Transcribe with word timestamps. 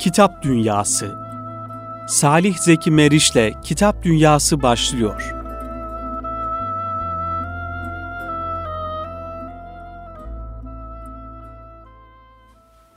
Kitap 0.00 0.42
Dünyası 0.42 1.14
Salih 2.08 2.58
Zeki 2.58 2.90
Meriç'le 2.90 3.62
Kitap 3.62 4.02
Dünyası 4.02 4.62
başlıyor. 4.62 5.34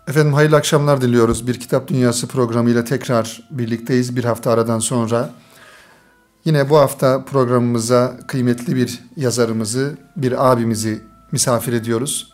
Efendim 0.07 0.34
hayırlı 0.34 0.55
akşamlar 0.55 1.02
diliyoruz. 1.02 1.47
Bir 1.47 1.60
Kitap 1.60 1.88
Dünyası 1.88 2.28
programıyla 2.28 2.84
tekrar 2.84 3.42
birlikteyiz 3.51 4.15
bir 4.15 4.24
hafta 4.24 4.51
aradan 4.51 4.79
sonra. 4.79 5.29
Yine 6.46 6.70
bu 6.70 6.78
hafta 6.78 7.25
programımıza 7.25 8.18
kıymetli 8.28 8.75
bir 8.75 9.00
yazarımızı, 9.15 9.97
bir 10.18 10.51
abimizi 10.51 11.04
misafir 11.32 11.74
ediyoruz. 11.74 12.33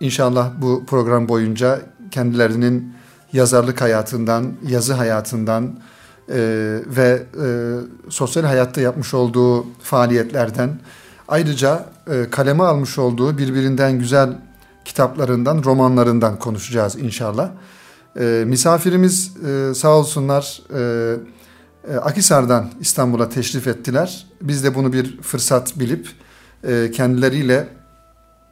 İnşallah 0.00 0.50
bu 0.58 0.86
program 0.86 1.28
boyunca 1.28 1.80
kendilerinin 2.10 2.95
yazarlık 3.36 3.80
hayatından, 3.80 4.52
yazı 4.68 4.94
hayatından 4.94 5.64
e, 6.28 6.38
ve 6.86 7.22
e, 7.44 7.46
sosyal 8.10 8.44
hayatta 8.44 8.80
yapmış 8.80 9.14
olduğu 9.14 9.66
faaliyetlerden 9.82 10.80
ayrıca 11.28 11.86
e, 12.10 12.30
kaleme 12.30 12.64
almış 12.64 12.98
olduğu 12.98 13.38
birbirinden 13.38 13.98
güzel 13.98 14.38
kitaplarından, 14.84 15.62
romanlarından 15.64 16.38
konuşacağız 16.38 16.96
inşallah. 16.96 17.50
E, 18.20 18.44
misafirimiz 18.46 19.32
e, 19.46 19.74
sağ 19.74 19.96
olsunlar 19.96 20.62
e, 20.74 21.14
e, 21.90 21.96
Akisar'dan 21.96 22.70
İstanbul'a 22.80 23.28
teşrif 23.28 23.66
ettiler. 23.66 24.26
Biz 24.42 24.64
de 24.64 24.74
bunu 24.74 24.92
bir 24.92 25.22
fırsat 25.22 25.80
bilip 25.80 26.08
e, 26.64 26.90
kendileriyle 26.90 27.68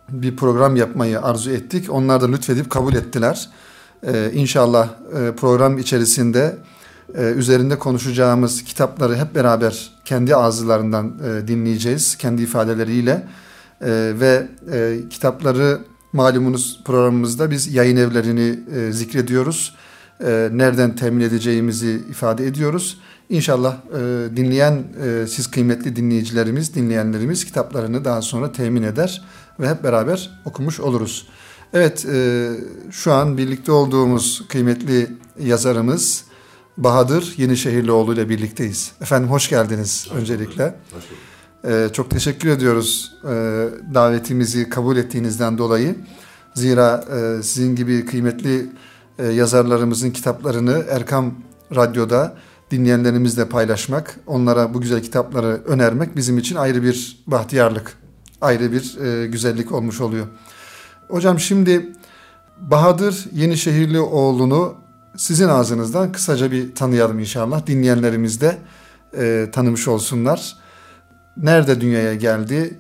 bir 0.09 0.37
program 0.37 0.77
yapmayı 0.77 1.21
arzu 1.21 1.51
ettik. 1.51 1.91
Onlar 1.91 2.21
da 2.21 2.27
lütfedip 2.27 2.71
kabul 2.71 2.95
ettiler. 2.95 3.51
Ee, 4.07 4.31
inşallah 4.35 4.89
e, 4.89 5.33
program 5.33 5.79
içerisinde 5.79 6.57
e, 7.15 7.23
üzerinde 7.23 7.79
konuşacağımız 7.79 8.65
kitapları 8.65 9.17
hep 9.17 9.35
beraber 9.35 9.91
kendi 10.05 10.37
ağızlarından 10.37 11.13
e, 11.25 11.49
dinleyeceğiz. 11.49 12.17
Kendi 12.17 12.43
ifadeleriyle 12.43 13.27
ve 14.21 14.47
kitapları 15.11 15.81
malumunuz 16.13 16.81
programımızda 16.85 17.51
biz 17.51 17.75
yayın 17.75 17.97
evlerini 17.97 18.59
zikrediyoruz. 18.93 19.75
Nereden 20.51 20.97
temin 20.97 21.21
edeceğimizi 21.21 22.03
ifade 22.11 22.47
ediyoruz. 22.47 23.01
İnşallah 23.29 23.77
dinleyen 24.37 24.83
siz 25.29 25.51
kıymetli 25.51 25.97
dinleyicilerimiz, 25.97 26.75
dinleyenlerimiz 26.75 27.45
kitaplarını 27.45 28.05
daha 28.05 28.23
sonra 28.23 28.53
temin 28.53 28.83
eder 28.83 29.25
ve 29.61 29.69
hep 29.69 29.85
beraber 29.85 30.41
okumuş 30.45 30.81
oluruz. 30.81 31.29
Evet, 31.75 32.07
e, 32.07 32.51
şu 32.91 33.13
an 33.13 33.39
birlikte 33.39 33.73
olduğumuz 33.73 34.45
kıymetli 34.49 35.11
yazarımız 35.41 36.25
Bahadır 36.77 37.35
Yenişehirlioğlu 37.37 38.15
ile 38.15 38.29
birlikteyiz. 38.29 38.93
Efendim 39.01 39.31
hoş 39.31 39.49
geldiniz 39.49 40.07
hoş 40.11 40.19
öncelikle. 40.19 40.75
Hoş 40.93 41.05
e, 41.73 41.89
çok 41.93 42.11
teşekkür 42.11 42.49
ediyoruz 42.49 43.13
e, 43.25 43.29
davetimizi 43.95 44.69
kabul 44.69 44.97
ettiğinizden 44.97 45.59
dolayı. 45.59 45.97
Zira 46.55 47.05
e, 47.17 47.43
sizin 47.43 47.77
gibi 47.77 48.07
kıymetli 48.07 48.67
e, 49.19 49.27
yazarlarımızın 49.27 50.11
kitaplarını 50.11 50.85
Erkam 50.91 51.35
Radyo'da 51.75 52.37
dinleyenlerimizle 52.71 53.49
paylaşmak, 53.49 54.21
onlara 54.27 54.75
bu 54.75 54.81
güzel 54.81 55.03
kitapları 55.03 55.63
önermek 55.67 56.17
bizim 56.17 56.39
için 56.39 56.57
ayrı 56.57 56.83
bir 56.83 57.25
bahtiyarlık, 57.27 57.97
ayrı 58.41 58.73
bir 58.73 58.99
e, 59.01 59.27
güzellik 59.27 59.73
olmuş 59.73 60.01
oluyor. 60.01 60.27
Hocam 61.09 61.41
şimdi 61.41 61.93
Bahadır 62.61 63.25
Yenişehirlioğlu'nu 63.33 64.75
sizin 65.17 65.49
ağzınızdan 65.49 66.13
kısaca 66.13 66.53
bir 66.53 66.75
tanıyalım 66.75 67.19
inşallah. 67.19 67.67
Dinleyenlerimiz 67.67 68.41
de 68.41 68.59
e, 69.19 69.49
tanımış 69.53 69.89
olsunlar. 69.89 70.57
Nerede 71.37 71.81
dünyaya 71.81 72.15
geldi? 72.15 72.79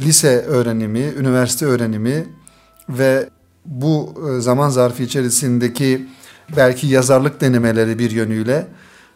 Lise 0.00 0.40
öğrenimi, 0.40 1.00
üniversite 1.18 1.66
öğrenimi 1.66 2.26
ve 2.88 3.28
bu 3.66 4.14
e, 4.28 4.40
zaman 4.40 4.68
zarfı 4.68 5.02
içerisindeki 5.02 6.08
belki 6.56 6.86
yazarlık 6.86 7.40
denemeleri 7.40 7.98
bir 7.98 8.10
yönüyle 8.10 8.68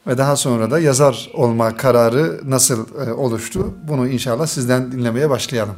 ve 0.06 0.18
daha 0.18 0.36
sonra 0.36 0.70
da 0.70 0.78
yazar 0.78 1.30
olma 1.34 1.76
kararı 1.76 2.40
nasıl 2.44 2.86
e, 3.06 3.12
oluştu? 3.12 3.74
Bunu 3.88 4.08
inşallah 4.08 4.46
sizden 4.46 4.92
dinlemeye 4.92 5.30
başlayalım. 5.30 5.76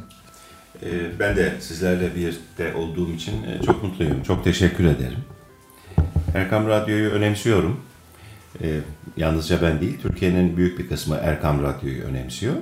Ee, 0.83 1.19
ben 1.19 1.35
de 1.35 1.53
sizlerle 1.59 2.15
birlikte 2.15 2.73
olduğum 2.75 3.13
için 3.13 3.33
e, 3.43 3.65
çok 3.65 3.83
mutluyum. 3.83 4.23
Çok 4.23 4.43
teşekkür 4.43 4.85
ederim. 4.85 5.19
Erkam 6.35 6.67
Radyo'yu 6.67 7.09
önemsiyorum. 7.09 7.79
Ee, 8.61 8.79
yalnızca 9.17 9.61
ben 9.61 9.81
değil, 9.81 9.97
Türkiye'nin 10.01 10.57
büyük 10.57 10.79
bir 10.79 10.89
kısmı 10.89 11.15
Erkam 11.15 11.63
Radyo'yu 11.63 12.03
önemsiyor. 12.03 12.53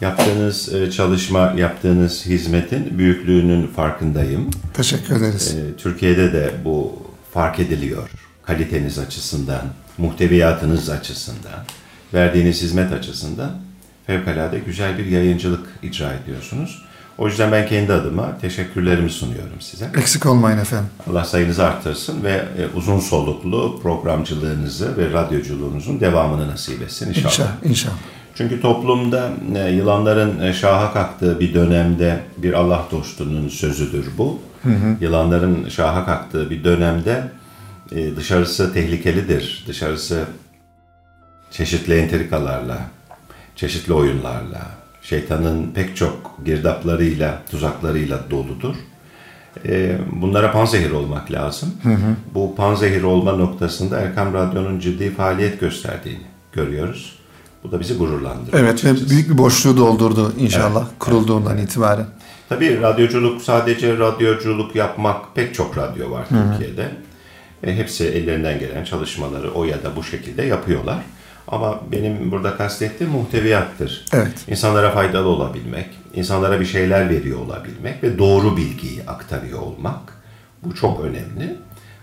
Yaptığınız 0.00 0.74
e, 0.74 0.90
çalışma, 0.90 1.54
yaptığınız 1.56 2.26
hizmetin 2.26 2.98
büyüklüğünün 2.98 3.66
farkındayım. 3.66 4.50
Teşekkür 4.74 5.16
ederiz. 5.16 5.56
Ee, 5.56 5.76
Türkiye'de 5.76 6.32
de 6.32 6.50
bu 6.64 7.02
fark 7.32 7.60
ediliyor. 7.60 8.10
Kaliteniz 8.42 8.98
açısından, 8.98 9.62
muhteviyatınız 9.98 10.90
açısından, 10.90 11.64
verdiğiniz 12.14 12.62
hizmet 12.62 12.92
açısından 12.92 13.50
fevkalade 14.06 14.58
güzel 14.58 14.98
bir 14.98 15.06
yayıncılık 15.06 15.66
icra 15.82 16.12
ediyorsunuz. 16.12 16.84
O 17.18 17.26
yüzden 17.26 17.52
ben 17.52 17.66
kendi 17.66 17.92
adıma 17.92 18.38
teşekkürlerimi 18.40 19.10
sunuyorum 19.10 19.60
size. 19.60 19.90
Eksik 19.98 20.26
olmayın 20.26 20.58
efendim. 20.58 20.88
Allah 21.10 21.24
sayınızı 21.24 21.64
arttırsın 21.64 22.24
ve 22.24 22.32
e, 22.32 22.76
uzun 22.76 23.00
soluklu 23.00 23.80
programcılığınızı 23.82 24.96
ve 24.96 25.12
radyoculuğunuzun 25.12 26.00
devamını 26.00 26.48
nasip 26.48 26.82
etsin 26.82 27.08
inşallah. 27.08 27.30
İnşallah. 27.30 27.52
inşallah. 27.64 27.96
Çünkü 28.34 28.60
toplumda 28.60 29.30
e, 29.54 29.70
yılanların 29.70 30.40
e, 30.42 30.52
şaha 30.52 30.92
kalktığı 30.92 31.40
bir 31.40 31.54
dönemde 31.54 32.20
bir 32.36 32.52
Allah 32.52 32.86
dostunun 32.90 33.48
sözüdür 33.48 34.06
bu. 34.18 34.38
Hı 34.62 34.68
hı. 34.68 34.96
Yılanların 35.00 35.68
şaha 35.68 36.06
kalktığı 36.06 36.50
bir 36.50 36.64
dönemde 36.64 37.24
dışarısı 38.16 38.72
tehlikelidir. 38.72 39.64
Dışarısı 39.68 40.24
çeşitli 41.50 41.94
entrikalarla, 41.94 42.78
çeşitli 43.56 43.92
oyunlarla, 43.92 44.62
şeytanın 45.08 45.70
pek 45.74 45.96
çok 45.96 46.38
girdaplarıyla, 46.44 47.42
tuzaklarıyla 47.50 48.30
doludur. 48.30 48.74
E, 49.68 49.98
bunlara 50.12 50.52
panzehir 50.52 50.90
olmak 50.90 51.32
lazım. 51.32 51.74
Hı 51.82 51.88
hı. 51.88 52.16
Bu 52.34 52.54
panzehir 52.54 53.02
olma 53.02 53.32
noktasında 53.32 54.00
Erkam 54.00 54.34
Radyo'nun 54.34 54.78
ciddi 54.78 55.10
faaliyet 55.10 55.60
gösterdiğini 55.60 56.22
görüyoruz. 56.52 57.18
Bu 57.64 57.72
da 57.72 57.80
bizi 57.80 57.98
gururlandırıyor. 57.98 58.62
Evet 58.62 58.84
ve 58.84 59.10
büyük 59.10 59.30
bir 59.30 59.38
boşluğu 59.38 59.76
doldurdu 59.76 60.32
inşallah 60.38 60.82
evet, 60.82 60.98
kurulduğundan 60.98 61.58
evet. 61.58 61.68
itibaren. 61.68 62.06
Tabii 62.48 62.80
radyoculuk 62.80 63.42
sadece 63.42 63.98
radyoculuk 63.98 64.76
yapmak 64.76 65.34
pek 65.34 65.54
çok 65.54 65.78
radyo 65.78 66.10
var 66.10 66.30
hı 66.30 66.34
hı. 66.34 66.50
Türkiye'de. 66.50 66.90
E, 67.62 67.76
hepsi 67.76 68.04
ellerinden 68.04 68.58
gelen 68.58 68.84
çalışmaları 68.84 69.50
o 69.50 69.64
ya 69.64 69.82
da 69.82 69.96
bu 69.96 70.04
şekilde 70.04 70.42
yapıyorlar. 70.42 70.98
Ama 71.48 71.80
benim 71.92 72.30
burada 72.30 72.56
kastettiğim 72.56 73.12
muhteviyattır. 73.12 74.04
Evet. 74.12 74.44
İnsanlara 74.48 74.90
faydalı 74.90 75.28
olabilmek, 75.28 75.86
insanlara 76.14 76.60
bir 76.60 76.64
şeyler 76.64 77.10
veriyor 77.10 77.38
olabilmek 77.38 78.02
ve 78.02 78.18
doğru 78.18 78.56
bilgiyi 78.56 79.02
aktarıyor 79.06 79.60
olmak. 79.60 80.00
Bu 80.62 80.74
çok 80.74 81.00
önemli. 81.00 81.56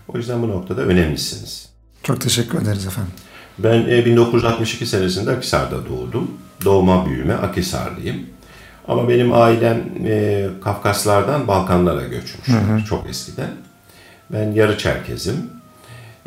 O 0.08 0.18
yüzden 0.18 0.42
bu 0.42 0.48
noktada 0.48 0.82
önemlisiniz. 0.82 1.68
Çok 2.02 2.20
teşekkür 2.20 2.62
ederiz 2.62 2.86
efendim. 2.86 3.12
Ben 3.58 3.86
1962 3.86 4.84
e, 4.84 4.86
senesinde 4.86 5.30
Akisar'da 5.30 5.88
doğdum. 5.88 6.30
Doğma 6.64 7.06
büyüme 7.06 7.34
Akisarlıyım. 7.34 8.26
Ama 8.88 9.08
benim 9.08 9.32
ailem 9.32 9.82
e, 10.06 10.46
Kafkaslardan 10.64 11.48
Balkanlara 11.48 12.02
göçmüşler 12.02 12.60
hı 12.60 12.74
hı. 12.74 12.84
çok 12.84 13.08
eskiden. 13.08 13.50
Ben 14.32 14.52
yarı 14.52 14.78
Çerkezim 14.78 15.50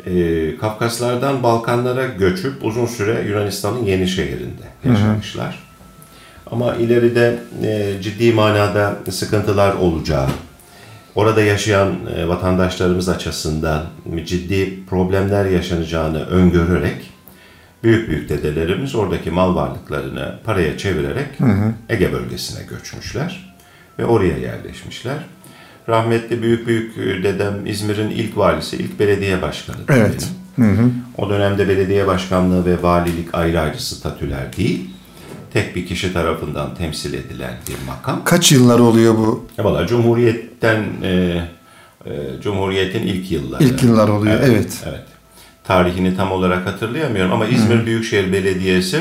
e, 0.06 0.56
Kafkaslardan 0.56 1.42
Balkanlara 1.42 2.06
göçüp 2.06 2.64
uzun 2.64 2.86
süre 2.86 3.24
Yunanistan'ın 3.28 3.84
yeni 3.84 4.08
şehrinde 4.08 4.64
yaşamışlar. 4.84 5.46
Hı 5.46 5.50
hı. 5.50 6.54
Ama 6.54 6.74
ileride 6.74 7.38
e, 7.62 8.02
ciddi 8.02 8.32
manada 8.32 8.96
sıkıntılar 9.10 9.74
olacağı, 9.74 10.26
orada 11.14 11.42
yaşayan 11.42 11.94
e, 12.16 12.28
vatandaşlarımız 12.28 13.08
açısından 13.08 13.84
ciddi 14.24 14.86
problemler 14.86 15.44
yaşanacağını 15.44 16.26
öngörerek 16.26 17.10
büyük 17.82 18.08
büyük 18.08 18.28
dedelerimiz 18.28 18.94
oradaki 18.94 19.30
mal 19.30 19.54
varlıklarını 19.54 20.34
paraya 20.44 20.78
çevirerek 20.78 21.40
hı 21.40 21.44
hı. 21.44 21.74
Ege 21.88 22.12
bölgesine 22.12 22.64
göçmüşler 22.64 23.54
ve 23.98 24.04
oraya 24.04 24.38
yerleşmişler 24.38 25.16
rahmetli 25.88 26.42
büyük 26.42 26.66
büyük 26.66 26.98
e, 26.98 27.22
dedem 27.22 27.66
İzmir'in 27.66 28.10
ilk 28.10 28.36
valisi, 28.36 28.76
ilk 28.76 28.98
belediye 28.98 29.42
başkanı. 29.42 29.76
Evet. 29.88 30.28
Hı 30.56 30.62
hı. 30.62 30.90
O 31.18 31.30
dönemde 31.30 31.68
belediye 31.68 32.06
başkanlığı 32.06 32.64
ve 32.64 32.82
valilik 32.82 33.34
ayrı 33.34 33.60
ayrı 33.60 33.82
statüler 33.82 34.56
değil. 34.56 34.90
Tek 35.52 35.76
bir 35.76 35.86
kişi 35.86 36.12
tarafından 36.12 36.74
temsil 36.74 37.14
edilen 37.14 37.54
bir 37.68 37.86
makam. 37.86 38.24
Kaç 38.24 38.52
yıllar 38.52 38.78
oluyor 38.78 39.16
bu? 39.16 39.46
E 39.58 39.64
valla 39.64 39.86
Cumhuriyet'ten 39.86 40.84
e, 41.02 41.42
e, 42.06 42.10
Cumhuriyet'in 42.42 43.02
ilk 43.02 43.30
yılları. 43.30 43.64
İlk 43.64 43.82
yıllar 43.82 44.08
oluyor, 44.08 44.34
evet. 44.34 44.50
Evet. 44.50 44.82
evet. 44.86 45.04
tarihini 45.64 46.16
tam 46.16 46.32
olarak 46.32 46.66
hatırlayamıyorum 46.66 47.32
ama 47.32 47.46
İzmir 47.46 47.86
Büyükşehir 47.86 48.32
Belediyesi 48.32 48.98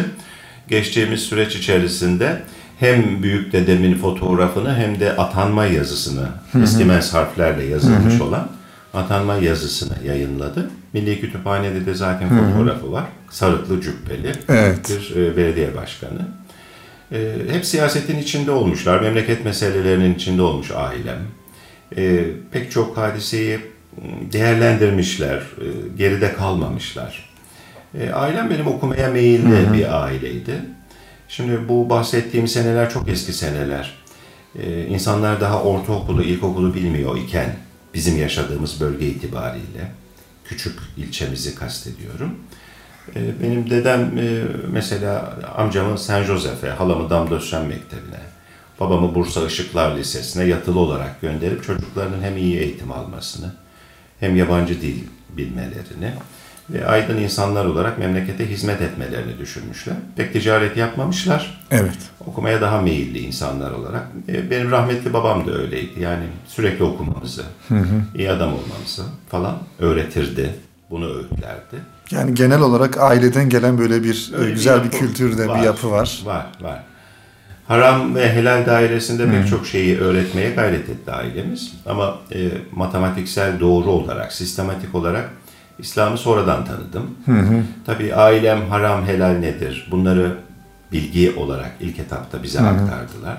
geçtiğimiz 0.68 1.20
süreç 1.20 1.56
içerisinde 1.56 2.42
hem 2.80 3.24
büyük 3.24 3.54
dedemin 3.54 3.96
fotoğrafını 3.98 4.76
hem 4.76 5.00
de 5.00 5.16
atanma 5.16 5.66
yazısını 5.66 6.28
istimens 6.64 7.14
harflerle 7.14 7.66
yazılmış 7.66 8.22
olan 8.22 8.50
atanma 8.94 9.36
yazısını 9.36 9.94
yayınladı. 10.06 10.70
Milli 10.94 11.22
Kütüphane'de 11.22 11.86
de 11.86 11.94
zaten 11.94 12.30
fotoğrafı 12.30 12.92
var. 12.92 13.04
Sarıklı 13.30 13.82
cübbeli 13.82 14.32
Evet. 14.50 14.90
bir 15.16 15.16
e, 15.22 15.38
belediye 15.38 15.76
başkanı. 15.76 16.20
E, 17.12 17.34
hep 17.52 17.66
siyasetin 17.66 18.18
içinde 18.20 18.52
olmuşlar. 18.52 19.02
Memleket 19.02 19.46
meselelerinin 19.46 20.16
içinde 20.16 20.42
olmuş 20.42 20.72
ailem. 20.72 21.20
E, 21.98 22.24
pek 22.52 22.72
çok 22.72 22.98
hadiseyi 22.98 23.58
m, 23.58 24.32
değerlendirmişler. 24.34 25.36
e, 25.38 25.66
geride 25.98 26.34
kalmamışlar. 26.34 27.30
E, 28.00 28.10
ailem 28.12 28.50
benim 28.50 28.68
okumaya 28.68 29.10
meyilli 29.10 29.74
bir 29.74 30.04
aileydi. 30.04 30.56
Şimdi 31.28 31.70
bu 31.70 31.90
bahsettiğim 31.90 32.48
seneler 32.48 32.90
çok 32.90 33.10
eski 33.10 33.34
seneler. 33.34 33.94
E, 34.60 34.86
insanlar 34.86 35.42
daha 35.42 35.64
ortaokulu, 35.64 36.24
ilkokulu 36.24 36.74
bilmiyor 36.74 37.18
iken 37.18 37.56
bizim 37.94 38.18
yaşadığımız 38.18 38.82
bölge 38.82 39.08
itibariyle 39.08 39.92
küçük 40.46 40.80
ilçemizi 40.98 41.56
kastediyorum. 41.56 42.36
E, 43.16 43.42
benim 43.44 43.70
dedem 43.70 44.18
e, 44.18 44.44
mesela 44.72 45.38
amcamı 45.56 45.98
Saint 45.98 46.28
Joseph'e, 46.28 46.70
halamı 46.70 47.10
Damdöşen 47.10 47.66
Mektebi'ne, 47.66 48.20
babamı 48.80 49.16
Bursa 49.16 49.48
Işıklar 49.48 49.98
Lisesi'ne 49.98 50.44
yatılı 50.44 50.80
olarak 50.80 51.22
gönderip 51.22 51.64
çocuklarının 51.64 52.24
hem 52.24 52.38
iyi 52.38 52.60
eğitim 52.60 52.92
almasını 52.92 53.54
hem 54.20 54.36
yabancı 54.36 54.82
dil 54.82 55.04
bilmelerini 55.30 56.14
ve 56.70 56.88
aydın 56.88 57.18
insanlar 57.18 57.66
olarak 57.66 58.00
memlekete 58.00 58.50
hizmet 58.50 58.82
etmelerini 58.82 59.38
düşünmüşler. 59.40 59.96
Pek 60.16 60.34
ticaret 60.34 60.78
yapmamışlar. 60.78 61.62
Evet. 61.72 61.98
Okumaya 62.28 62.62
daha 62.62 62.82
meyilli 62.82 63.20
insanlar 63.20 63.72
olarak. 63.72 64.08
E, 64.30 64.52
Benim 64.52 64.72
rahmetli 64.72 65.14
babam 65.14 65.48
da 65.48 65.52
öyleydi. 65.52 66.00
Yani 66.00 66.24
sürekli 66.48 66.84
okumamızı, 66.84 67.44
iyi 68.16 68.32
adam 68.32 68.50
olmamızı 68.50 69.04
falan 69.30 69.58
öğretirdi. 69.80 70.56
Bunu 70.90 71.16
öğütlerdi. 71.16 71.76
Yani 72.12 72.34
genel 72.34 72.62
olarak 72.62 72.98
aileden 72.98 73.50
gelen 73.50 73.78
böyle 73.78 74.04
bir 74.04 74.32
e, 74.34 74.38
Öyle 74.38 74.52
güzel 74.52 74.80
bir, 74.80 74.84
yapı 74.84 74.98
kültürde 74.98 75.48
bir 75.50 75.60
yapı 75.64 75.92
var. 75.92 76.22
Var, 76.26 76.46
var. 76.62 76.84
Haram 77.68 78.16
ve 78.16 78.34
helal 78.34 78.66
dairesinde 78.66 79.32
pek 79.32 79.48
çok 79.48 79.68
şeyi 79.68 80.00
öğretmeye 80.00 80.50
gayret 80.50 80.90
etti 80.90 81.12
ailemiz. 81.12 81.74
Ama 81.86 82.18
e, 82.34 82.50
matematiksel 82.72 83.60
doğru 83.60 83.90
olarak, 83.90 84.34
sistematik 84.34 84.96
olarak 84.96 85.30
İslam'ı 85.80 86.18
sonradan 86.18 86.66
tanıdım. 86.66 87.16
Tabii 87.86 88.16
ailem 88.16 88.70
haram 88.70 89.06
helal 89.06 89.30
nedir? 89.32 89.88
Bunları 89.92 90.38
bilgi 90.92 91.34
olarak 91.38 91.72
ilk 91.80 92.00
etapta 92.00 92.44
bize 92.44 92.60
aktardılar. 92.60 93.38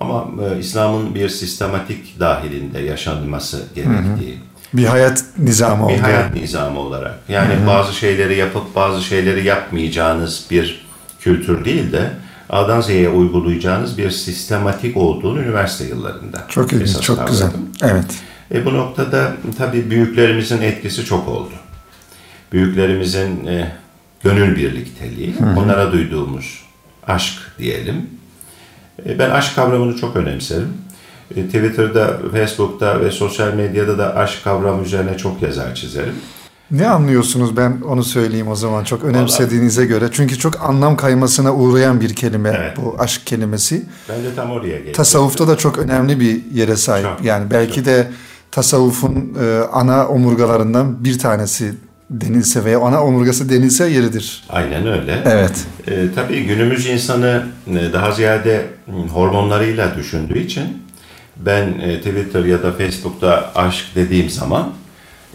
Ama 0.00 0.26
e, 0.44 0.58
İslam'ın 0.58 1.14
bir 1.14 1.28
sistematik 1.28 2.20
dahilinde 2.20 2.78
yaşanması 2.78 3.62
gerektiği, 3.74 4.38
Bir 4.74 4.84
hayat 4.84 5.24
nizamı 5.38 5.88
bir 5.88 5.94
oldu. 5.94 6.02
hayat 6.02 6.34
nizamı 6.34 6.78
olarak. 6.80 7.14
Yani 7.28 7.54
bazı 7.66 7.92
şeyleri 7.94 8.36
yapıp 8.36 8.74
bazı 8.76 9.02
şeyleri 9.02 9.44
yapmayacağınız 9.46 10.46
bir 10.50 10.86
kültür 11.20 11.64
değil 11.64 11.92
de 11.92 12.10
A'dan 12.50 12.80
Z'ye 12.80 13.08
uygulayacağınız 13.08 13.98
bir 13.98 14.10
sistematik 14.10 14.96
olduğunu 14.96 15.42
üniversite 15.42 15.84
yıllarında. 15.84 16.44
Çok 16.48 16.72
ilginç, 16.72 17.00
çok 17.00 17.26
güzel. 17.28 17.46
kavradım. 17.50 17.68
Evet. 17.82 18.06
E 18.54 18.64
bu 18.66 18.74
noktada 18.74 19.32
tabii 19.58 19.90
büyüklerimizin 19.90 20.62
etkisi 20.62 21.04
çok 21.04 21.28
oldu. 21.28 21.52
Büyüklerimizin 22.52 23.46
e, 23.46 23.72
gönül 24.22 24.56
birlikteliği, 24.56 25.34
onlara 25.56 25.92
duyduğumuz 25.92 26.64
aşk 27.06 27.34
diyelim. 27.58 28.06
E, 29.06 29.18
ben 29.18 29.30
aşk 29.30 29.54
kavramını 29.54 29.96
çok 29.96 30.16
önemserim. 30.16 30.68
E, 31.36 31.46
Twitter'da, 31.46 32.18
Facebook'ta 32.32 33.00
ve 33.00 33.10
sosyal 33.10 33.54
medyada 33.54 33.98
da 33.98 34.16
aşk 34.16 34.44
kavramı 34.44 34.82
üzerine 34.82 35.16
çok 35.18 35.42
yazar 35.42 35.74
çizerim. 35.74 36.14
Ne 36.70 36.88
anlıyorsunuz 36.88 37.56
ben 37.56 37.80
onu 37.88 38.04
söyleyeyim 38.04 38.48
o 38.48 38.54
zaman 38.54 38.84
çok 38.84 39.04
önemsediğinize 39.04 39.86
göre. 39.86 40.08
Çünkü 40.12 40.38
çok 40.38 40.68
anlam 40.68 40.96
kaymasına 40.96 41.54
uğrayan 41.54 42.00
bir 42.00 42.14
kelime 42.14 42.54
Evet. 42.58 42.76
bu 42.76 42.96
aşk 42.98 43.26
kelimesi. 43.26 43.86
Ben 44.08 44.24
de 44.24 44.34
tam 44.36 44.50
oraya 44.50 44.78
geldim. 44.78 44.92
Tasavvufta 44.92 45.48
da 45.48 45.56
çok 45.56 45.78
önemli 45.78 46.20
bir 46.20 46.40
yere 46.52 46.76
sahip. 46.76 47.06
Çok, 47.06 47.24
yani 47.24 47.50
belki 47.50 47.84
de 47.84 48.10
tasavvufun 48.50 49.34
e, 49.42 49.60
ana 49.72 50.08
omurgalarından 50.08 51.04
bir 51.04 51.18
tanesi 51.18 51.74
denilse 52.10 52.64
veya 52.64 52.80
ana 52.80 53.04
omurgası 53.04 53.50
denilse 53.50 53.88
yeridir. 53.88 54.44
Aynen 54.48 54.86
öyle. 54.86 55.22
Evet. 55.24 55.66
E, 55.86 56.14
tabii 56.14 56.44
günümüz 56.44 56.86
insanı 56.86 57.46
e, 57.66 57.92
daha 57.92 58.12
ziyade 58.12 58.66
hormonlarıyla 59.12 59.96
düşündüğü 59.96 60.38
için 60.38 60.82
ben 61.36 61.66
e, 61.66 61.98
Twitter 61.98 62.44
ya 62.44 62.62
da 62.62 62.72
Facebook'ta 62.72 63.52
aşk 63.54 63.84
dediğim 63.94 64.30
zaman 64.30 64.72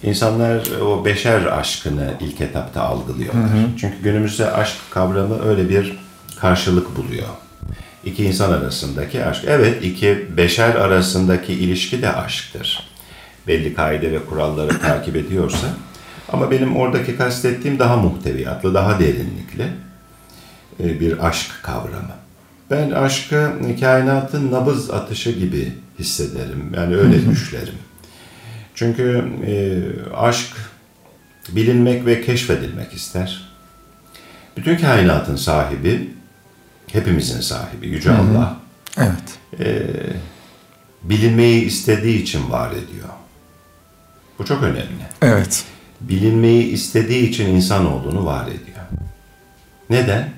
insanlar 0.04 0.82
o 0.82 1.06
beşer 1.06 1.46
aşkını 1.46 2.14
ilk 2.20 2.42
etapta 2.42 2.82
algılıyorlar. 2.82 3.44
Çünkü 3.78 3.96
günümüzde 4.04 4.52
aşk 4.52 4.76
kavramı 4.92 5.44
öyle 5.46 5.70
bir 5.70 5.98
karşılık 6.40 6.98
buluyor. 6.98 7.28
İki 8.06 8.26
insan 8.26 8.52
arasındaki 8.52 9.26
aşk. 9.26 9.44
Evet 9.48 9.84
iki 9.84 10.38
beşer 10.38 10.76
arasındaki 10.76 11.54
ilişki 11.54 12.02
de 12.02 12.14
aşktır. 12.14 12.93
Belli 13.48 13.74
kaide 13.74 14.12
ve 14.12 14.26
kuralları 14.26 14.80
takip 14.80 15.16
ediyorsa. 15.16 15.68
Ama 16.30 16.52
benim 16.52 16.76
oradaki 16.76 17.18
kastettiğim 17.18 17.80
daha 17.80 17.98
muhteviyatlı, 17.98 18.74
daha 18.74 19.00
derinlikli 19.00 19.68
e, 20.80 21.00
bir 21.00 21.28
aşk 21.28 21.52
kavramı. 21.64 22.16
Ben 22.72 22.92
aşkı 22.92 23.52
kainatın 23.80 24.52
nabız 24.52 24.92
atışı 24.92 25.32
gibi 25.32 25.74
hissederim. 26.00 26.72
Yani 26.76 26.96
öyle 26.96 27.30
düşlerim. 27.30 27.76
Çünkü 28.76 29.24
e, 29.48 29.54
aşk 30.16 30.48
bilinmek 31.50 32.06
ve 32.06 32.22
keşfedilmek 32.22 32.94
ister. 32.94 33.50
Bütün 34.58 34.78
kainatın 34.78 35.36
sahibi, 35.36 36.10
hepimizin 36.92 37.42
sahibi 37.42 37.88
Yüce 37.88 38.12
Allah. 38.12 38.58
Evet. 38.98 39.60
e, 39.60 39.88
bilinmeyi 41.04 41.66
istediği 41.66 42.22
için 42.22 42.52
var 42.52 42.72
ediyor. 42.72 43.10
Bu 44.40 44.46
çok 44.46 44.64
önemli. 44.64 45.04
Evet. 45.22 45.64
Bilinmeyi 46.02 46.64
istediği 46.64 47.30
için 47.30 47.50
insanoğlunu 47.50 48.26
var 48.26 48.48
ediyor. 48.48 48.86
Neden? 49.90 50.30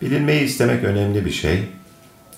Bilinmeyi 0.00 0.42
istemek 0.42 0.84
önemli 0.84 1.24
bir 1.24 1.30
şey. 1.30 1.62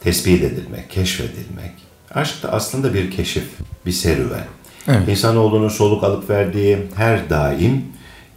Tespit 0.00 0.44
edilmek, 0.44 0.90
keşfedilmek. 0.90 1.72
Aşk 2.14 2.42
da 2.42 2.52
aslında 2.52 2.94
bir 2.94 3.10
keşif, 3.10 3.44
bir 3.86 3.92
serüven. 3.92 4.46
Evet. 4.88 5.08
İnsanoğlunun 5.08 5.68
soluk 5.68 6.04
alıp 6.04 6.30
verdiği 6.30 6.78
her 6.94 7.30
daim 7.30 7.84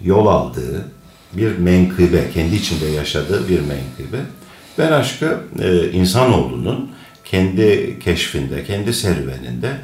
yol 0.01 0.27
aldığı 0.27 0.85
bir 1.33 1.57
menkıbe, 1.57 2.31
kendi 2.33 2.55
içinde 2.55 2.85
yaşadığı 2.85 3.49
bir 3.49 3.59
menkıbe. 3.59 4.17
Ben 4.77 4.91
aşkı 4.91 5.39
e, 5.59 5.91
insanoğlunun 5.91 6.91
kendi 7.25 7.99
keşfinde, 7.99 8.63
kendi 8.63 8.93
serüveninde, 8.93 9.77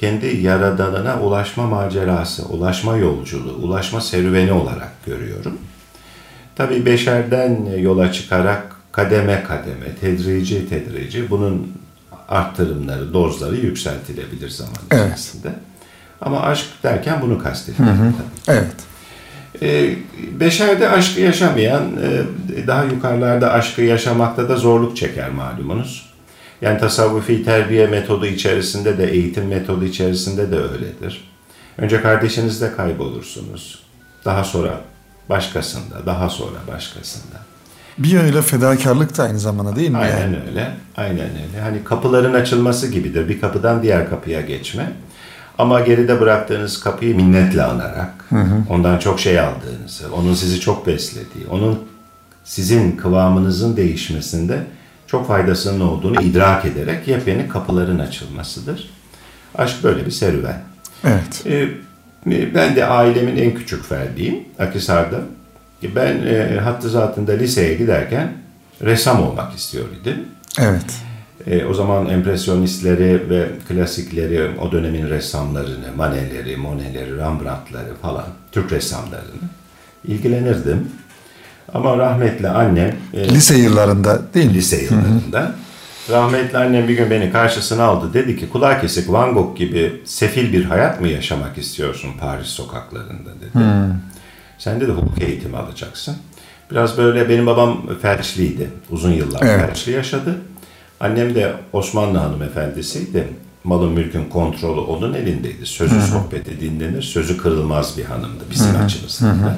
kendi 0.00 0.26
yaradanına 0.26 1.20
ulaşma 1.20 1.66
macerası, 1.66 2.46
ulaşma 2.46 2.96
yolculuğu, 2.96 3.54
ulaşma 3.54 4.00
serüveni 4.00 4.52
olarak 4.52 5.04
görüyorum. 5.06 5.58
Tabii 6.56 6.86
beşerden 6.86 7.66
yola 7.78 8.12
çıkarak 8.12 8.76
kademe 8.92 9.44
kademe, 9.44 9.94
tedrici 10.00 10.68
tedrici 10.68 11.30
bunun 11.30 11.72
arttırımları, 12.28 13.12
dozları 13.14 13.56
yükseltilebilir 13.56 14.48
zaman 14.48 14.74
Evet. 14.90 15.06
içerisinde. 15.06 15.48
Ama 16.20 16.40
aşk 16.40 16.66
derken 16.82 17.22
bunu 17.22 17.38
kastediyorum 17.38 18.14
tabii. 18.46 18.56
Evet. 18.58 18.72
Ee, 19.62 19.96
beşerde 20.40 20.88
aşkı 20.88 21.20
yaşamayan, 21.20 21.82
e, 21.82 22.66
daha 22.66 22.84
yukarılarda 22.84 23.52
aşkı 23.52 23.82
yaşamakta 23.82 24.48
da 24.48 24.56
zorluk 24.56 24.96
çeker 24.96 25.30
malumunuz. 25.30 26.07
Yani 26.62 26.80
tasavvufi 26.80 27.44
terbiye 27.44 27.86
metodu 27.86 28.26
içerisinde 28.26 28.98
de, 28.98 29.10
eğitim 29.10 29.46
metodu 29.46 29.84
içerisinde 29.84 30.50
de 30.50 30.56
öyledir. 30.56 31.30
Önce 31.78 32.02
kardeşinizde 32.02 32.72
kaybolursunuz. 32.76 33.82
Daha 34.24 34.44
sonra 34.44 34.80
başkasında, 35.28 36.06
daha 36.06 36.28
sonra 36.28 36.58
başkasında. 36.72 37.36
Bir 37.98 38.08
yönüyle 38.08 38.42
fedakarlık 38.42 39.18
da 39.18 39.22
aynı 39.22 39.38
zamanda 39.38 39.76
değil 39.76 39.90
mi? 39.90 39.96
yani? 39.96 40.12
Aynen 40.14 40.46
öyle. 40.48 40.70
Aynen 40.96 41.20
öyle. 41.30 41.60
Hani 41.62 41.84
kapıların 41.84 42.34
açılması 42.34 42.86
gibidir. 42.86 43.28
Bir 43.28 43.40
kapıdan 43.40 43.82
diğer 43.82 44.10
kapıya 44.10 44.40
geçme. 44.40 44.92
Ama 45.58 45.80
geride 45.80 46.20
bıraktığınız 46.20 46.80
kapıyı 46.80 47.16
minnetle 47.16 47.62
anarak, 47.62 48.24
ondan 48.70 48.98
çok 48.98 49.20
şey 49.20 49.40
aldığınızı, 49.40 50.14
onun 50.14 50.34
sizi 50.34 50.60
çok 50.60 50.86
beslediği, 50.86 51.46
onun 51.50 51.78
sizin 52.44 52.96
kıvamınızın 52.96 53.76
değişmesinde 53.76 54.66
çok 55.08 55.28
faydasının 55.28 55.80
olduğunu 55.80 56.22
idrak 56.22 56.64
ederek 56.64 57.08
yepyeni 57.08 57.48
kapıların 57.48 57.98
açılmasıdır. 57.98 58.90
Aşk 59.54 59.84
böyle 59.84 60.06
bir 60.06 60.10
serüven. 60.10 60.62
Evet. 61.04 61.46
Ee, 61.46 61.68
Ben 62.54 62.76
de 62.76 62.84
ailemin 62.84 63.36
en 63.36 63.54
küçük 63.54 63.84
ferdiyim 63.84 64.44
Akisar'da. 64.58 65.20
Ben 65.82 66.26
e, 66.26 66.60
hattı 66.60 66.90
zatında 66.90 67.32
liseye 67.32 67.74
giderken 67.74 68.32
ressam 68.82 69.22
olmak 69.22 69.54
istiyor 69.54 69.84
idim. 70.02 70.24
Evet. 70.60 71.02
E, 71.46 71.64
o 71.64 71.74
zaman 71.74 72.08
empresyonistleri 72.08 73.30
ve 73.30 73.48
klasikleri, 73.68 74.50
o 74.60 74.72
dönemin 74.72 75.10
ressamlarını, 75.10 75.92
Manet'leri, 75.96 76.56
Monet'leri, 76.56 77.16
Rembrandt'ları 77.16 77.94
falan, 78.02 78.26
Türk 78.52 78.72
ressamlarını 78.72 79.48
ilgilenirdim. 80.04 80.88
Ama 81.74 81.98
rahmetli 81.98 82.48
annem... 82.48 82.96
E, 83.14 83.28
lise 83.28 83.56
yıllarında 83.58 84.34
değil 84.34 84.46
mi? 84.46 84.54
Lise 84.54 84.82
yıllarında. 84.82 85.40
Hı-hı. 85.40 85.52
Rahmetli 86.10 86.58
annem 86.58 86.88
bir 86.88 86.96
gün 86.96 87.10
beni 87.10 87.32
karşısına 87.32 87.84
aldı. 87.84 88.14
Dedi 88.14 88.36
ki 88.36 88.48
kulağı 88.48 88.80
kesik 88.80 89.12
Van 89.12 89.34
Gogh 89.34 89.56
gibi 89.56 90.02
sefil 90.04 90.52
bir 90.52 90.64
hayat 90.64 91.00
mı 91.00 91.08
yaşamak 91.08 91.58
istiyorsun 91.58 92.10
Paris 92.20 92.46
sokaklarında 92.46 93.30
dedi. 93.40 93.64
Hı. 93.64 93.90
Sen 94.58 94.80
de 94.80 94.84
hukuk 94.84 95.22
eğitimi 95.22 95.56
alacaksın. 95.56 96.16
Biraz 96.70 96.98
böyle 96.98 97.28
benim 97.28 97.46
babam 97.46 97.82
felçliydi. 98.02 98.70
Uzun 98.90 99.12
yıllar 99.12 99.40
evet. 99.42 99.66
felçli 99.66 99.92
yaşadı. 99.92 100.34
Annem 101.00 101.34
de 101.34 101.52
Osmanlı 101.72 102.18
hanımefendisiydi. 102.18 103.28
Malın 103.64 103.92
mülkün 103.92 104.24
kontrolü 104.24 104.80
onun 104.80 105.14
elindeydi. 105.14 105.66
Sözü 105.66 105.94
Hı-hı. 105.94 106.06
sohbeti 106.06 106.60
dinlenir, 106.60 107.02
sözü 107.02 107.36
kırılmaz 107.36 107.98
bir 107.98 108.04
hanımdı 108.04 108.44
bizim 108.50 108.74
Hı-hı. 108.74 108.84
açımızdan. 108.84 109.26
Hı-hı. 109.26 109.56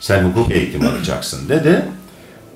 Sen 0.00 0.24
hukuk 0.24 0.50
eğitimi 0.50 0.86
alacaksın 0.86 1.48
dedi. 1.48 1.84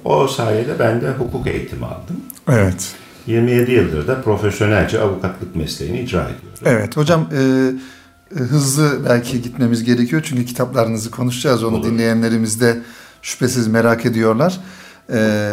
O 0.04 0.28
sayede 0.28 0.78
ben 0.78 1.00
de 1.00 1.10
hukuk 1.10 1.46
eğitimi 1.46 1.86
aldım. 1.86 2.16
Evet. 2.48 2.94
27 3.26 3.72
yıldır 3.72 4.06
da 4.06 4.22
profesyonelce 4.22 5.00
avukatlık 5.00 5.56
mesleğini 5.56 6.00
icra 6.00 6.22
ediyorum. 6.22 6.58
Evet 6.64 6.96
hocam 6.96 7.28
e, 7.32 7.40
e 8.36 8.38
hızlı 8.38 9.04
belki 9.08 9.42
gitmemiz 9.42 9.84
gerekiyor 9.84 10.22
çünkü 10.24 10.44
kitaplarınızı 10.44 11.10
konuşacağız. 11.10 11.64
Onu 11.64 11.76
Olur. 11.76 11.86
dinleyenlerimiz 11.86 12.60
de 12.60 12.78
şüphesiz 13.22 13.68
merak 13.68 14.06
ediyorlar. 14.06 14.60
E, 15.12 15.50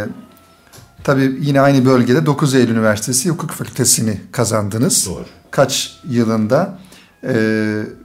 tabii 1.04 1.38
yine 1.42 1.62
aynı 1.62 1.86
bölgede 1.86 2.25
9 2.25 2.56
Eylül 2.56 2.72
Üniversitesi 2.72 3.30
Hukuk 3.30 3.51
Fakültesini 3.51 4.22
kazandınız. 4.32 5.08
Doğru. 5.10 5.25
Kaç 5.51 6.00
yılında? 6.10 6.77
E, 7.24 7.34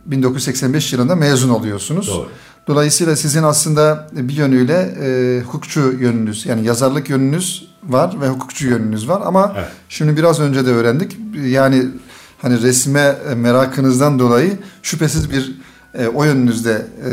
1985 0.07 0.93
yılında 0.93 1.17
mezun 1.17 1.49
oluyorsunuz. 1.49 2.09
Doğru. 2.09 2.29
Dolayısıyla 2.67 3.17
sizin 3.17 3.43
aslında 3.43 4.07
bir 4.12 4.35
yönüyle 4.35 4.95
e, 5.02 5.40
hukukçu 5.40 5.81
yönünüz 5.81 6.47
yani 6.47 6.67
yazarlık 6.67 7.11
yönünüz 7.11 7.69
var 7.85 8.21
ve 8.21 8.29
hukukçu 8.29 8.69
yönünüz 8.69 9.09
var 9.09 9.23
ama 9.25 9.52
evet. 9.59 9.69
şimdi 9.88 10.17
biraz 10.17 10.40
önce 10.40 10.67
de 10.67 10.71
öğrendik 10.71 11.17
yani 11.45 11.87
hani 12.43 12.62
resme 12.62 13.17
merakınızdan 13.37 14.19
dolayı 14.19 14.59
şüphesiz 14.83 15.31
bir 15.31 15.55
e, 15.95 16.07
o 16.07 16.25
yönünüzde 16.25 16.73
e, 16.73 17.11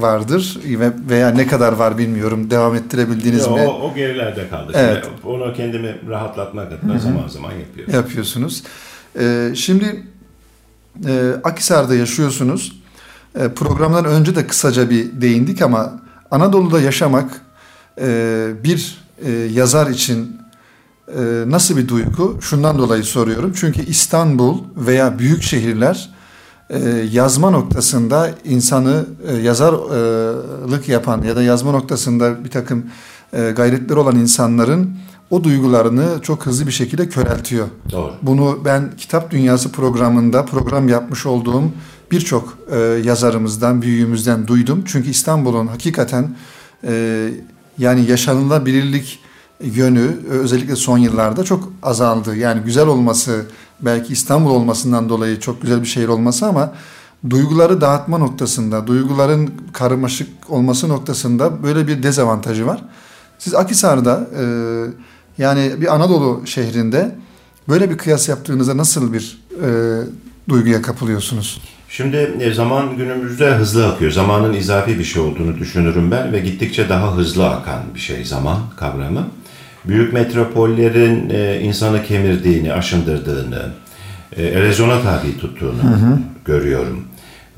vardır 0.00 0.58
ve 0.64 0.92
veya 1.10 1.28
ne 1.28 1.46
kadar 1.46 1.72
var 1.72 1.98
bilmiyorum 1.98 2.50
devam 2.50 2.74
ettirebildiğiniz 2.74 3.46
Yo, 3.46 3.54
mi? 3.54 3.60
O, 3.60 3.90
o 3.90 3.94
gerilerde 3.94 4.48
kaldı. 4.48 4.72
Evet. 4.74 5.04
Şimdi 5.04 5.26
onu 5.26 5.54
kendimi 5.54 5.96
rahatlatmak 6.08 6.72
adına 6.72 6.92
Hı-hı. 6.92 7.00
zaman 7.00 7.28
zaman 7.28 7.52
yapıyorum. 7.52 7.94
Yapıyorsunuz. 7.94 8.62
E, 9.18 9.52
şimdi 9.54 10.02
e, 11.06 11.32
Akisar'da 11.44 11.94
yaşıyorsunuz. 11.94 12.83
E, 13.34 13.48
programdan 13.48 14.04
önce 14.04 14.36
de 14.36 14.46
kısaca 14.46 14.90
bir 14.90 15.20
değindik 15.20 15.62
ama 15.62 15.92
Anadolu'da 16.30 16.80
yaşamak 16.80 17.40
e, 18.00 18.50
bir 18.64 18.98
e, 19.24 19.30
yazar 19.30 19.90
için 19.90 20.44
nasıl 21.46 21.76
bir 21.76 21.88
duygu? 21.88 22.38
Şundan 22.40 22.78
dolayı 22.78 23.04
soruyorum. 23.04 23.52
Çünkü 23.56 23.86
İstanbul 23.86 24.58
veya 24.76 25.18
büyük 25.18 25.42
şehirler 25.42 26.10
yazma 27.10 27.50
noktasında 27.50 28.30
insanı 28.44 29.06
yazarlık 29.42 30.88
yapan 30.88 31.22
ya 31.22 31.36
da 31.36 31.42
yazma 31.42 31.72
noktasında 31.72 32.44
bir 32.44 32.50
takım 32.50 32.86
gayretleri 33.32 33.98
olan 33.98 34.16
insanların 34.16 34.96
o 35.30 35.44
duygularını 35.44 36.06
çok 36.22 36.46
hızlı 36.46 36.66
bir 36.66 36.72
şekilde 36.72 37.08
köreltiyor. 37.08 37.66
Doğru. 37.92 38.12
Bunu 38.22 38.58
ben 38.64 38.90
Kitap 38.98 39.30
Dünyası 39.30 39.72
programında 39.72 40.44
program 40.44 40.88
yapmış 40.88 41.26
olduğum 41.26 41.72
birçok 42.14 42.58
e, 42.70 42.78
yazarımızdan, 42.78 43.82
büyüğümüzden 43.82 44.46
duydum. 44.46 44.82
Çünkü 44.86 45.10
İstanbul'un 45.10 45.66
hakikaten 45.66 46.36
e, 46.84 47.28
yani 47.78 48.10
yaşanılabilirlik 48.10 49.18
yönü 49.60 50.16
özellikle 50.30 50.76
son 50.76 50.98
yıllarda 50.98 51.44
çok 51.44 51.72
azaldı. 51.82 52.36
Yani 52.36 52.60
güzel 52.60 52.86
olması 52.86 53.46
belki 53.80 54.12
İstanbul 54.12 54.50
olmasından 54.50 55.08
dolayı 55.08 55.40
çok 55.40 55.62
güzel 55.62 55.80
bir 55.80 55.86
şehir 55.86 56.08
olması 56.08 56.46
ama 56.46 56.72
duyguları 57.30 57.80
dağıtma 57.80 58.18
noktasında, 58.18 58.86
duyguların 58.86 59.50
karmaşık 59.72 60.28
olması 60.48 60.88
noktasında 60.88 61.62
böyle 61.62 61.86
bir 61.86 62.02
dezavantajı 62.02 62.66
var. 62.66 62.84
Siz 63.38 63.54
Akisar'da 63.54 64.28
e, 64.40 64.44
yani 65.42 65.72
bir 65.80 65.94
Anadolu 65.94 66.46
şehrinde 66.46 67.18
böyle 67.68 67.90
bir 67.90 67.98
kıyas 67.98 68.28
yaptığınızda 68.28 68.76
nasıl 68.76 69.12
bir 69.12 69.38
e, 69.62 69.68
duyguya 70.48 70.82
kapılıyorsunuz? 70.82 71.60
Şimdi 71.96 72.30
e, 72.40 72.52
zaman 72.52 72.96
günümüzde 72.96 73.50
hızlı 73.50 73.88
akıyor. 73.88 74.10
Zamanın 74.10 74.52
izafi 74.52 74.98
bir 74.98 75.04
şey 75.04 75.22
olduğunu 75.22 75.58
düşünürüm 75.58 76.10
ben 76.10 76.32
ve 76.32 76.40
gittikçe 76.40 76.88
daha 76.88 77.16
hızlı 77.16 77.50
akan 77.50 77.82
bir 77.94 78.00
şey 78.00 78.24
zaman 78.24 78.58
kavramı. 78.76 79.26
Büyük 79.84 80.12
metropollerin 80.12 81.30
e, 81.30 81.60
insanı 81.60 82.02
kemirdiğini, 82.02 82.72
aşındırdığını, 82.72 83.62
e, 84.36 84.46
erozyona 84.46 85.02
tabi 85.02 85.38
tuttuğunu 85.38 85.82
hı 85.82 85.94
hı. 85.94 86.18
görüyorum. 86.44 87.04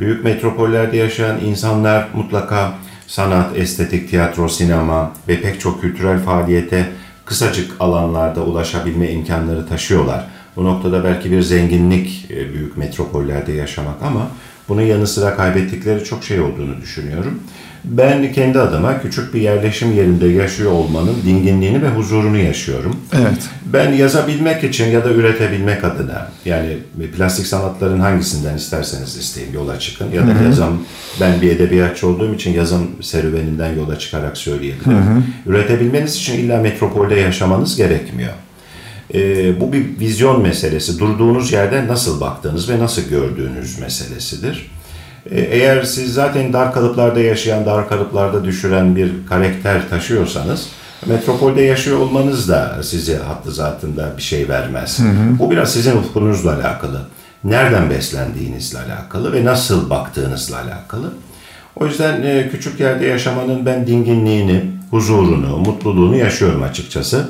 Büyük 0.00 0.24
metropollerde 0.24 0.96
yaşayan 0.96 1.40
insanlar 1.40 2.08
mutlaka 2.14 2.72
sanat, 3.06 3.56
estetik, 3.58 4.10
tiyatro, 4.10 4.48
sinema 4.48 5.12
ve 5.28 5.40
pek 5.40 5.60
çok 5.60 5.80
kültürel 5.80 6.18
faaliyete 6.18 6.88
kısacık 7.24 7.70
alanlarda 7.80 8.44
ulaşabilme 8.44 9.10
imkanları 9.10 9.68
taşıyorlar. 9.68 10.24
Bu 10.56 10.64
noktada 10.64 11.04
belki 11.04 11.30
bir 11.30 11.42
zenginlik 11.42 12.30
e, 12.30 12.54
büyük 12.54 12.76
metropollerde 12.76 13.52
yaşamak 13.52 14.02
ama 14.02 14.28
bunun 14.68 14.82
yanı 14.82 15.06
sıra 15.06 15.36
kaybettikleri 15.36 16.04
çok 16.04 16.24
şey 16.24 16.40
olduğunu 16.40 16.80
düşünüyorum. 16.82 17.40
Ben 17.84 18.32
kendi 18.32 18.58
adıma 18.58 19.02
küçük 19.02 19.34
bir 19.34 19.40
yerleşim 19.40 19.92
yerinde 19.92 20.26
yaşıyor 20.26 20.72
olmanın 20.72 21.16
dinginliğini 21.26 21.82
ve 21.82 21.88
huzurunu 21.88 22.36
yaşıyorum. 22.36 22.96
Evet. 23.12 23.48
Ben 23.66 23.92
yazabilmek 23.92 24.64
için 24.64 24.86
ya 24.86 25.04
da 25.04 25.10
üretebilmek 25.10 25.84
adına 25.84 26.28
yani 26.44 26.76
plastik 27.16 27.46
sanatların 27.46 28.00
hangisinden 28.00 28.56
isterseniz 28.56 29.16
isteyin 29.16 29.52
yola 29.52 29.78
çıkın 29.78 30.10
ya 30.12 30.22
da 30.22 30.26
Hı-hı. 30.26 30.44
yazım 30.44 30.80
ben 31.20 31.40
bir 31.40 31.50
edebiyatçı 31.50 32.08
olduğum 32.08 32.34
için 32.34 32.52
yazım 32.52 32.90
serüveninden 33.00 33.76
yola 33.76 33.98
çıkarak 33.98 34.36
söyleyebilirim. 34.36 34.92
Hı-hı. 34.92 35.22
Üretebilmeniz 35.46 36.16
için 36.16 36.34
illa 36.38 36.60
metropolde 36.60 37.14
yaşamanız 37.14 37.76
gerekmiyor. 37.76 38.32
E, 39.14 39.60
bu 39.60 39.72
bir 39.72 40.00
vizyon 40.00 40.42
meselesi. 40.42 40.98
Durduğunuz 40.98 41.52
yerde 41.52 41.86
nasıl 41.86 42.20
baktığınız 42.20 42.68
ve 42.68 42.78
nasıl 42.78 43.02
gördüğünüz 43.02 43.78
meselesidir. 43.78 44.70
E, 45.30 45.40
eğer 45.40 45.82
siz 45.82 46.14
zaten 46.14 46.52
dar 46.52 46.72
kalıplarda 46.72 47.20
yaşayan, 47.20 47.66
dar 47.66 47.88
kalıplarda 47.88 48.44
düşüren 48.44 48.96
bir 48.96 49.12
karakter 49.28 49.88
taşıyorsanız 49.88 50.68
metropolde 51.06 51.62
yaşıyor 51.62 51.98
olmanız 51.98 52.48
da 52.48 52.82
size 52.82 53.16
hattı 53.16 53.52
zatında 53.52 54.14
bir 54.16 54.22
şey 54.22 54.48
vermez. 54.48 54.98
Hı 54.98 55.02
hı. 55.02 55.38
Bu 55.38 55.50
biraz 55.50 55.72
sizin 55.72 55.96
ufkunuzla 55.96 56.54
alakalı. 56.54 57.00
Nereden 57.44 57.90
beslendiğinizle 57.90 58.78
alakalı 58.78 59.32
ve 59.32 59.44
nasıl 59.44 59.90
baktığınızla 59.90 60.56
alakalı. 60.56 61.12
O 61.76 61.86
yüzden 61.86 62.22
e, 62.22 62.48
küçük 62.50 62.80
yerde 62.80 63.06
yaşamanın 63.06 63.66
ben 63.66 63.86
dinginliğini, 63.86 64.64
huzurunu, 64.90 65.56
mutluluğunu 65.56 66.16
yaşıyorum 66.16 66.62
açıkçası. 66.62 67.28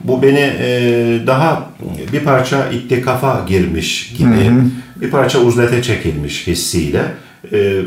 Bu 0.00 0.22
beni 0.22 0.52
e, 0.58 1.20
daha 1.26 1.70
bir 2.12 2.24
parça 2.24 2.68
ittikafa 2.68 3.44
girmiş 3.48 4.14
gibi, 4.18 4.44
hı 4.44 4.50
hı. 4.50 4.64
bir 5.00 5.10
parça 5.10 5.38
uzlete 5.38 5.82
çekilmiş 5.82 6.46
hissiyle 6.46 7.02
e, 7.52 7.82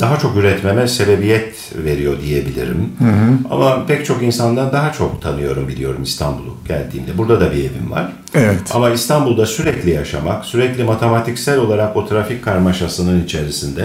daha 0.00 0.18
çok 0.18 0.36
üretmeme 0.36 0.88
sebebiyet 0.88 1.72
veriyor 1.84 2.14
diyebilirim. 2.22 2.92
Hı 2.98 3.04
hı. 3.04 3.38
Ama 3.50 3.86
pek 3.86 4.06
çok 4.06 4.22
insandan 4.22 4.72
daha 4.72 4.92
çok 4.92 5.22
tanıyorum, 5.22 5.68
biliyorum 5.68 6.02
İstanbul'u 6.02 6.56
geldiğimde. 6.68 7.18
Burada 7.18 7.40
da 7.40 7.52
bir 7.52 7.58
evim 7.58 7.90
var. 7.90 8.12
Evet. 8.34 8.60
Ama 8.74 8.90
İstanbul'da 8.90 9.46
sürekli 9.46 9.90
yaşamak, 9.90 10.44
sürekli 10.44 10.84
matematiksel 10.84 11.58
olarak 11.58 11.96
o 11.96 12.08
trafik 12.08 12.44
karmaşasının 12.44 13.24
içerisinde 13.24 13.84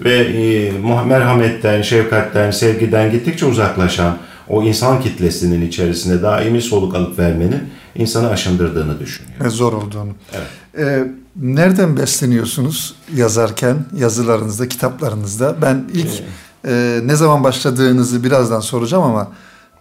ve 0.00 0.14
e, 0.14 0.72
merhametten, 1.06 1.82
şefkatten, 1.82 2.50
sevgiden 2.50 3.10
gittikçe 3.10 3.46
uzaklaşan 3.46 4.16
o 4.48 4.62
insan 4.62 5.00
kitlesinin 5.00 5.66
içerisinde 5.68 6.22
daimi 6.22 6.62
soluk 6.62 6.94
alıp 6.94 7.18
vermenin 7.18 7.62
insanı 7.94 8.28
aşındırdığını 8.28 9.00
düşünüyorum. 9.00 9.44
Ve 9.46 9.50
zor 9.50 9.72
olduğunu. 9.72 10.10
Evet. 10.32 10.48
Ee, 10.78 11.04
nereden 11.36 11.96
besleniyorsunuz 11.96 12.94
yazarken, 13.16 13.76
yazılarınızda, 13.96 14.68
kitaplarınızda? 14.68 15.62
Ben 15.62 15.84
ilk 15.92 16.22
ee, 16.64 16.72
e, 16.72 17.00
ne 17.04 17.16
zaman 17.16 17.44
başladığınızı 17.44 18.24
birazdan 18.24 18.60
soracağım 18.60 19.02
ama 19.02 19.32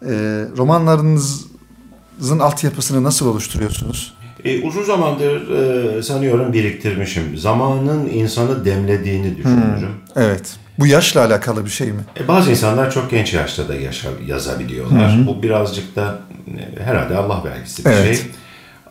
e, 0.06 0.46
romanlarınızın 0.58 2.40
altyapısını 2.40 3.04
nasıl 3.04 3.28
oluşturuyorsunuz? 3.28 4.14
E, 4.44 4.62
uzun 4.68 4.84
zamandır 4.84 5.50
e, 5.50 6.04
sanıyorum 6.04 6.54
biriktirmişim. 6.54 7.38
Zamanın 7.38 8.10
insanı 8.10 8.66
demlediğini 8.66 9.38
düşünürüm. 9.38 9.92
Evet. 10.16 10.56
Bu 10.80 10.88
yaşla 10.88 11.26
alakalı 11.26 11.66
bir 11.66 11.70
şey 11.70 11.88
mi? 11.88 12.02
E, 12.20 12.28
bazı 12.28 12.52
insanlar 12.52 12.92
çok 12.92 13.12
genç 13.12 13.34
yaşta 13.34 13.68
da 13.68 13.76
yaşa, 13.76 14.10
yazabiliyorlar. 14.28 15.28
Bu 15.28 15.44
birazcık 15.44 15.96
da 15.96 16.20
e, 16.48 16.84
herhalde 16.84 17.18
Allah 17.18 17.44
vergisi 17.44 17.86
bir 17.86 17.90
Evet. 17.90 18.18
şey. 18.18 18.26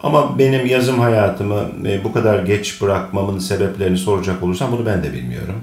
Ama 0.02 0.38
benim 0.38 0.66
yazım 0.66 0.98
hayatımı 1.00 1.68
e, 1.86 2.04
bu 2.04 2.12
kadar 2.12 2.38
geç 2.42 2.80
bırakmamın 2.82 3.38
sebeplerini 3.38 3.98
soracak 3.98 4.42
olursam 4.42 4.72
bunu 4.72 4.86
ben 4.86 5.02
de 5.02 5.12
bilmiyorum. 5.12 5.54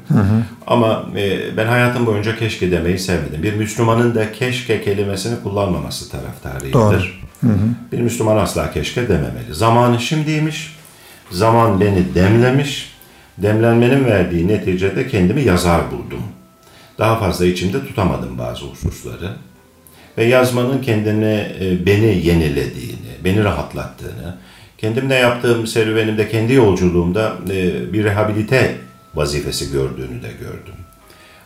Ama 0.68 1.04
e, 1.18 1.58
ben 1.58 1.66
hayatım 1.68 2.06
boyunca 2.06 2.38
keşke 2.38 2.72
demeyi 2.72 3.00
sevmedim. 3.00 3.44
Bir 3.44 3.54
Müslümanın 3.54 4.16
da 4.16 4.32
keşke 4.32 4.82
kelimesini 4.84 5.44
kullanmaması 5.44 6.12
taraftarıyımdır. 6.12 7.22
Doğru. 7.44 7.52
Bir 7.92 8.02
Müslüman 8.02 8.38
asla 8.38 8.72
keşke 8.72 9.10
dememeli. 9.10 9.54
Zamanı 9.54 10.00
şimdiymiş. 10.00 10.76
Zaman 11.32 11.80
beni 11.82 12.16
demlemiş. 12.16 12.99
Demlenmenin 13.42 14.06
verdiği 14.06 14.48
neticede 14.48 15.08
kendimi 15.08 15.42
yazar 15.42 15.92
buldum. 15.92 16.24
Daha 16.98 17.20
fazla 17.20 17.46
içimde 17.46 17.88
tutamadım 17.88 18.38
bazı 18.38 18.66
hususları. 18.66 19.32
Ve 20.18 20.24
yazmanın 20.24 20.82
kendini, 20.82 21.48
e, 21.62 21.86
beni 21.86 22.28
yenilediğini, 22.28 23.10
beni 23.24 23.44
rahatlattığını, 23.44 24.38
kendimle 24.78 25.16
yaptığım 25.16 25.68
serüvenimde, 25.68 26.30
kendi 26.30 26.54
yolculuğumda 26.54 27.34
e, 27.50 27.94
bir 27.94 28.04
rehabilite 28.04 28.76
vazifesi 29.16 29.72
gördüğünü 29.72 30.22
de 30.22 30.32
gördüm. 30.40 30.74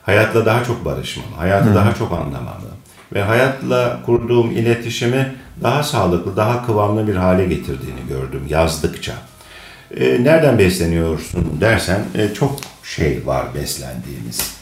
Hayatla 0.03 0.45
daha 0.45 0.63
çok 0.63 0.85
barışmamı, 0.85 1.35
hayatı 1.35 1.75
daha 1.75 1.95
çok 1.95 2.11
anlamamı 2.11 2.73
ve 3.13 3.21
hayatla 3.23 3.99
kurduğum 4.05 4.51
iletişimi 4.51 5.35
daha 5.63 5.83
sağlıklı, 5.83 6.37
daha 6.37 6.65
kıvamlı 6.65 7.07
bir 7.07 7.15
hale 7.15 7.45
getirdiğini 7.45 8.07
gördüm 8.09 8.43
yazdıkça. 8.49 9.13
E, 9.97 10.23
nereden 10.23 10.59
besleniyorsun 10.59 11.57
dersen 11.61 11.99
e, 12.15 12.33
çok 12.33 12.59
şey 12.83 13.19
var 13.25 13.45
beslendiğimiz. 13.55 14.53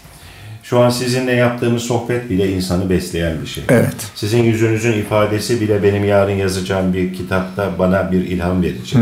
Şu 0.64 0.80
an 0.80 0.90
sizinle 0.90 1.32
yaptığımız 1.32 1.84
sohbet 1.84 2.30
bile 2.30 2.52
insanı 2.52 2.90
besleyen 2.90 3.42
bir 3.42 3.48
şey. 3.48 3.64
Evet. 3.70 3.96
Sizin 4.16 4.44
yüzünüzün 4.44 4.94
ifadesi 4.94 5.62
bile 5.62 5.84
benim 5.84 6.04
yarın 6.04 6.36
yazacağım 6.36 6.94
bir 6.94 7.14
kitapta 7.14 7.70
bana 7.80 8.12
bir 8.12 8.22
ilham 8.22 8.62
verecek. 8.62 9.00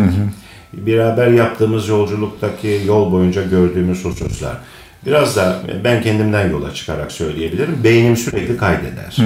Beraber 0.73 1.27
yaptığımız 1.27 1.87
yolculuktaki 1.87 2.81
yol 2.85 3.11
boyunca 3.11 3.43
gördüğümüz 3.43 4.05
hususlar. 4.05 4.57
Biraz 5.05 5.35
da 5.35 5.59
ben 5.83 6.01
kendimden 6.01 6.49
yola 6.49 6.73
çıkarak 6.73 7.11
söyleyebilirim. 7.11 7.83
Beynim 7.83 8.17
sürekli 8.17 8.57
kaydeder. 8.57 9.17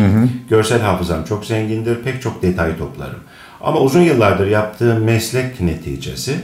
Görsel 0.49 0.81
hafızam 0.81 1.23
çok 1.23 1.45
zengindir. 1.45 1.95
Pek 1.95 2.21
çok 2.21 2.41
detay 2.41 2.77
toplarım. 2.77 3.19
Ama 3.61 3.79
uzun 3.79 4.01
yıllardır 4.01 4.47
yaptığım 4.47 5.03
meslek 5.03 5.61
neticesi 5.61 6.35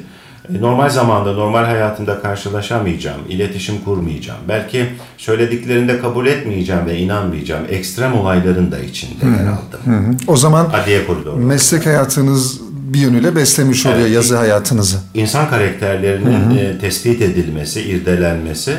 normal 0.59 0.89
zamanda, 0.89 1.33
normal 1.33 1.65
hayatımda 1.65 2.21
karşılaşamayacağım, 2.21 3.21
iletişim 3.29 3.75
kurmayacağım. 3.83 4.39
Belki 4.47 4.85
söylediklerinde 5.17 5.99
kabul 5.99 6.27
etmeyeceğim 6.27 6.85
ve 6.85 6.97
inanmayacağım. 6.97 7.63
Ekstrem 7.69 8.13
olayların 8.19 8.71
da 8.71 8.79
içinde 8.79 9.25
yer 9.25 9.47
aldım. 9.47 10.17
O 10.27 10.37
zaman 10.37 10.69
koridoru. 11.07 11.35
meslek 11.37 11.85
hayatınız 11.85 12.61
bir 12.71 12.99
yönüyle 12.99 13.35
beslemiş 13.35 13.85
oluyor 13.85 14.01
Evet. 14.01 14.11
yazı 14.11 14.37
hayatınızı. 14.37 14.97
İnsan 15.13 15.49
karakterlerinin 15.49 16.57
e, 16.57 16.77
tespit 16.79 17.21
edilmesi, 17.21 17.81
irdelenmesi 17.81 18.75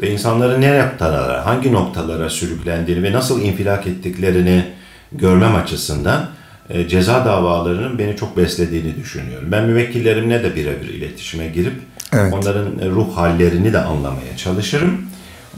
ve 0.00 0.10
insanların 0.10 0.60
ne 0.60 0.78
noktalara, 0.78 1.46
hangi 1.46 1.72
noktalara 1.72 2.30
sürüklendiğini 2.30 3.02
ve 3.02 3.12
nasıl 3.12 3.40
infilak 3.40 3.86
ettiklerini 3.86 4.64
görmem 5.12 5.54
açısından 5.56 6.26
e, 6.70 6.88
ceza 6.88 7.24
davalarının 7.24 7.98
beni 7.98 8.16
çok 8.16 8.36
beslediğini 8.36 8.96
düşünüyorum. 8.96 9.48
Ben 9.52 9.64
müvekkillerimle 9.64 10.42
de 10.42 10.56
birebir 10.56 10.88
iletişime 10.88 11.48
girip 11.48 11.72
Evet. 12.12 12.34
onların 12.34 12.90
ruh 12.90 13.16
hallerini 13.16 13.72
de 13.72 13.78
anlamaya 13.80 14.36
çalışırım. 14.36 15.02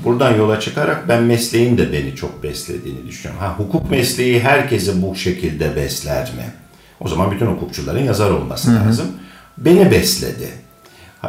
Buradan 0.05 0.37
yola 0.37 0.61
çıkarak 0.61 1.09
ben 1.09 1.23
mesleğin 1.23 1.79
de 1.79 1.93
beni 1.93 2.17
çok 2.17 2.43
beslediğini 2.43 3.07
düşünüyorum. 3.09 3.47
Ha, 3.47 3.55
hukuk 3.59 3.91
mesleği 3.91 4.41
herkesi 4.41 5.03
bu 5.03 5.15
şekilde 5.15 5.77
besler 5.77 6.23
mi? 6.23 6.45
O 7.01 7.09
zaman 7.09 7.31
bütün 7.31 7.47
hukukçuların 7.47 8.05
yazar 8.05 8.31
olması 8.31 8.75
lazım. 8.75 9.07
Beni 9.59 9.91
besledi. 9.91 10.49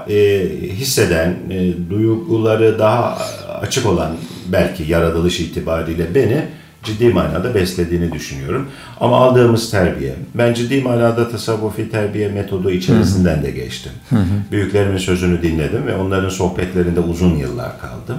E, 0.10 0.48
hisseden, 0.72 1.38
e, 1.50 1.90
duyguları 1.90 2.80
daha 2.80 3.18
açık 3.62 3.86
olan 3.86 4.12
belki 4.48 4.84
yaratılış 4.84 5.40
itibariyle 5.40 6.16
beni 6.16 6.46
ciddi 6.84 7.10
manada 7.10 7.56
beslediğini 7.56 8.12
düşünüyorum. 8.12 8.68
Ama 9.00 9.18
aldığımız 9.18 9.72
terbiye, 9.72 10.16
ben 10.36 10.54
ciddi 10.54 10.82
manada 10.82 11.30
tasavvufi 11.30 11.92
terbiye 11.92 12.30
metodu 12.30 12.72
içerisinden 12.72 13.44
de 13.44 13.52
geçtim. 13.52 13.92
Büyüklerimin 14.52 14.98
sözünü 14.98 15.42
dinledim 15.42 15.88
ve 15.88 15.96
onların 15.96 16.30
sohbetlerinde 16.30 17.00
uzun 17.00 17.36
yıllar 17.36 17.80
kaldım. 17.80 18.18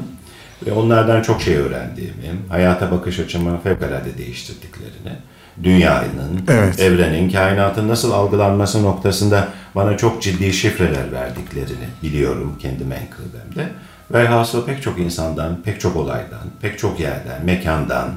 Ve 0.67 0.73
onlardan 0.73 1.23
çok 1.23 1.43
şey 1.43 1.57
öğrendiğimi, 1.57 2.31
hayata 2.49 2.91
bakış 2.91 3.19
açımı 3.19 3.61
fevkalade 3.63 4.19
değiştirdiklerini, 4.19 5.19
dünyanın, 5.63 6.41
Evet. 6.49 6.81
evrenin, 6.81 7.31
kainatın 7.31 7.89
nasıl 7.89 8.13
algılanması 8.13 8.83
noktasında 8.83 9.49
bana 9.75 9.97
çok 9.97 10.23
ciddi 10.23 10.53
şifreler 10.53 11.13
verdiklerini 11.13 11.87
biliyorum 12.03 12.57
kendi 12.59 12.85
menkıbemde. 12.85 13.69
Velhasıl 14.13 14.67
pek 14.67 14.83
çok 14.83 14.99
insandan, 14.99 15.59
pek 15.65 15.81
çok 15.81 15.97
olaydan, 15.97 16.43
pek 16.63 16.79
çok 16.79 17.01
yerden, 17.01 17.45
mekandan, 17.45 18.09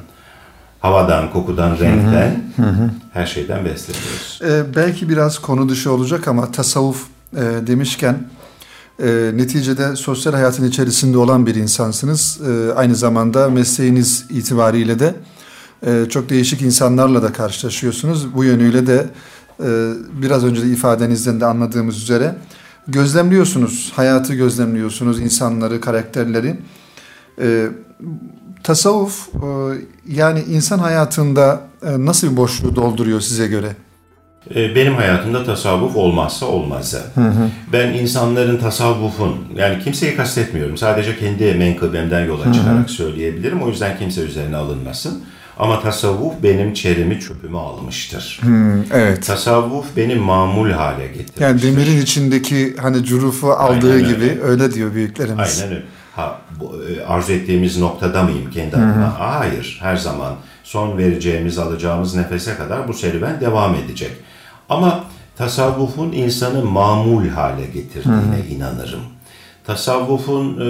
havadan, 0.87 1.31
kokudan, 1.33 1.79
renkten, 1.79 2.43
her 3.13 3.25
şeyden 3.25 3.65
besleniyoruz. 3.65 4.41
Ee, 4.43 4.75
belki 4.75 5.09
biraz 5.09 5.39
konu 5.39 5.69
dışı 5.69 5.91
olacak 5.91 6.27
ama 6.27 6.51
tasavvuf 6.51 7.07
e, 7.33 7.41
demişken 7.67 8.17
e, 9.03 9.31
neticede 9.33 9.95
sosyal 9.95 10.33
hayatın 10.33 10.67
içerisinde 10.67 11.17
olan 11.17 11.45
bir 11.45 11.55
insansınız. 11.55 12.39
E, 12.47 12.73
aynı 12.73 12.95
zamanda 12.95 13.49
mesleğiniz 13.49 14.25
itibariyle 14.29 14.99
de 14.99 15.15
e, 15.85 16.05
çok 16.09 16.29
değişik 16.29 16.61
insanlarla 16.61 17.23
da 17.23 17.33
karşılaşıyorsunuz. 17.33 18.35
Bu 18.35 18.43
yönüyle 18.43 18.87
de 18.87 19.05
e, 19.59 19.93
biraz 20.21 20.45
önce 20.45 20.61
de 20.61 20.67
ifadenizden 20.67 21.41
de 21.41 21.45
anladığımız 21.45 21.97
üzere 21.97 22.35
gözlemliyorsunuz, 22.87 23.91
hayatı 23.95 24.33
gözlemliyorsunuz, 24.33 25.19
insanları, 25.19 25.81
karakterleri. 25.81 26.59
E, 27.41 27.67
tasavvuf 28.67 29.29
e, 29.35 29.47
yani 30.07 30.39
insan 30.39 30.79
hayatında 30.79 31.61
e, 31.83 32.05
nasıl 32.05 32.31
bir 32.31 32.37
boşluğu 32.37 32.75
dolduruyor 32.75 33.21
size 33.21 33.47
göre? 33.47 33.75
Ee, 34.55 34.75
Benim 34.75 34.95
hayatımda 34.95 35.43
tasavvuf 35.43 35.95
olmazsa 35.95 36.45
olmazı. 36.45 37.01
Ben 37.73 37.93
insanların 37.93 38.57
tasavvufun, 38.57 39.35
yani 39.55 39.83
kimseyi 39.83 40.15
kastetmiyorum. 40.15 40.77
Sadece 40.77 41.19
kendi 41.19 41.53
menkıbemden 41.53 42.25
yola 42.25 42.53
çıkarak 42.53 42.89
söyleyebilirim. 42.89 43.61
O 43.61 43.67
yüzden 43.67 43.97
kimse 43.97 44.21
üzerine 44.21 44.55
alınmasın. 44.55 45.23
Ama 45.59 45.81
tasavvuf 45.81 46.33
benim 46.43 46.73
çerimi 46.73 47.19
çöpümü 47.19 47.57
almıştır. 47.57 48.39
Hmm, 48.41 48.81
evet. 48.93 49.25
Tasavvuf 49.25 49.85
beni 49.97 50.15
mamul 50.15 50.71
hale 50.71 51.07
getirmiştir. 51.07 51.41
Yani 51.41 51.61
demirin 51.61 52.01
içindeki 52.01 52.75
hani 52.81 53.03
curufu 53.03 53.51
aldığı 53.51 53.91
Aynen 53.93 54.05
öyle. 54.05 54.07
gibi 54.07 54.39
öyle 54.43 54.73
diyor 54.73 54.93
büyüklerimiz. 54.93 55.61
Aynen 55.63 55.75
öyle. 55.75 55.85
Ha, 56.17 56.41
bu, 56.59 56.83
e, 56.89 57.05
arzu 57.05 57.33
ettiğimiz 57.33 57.77
noktada 57.77 58.23
mıyım 58.23 58.51
kendi 58.51 58.75
adıma? 58.75 59.19
Hayır. 59.19 59.77
Her 59.81 59.95
zaman 59.95 60.33
son 60.63 60.97
vereceğimiz, 60.97 61.57
alacağımız 61.57 62.15
nefese 62.15 62.55
kadar 62.55 62.87
bu 62.87 62.93
serüven 62.93 63.41
devam 63.41 63.75
edecek. 63.75 64.11
Ama 64.69 65.03
tasavvufun 65.37 66.11
insanı 66.11 66.65
mamul 66.65 67.27
hale 67.27 67.65
getirdiğine 67.65 68.39
inanırım. 68.49 68.99
Tasavvufun 69.65 70.53
e, 70.59 70.65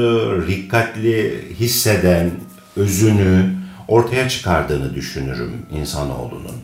rikkatli 0.48 1.46
hisseden, 1.60 2.32
özünü 2.76 3.54
ortaya 3.88 4.30
çıkardığını 4.30 4.96
düşünürüm 4.96 5.52
insanoğlunun. 5.72 6.58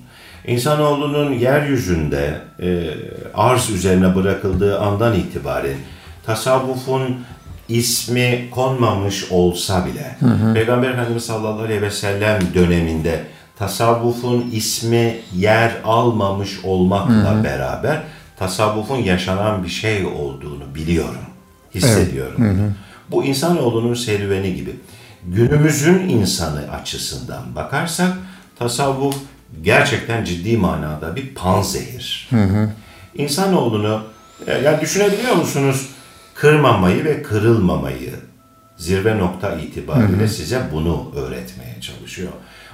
İnsanoğlunun 0.47 1.33
yeryüzünde 1.33 2.41
e, 2.61 2.89
arz 3.33 3.69
üzerine 3.69 4.15
bırakıldığı 4.15 4.79
andan 4.79 5.13
itibaren 5.13 5.77
tasavvufun 6.25 7.17
ismi 7.73 8.47
konmamış 8.51 9.31
olsa 9.31 9.85
bile 9.85 10.17
Peygamber 10.53 10.89
Efendimiz 10.89 11.25
sallallahu 11.25 11.63
aleyhi 11.63 11.81
ve 11.81 11.91
sellem 11.91 12.41
döneminde 12.53 13.23
tasavvufun 13.59 14.49
ismi 14.51 15.15
yer 15.35 15.71
almamış 15.83 16.59
olmakla 16.63 17.43
beraber 17.43 18.01
tasavvufun 18.39 18.97
yaşanan 18.97 19.63
bir 19.63 19.69
şey 19.69 20.05
olduğunu 20.05 20.75
biliyorum, 20.75 21.25
hissediyorum. 21.75 22.73
Bu 23.11 23.23
insanoğlunun 23.23 23.93
serüveni 23.93 24.55
gibi. 24.55 24.75
Günümüzün 25.27 26.09
insanı 26.09 26.71
açısından 26.71 27.55
bakarsak 27.55 28.13
tasavvuf 28.59 29.15
gerçekten 29.61 30.23
ciddi 30.23 30.57
manada 30.57 31.15
bir 31.15 31.33
panzehir. 31.33 32.29
İnsanoğlunu 33.15 34.01
e, 34.47 34.57
yani 34.57 34.81
düşünebiliyor 34.81 35.35
musunuz? 35.35 35.89
Kırmamayı 36.43 37.05
ve 37.05 37.21
kırılmamayı 37.21 38.13
zirve 38.77 39.17
nokta 39.17 39.55
itibariyle 39.55 40.27
size 40.27 40.61
bunu 40.73 41.11
öğretmeye 41.15 41.81
çalışıyor. 41.81 42.31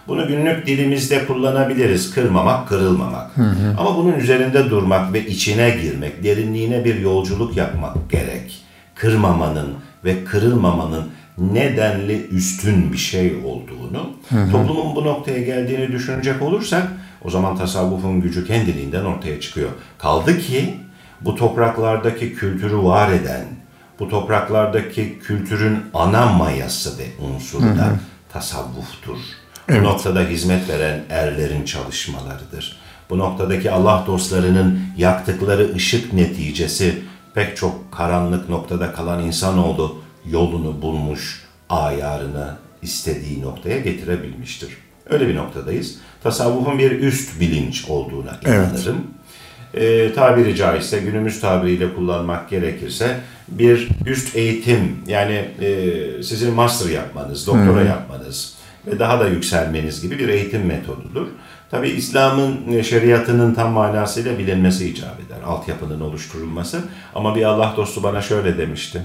Bunu 0.08 0.28
günlük 0.28 0.68
dilimizde 0.68 1.26
kullanabiliriz. 1.26 2.14
Kırmamak, 2.14 2.68
kırılmamak. 2.68 3.32
Ama 3.78 3.98
bunun 3.98 4.14
üzerinde 4.14 4.70
durmak 4.70 5.14
ve 5.14 5.26
içine 5.26 5.70
girmek, 5.70 6.24
derinliğine 6.24 6.86
bir 6.86 7.00
yolculuk 7.00 7.58
yapmak 7.58 8.10
gerek. 8.12 8.64
Kırmamanın 8.96 9.74
ve 10.06 10.24
kırılmamanın 10.24 11.04
nedenli 11.38 12.28
üstün 12.28 12.94
bir 12.94 12.98
şey 12.98 13.34
olduğunu, 13.46 14.10
toplumun 14.52 14.96
bu 14.96 15.06
noktaya 15.06 15.42
geldiğini 15.42 15.92
düşünecek 15.92 16.42
olursak 16.42 16.88
o 17.24 17.30
zaman 17.30 17.58
tasavvufun 17.58 18.22
gücü 18.22 18.48
kendiliğinden 18.48 19.06
ortaya 19.06 19.40
çıkıyor. 19.40 19.70
Kaldı 19.98 20.40
ki 20.40 20.76
bu 21.22 21.36
topraklardaki 21.36 22.34
kültürü 22.34 22.78
var 22.78 23.12
eden, 23.12 23.59
bu 24.00 24.10
topraklardaki 24.10 25.20
kültürün 25.20 25.80
ana 25.94 26.26
mayası 26.26 26.98
ve 26.98 27.06
unsuru 27.26 27.64
da 27.64 27.96
tasavvuftur. 28.34 29.18
Evet. 29.70 29.82
Bu 29.82 29.86
noktada 29.86 30.22
hizmet 30.22 30.70
veren 30.70 31.04
erlerin 31.10 31.66
çalışmalarıdır. 31.66 32.80
Bu 33.10 33.18
noktadaki 33.18 33.72
Allah 33.72 34.04
dostlarının 34.08 34.80
yaktıkları 34.98 35.76
ışık 35.76 36.14
neticesi 36.14 37.02
pek 37.34 37.58
çok 37.58 37.92
karanlık 37.92 38.50
noktada 38.50 38.94
kalan 38.94 39.24
insanoğlu 39.24 40.02
yolunu 40.26 40.82
bulmuş, 40.82 41.44
ayarını 41.70 42.56
istediği 42.82 43.42
noktaya 43.42 43.80
getirebilmiştir. 43.80 44.78
Öyle 45.10 45.28
bir 45.28 45.36
noktadayız. 45.36 45.96
Tasavvufun 46.24 46.80
bir 46.80 46.92
üst 46.92 47.40
bilinç 47.40 47.86
olduğuna 47.90 48.40
Evet. 48.46 48.90
Ee, 49.74 50.14
tabiri 50.16 50.56
caizse 50.56 51.00
günümüz 51.00 51.42
tabiriyle 51.42 51.94
kullanmak 51.96 52.50
gerekirse 52.50 53.20
bir 53.48 53.90
üst 54.06 54.36
eğitim 54.36 54.98
yani 55.08 55.46
e, 55.62 56.24
sizin 56.24 56.54
master 56.54 56.90
yapmanız, 56.90 57.48
doktora 57.48 57.82
yapmanız 57.82 58.54
ve 58.88 59.00
daha 59.00 59.20
da 59.20 59.28
yükselmeniz 59.28 60.02
gibi 60.02 60.20
bir 60.20 60.30
eğitim 60.30 60.66
metodudur. 60.66 61.28
Tabi 61.72 61.90
İslam'ın 61.90 62.72
e, 62.72 62.84
şeriatının 62.84 63.54
tam 63.54 63.72
manasıyla 63.72 64.40
bilinmesi 64.40 64.90
icap 64.90 65.20
eder. 65.28 65.38
Altyapının 65.46 66.02
oluşturulması. 66.02 66.82
Ama 67.16 67.36
bir 67.36 67.44
Allah 67.44 67.74
dostu 67.78 68.04
bana 68.04 68.22
şöyle 68.22 68.58
demişti. 68.58 69.02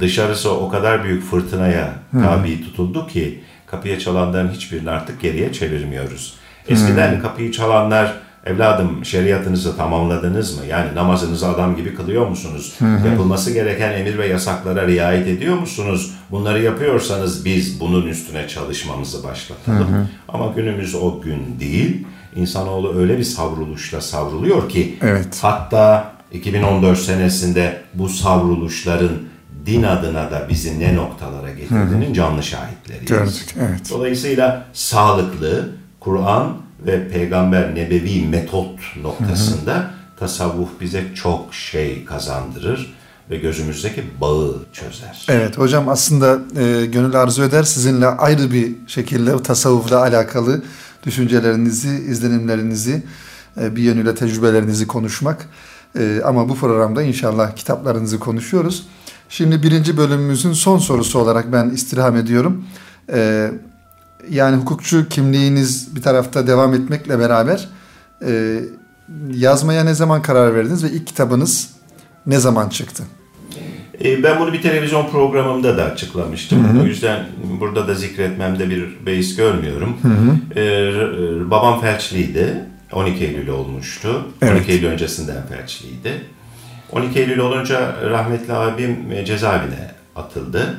Dışarısı 0.00 0.50
o 0.50 0.68
kadar 0.68 1.04
büyük 1.04 1.24
fırtınaya 1.24 1.94
tabi 2.12 2.64
tutuldu 2.64 3.06
ki 3.06 3.40
kapıya 3.66 3.98
çalanların 3.98 4.50
hiçbirini 4.50 4.90
artık 4.90 5.20
geriye 5.20 5.52
çevirmiyoruz. 5.52 6.34
Eskiden 6.68 7.20
kapıyı 7.20 7.52
çalanlar 7.52 8.25
evladım 8.46 9.04
şeriatınızı 9.04 9.76
tamamladınız 9.76 10.58
mı? 10.58 10.66
Yani 10.66 10.94
namazınızı 10.94 11.48
adam 11.48 11.76
gibi 11.76 11.94
kılıyor 11.94 12.26
musunuz? 12.26 12.74
Yapılması 13.10 13.52
gereken 13.52 13.92
emir 13.92 14.18
ve 14.18 14.26
yasaklara 14.26 14.86
riayet 14.86 15.28
ediyor 15.28 15.58
musunuz? 15.58 16.14
Bunları 16.30 16.62
yapıyorsanız 16.62 17.44
biz 17.44 17.80
bunun 17.80 18.06
üstüne 18.06 18.48
çalışmamızı 18.48 19.24
başlatalım. 19.24 20.08
Ama 20.28 20.52
günümüz 20.56 20.94
o 20.94 21.20
gün 21.20 21.56
değil. 21.60 22.06
İnsanoğlu 22.36 22.98
öyle 22.98 23.18
bir 23.18 23.24
savruluşla 23.24 24.00
savruluyor 24.00 24.68
ki 24.68 24.98
Evet. 25.02 25.38
hatta 25.42 26.12
2014 26.32 26.98
senesinde 26.98 27.80
bu 27.94 28.08
savruluşların 28.08 29.12
din 29.66 29.82
adına 29.82 30.30
da 30.30 30.46
bizi 30.48 30.80
ne 30.80 30.96
noktalara 30.96 31.50
getirdiğinin 31.50 32.12
canlı 32.12 32.42
şahitleriyiz. 32.42 33.08
Gördük, 33.08 33.54
evet. 33.60 33.90
Dolayısıyla 33.90 34.66
sağlıklı 34.72 35.68
Kur'an 36.00 36.65
ve 36.80 37.08
peygamber 37.08 37.74
nebevi 37.74 38.26
metot 38.26 38.78
noktasında 39.02 39.90
tasavvuf 40.16 40.80
bize 40.80 41.04
çok 41.14 41.54
şey 41.54 42.04
kazandırır 42.04 42.96
ve 43.30 43.36
gözümüzdeki 43.36 44.04
bağı 44.20 44.56
çözer. 44.72 45.26
Evet 45.28 45.58
hocam 45.58 45.88
aslında 45.88 46.38
e, 46.60 46.86
gönül 46.86 47.16
arzu 47.16 47.42
eder 47.42 47.62
sizinle 47.62 48.06
ayrı 48.06 48.52
bir 48.52 48.74
şekilde 48.86 49.42
tasavvufla 49.42 50.00
alakalı 50.00 50.62
düşüncelerinizi, 51.06 51.88
izlenimlerinizi, 51.88 53.02
e, 53.60 53.76
bir 53.76 53.82
yönüyle 53.82 54.14
tecrübelerinizi 54.14 54.86
konuşmak. 54.86 55.46
E, 55.98 56.20
ama 56.24 56.48
bu 56.48 56.54
programda 56.54 57.02
inşallah 57.02 57.56
kitaplarınızı 57.56 58.18
konuşuyoruz. 58.18 58.86
Şimdi 59.28 59.62
birinci 59.62 59.96
bölümümüzün 59.96 60.52
son 60.52 60.78
sorusu 60.78 61.18
olarak 61.18 61.52
ben 61.52 61.70
istirham 61.70 62.16
ediyorum. 62.16 62.64
E, 63.12 63.50
yani 64.30 64.56
hukukçu 64.56 65.08
kimliğiniz 65.08 65.96
bir 65.96 66.02
tarafta 66.02 66.46
devam 66.46 66.74
etmekle 66.74 67.18
beraber 67.18 67.68
e, 68.26 68.60
yazmaya 69.30 69.84
ne 69.84 69.94
zaman 69.94 70.22
karar 70.22 70.54
verdiniz 70.54 70.84
ve 70.84 70.90
ilk 70.90 71.06
kitabınız 71.06 71.70
ne 72.26 72.38
zaman 72.38 72.68
çıktı? 72.68 73.02
E, 74.04 74.22
Ben 74.22 74.40
bunu 74.40 74.52
bir 74.52 74.62
televizyon 74.62 75.10
programımda 75.10 75.76
da 75.76 75.84
açıklamıştım. 75.84 76.80
O 76.82 76.84
yüzden 76.84 77.26
burada 77.60 77.88
da 77.88 77.94
zikretmemde 77.94 78.70
bir 78.70 79.06
beis 79.06 79.36
görmüyorum. 79.36 79.96
E, 80.56 80.60
r- 80.60 81.40
r- 81.40 81.50
babam 81.50 81.80
felçliydi. 81.80 82.64
12 82.92 83.24
Eylül 83.24 83.48
olmuştu. 83.48 84.24
Evet. 84.42 84.52
12 84.60 84.72
Eylül 84.72 84.86
öncesinden 84.86 85.46
felçliydi. 85.46 86.12
12 86.92 87.18
Eylül 87.20 87.38
olunca 87.38 87.96
rahmetli 88.10 88.52
abim 88.52 89.12
e, 89.12 89.24
cezaevine 89.24 89.90
atıldı. 90.16 90.74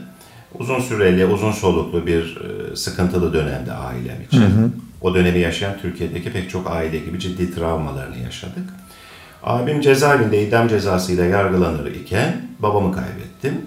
Uzun 0.59 0.79
süreli, 0.79 1.25
uzun 1.25 1.51
soluklu 1.51 2.07
bir 2.07 2.37
e, 2.37 2.75
sıkıntılı 2.75 3.33
dönemde 3.33 3.73
ailem 3.73 4.21
için. 4.21 4.73
O 5.01 5.15
dönemi 5.15 5.39
yaşayan 5.39 5.77
Türkiye'deki 5.81 6.31
pek 6.31 6.49
çok 6.49 6.71
aile 6.71 6.97
gibi 6.97 7.19
ciddi 7.19 7.55
travmalarını 7.55 8.17
yaşadık. 8.17 8.63
Abim 9.43 9.81
cezaevinde 9.81 10.47
idam 10.47 10.67
cezasıyla 10.67 11.25
yargılanır 11.25 11.85
iken 11.85 12.41
babamı 12.59 12.91
kaybettim. 12.91 13.61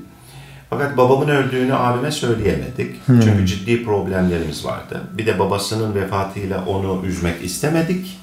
Fakat 0.71 0.97
babamın 0.97 1.29
öldüğünü 1.29 1.75
abime 1.75 2.11
söyleyemedik. 2.11 2.97
Çünkü 3.07 3.47
ciddi 3.47 3.85
problemlerimiz 3.85 4.65
vardı. 4.65 5.01
Bir 5.13 5.27
de 5.27 5.39
babasının 5.39 5.95
vefatıyla 5.95 6.65
onu 6.67 7.07
üzmek 7.07 7.45
istemedik. 7.45 8.21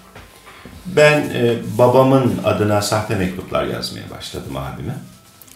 Ben 0.85 1.19
e, 1.19 1.55
babamın 1.77 2.33
adına 2.45 2.81
sahte 2.81 3.15
mektuplar 3.15 3.63
yazmaya 3.63 4.09
başladım 4.17 4.57
abime. 4.57 4.93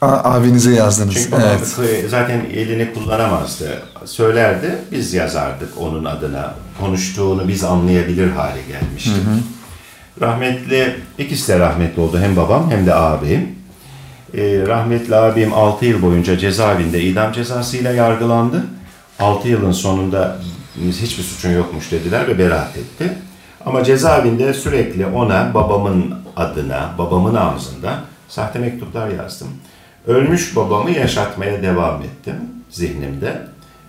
A- 0.01 0.33
abinize 0.33 0.75
yazdınız. 0.75 1.13
Çünkü 1.13 1.35
evet. 1.45 2.09
zaten 2.09 2.41
elini 2.53 2.93
kullanamazdı. 2.93 3.81
Söylerdi, 4.05 4.77
biz 4.91 5.13
yazardık 5.13 5.69
onun 5.77 6.05
adına. 6.05 6.53
Konuştuğunu 6.79 7.47
biz 7.47 7.63
anlayabilir 7.63 8.31
hale 8.31 8.61
gelmiştik. 8.61 9.23
Rahmetli, 10.21 10.95
ikisi 11.17 11.47
de 11.47 11.59
rahmetli 11.59 12.01
oldu. 12.01 12.19
Hem 12.19 12.35
babam 12.35 12.71
hem 12.71 12.85
de 12.85 12.95
abim. 12.95 13.55
Ee, 14.33 14.63
rahmetli 14.67 15.15
abim 15.15 15.53
6 15.53 15.85
yıl 15.85 16.01
boyunca 16.01 16.37
cezaevinde 16.37 17.01
idam 17.01 17.31
cezasıyla 17.31 17.91
yargılandı. 17.91 18.65
6 19.19 19.47
yılın 19.47 19.71
sonunda 19.71 20.37
hiçbir 21.01 21.23
suçun 21.23 21.51
yokmuş 21.51 21.91
dediler 21.91 22.27
ve 22.27 22.39
beraat 22.39 22.77
etti. 22.77 23.13
Ama 23.65 23.83
cezaevinde 23.83 24.53
sürekli 24.53 25.05
ona 25.05 25.53
babamın 25.53 26.15
adına, 26.35 26.89
babamın 26.97 27.35
ağzından 27.35 27.99
sahte 28.27 28.59
mektuplar 28.59 29.09
yazdım. 29.09 29.47
Ölmüş 30.07 30.55
babamı 30.55 30.91
yaşatmaya 30.91 31.63
devam 31.63 32.01
ettim 32.01 32.35
zihnimde 32.69 33.41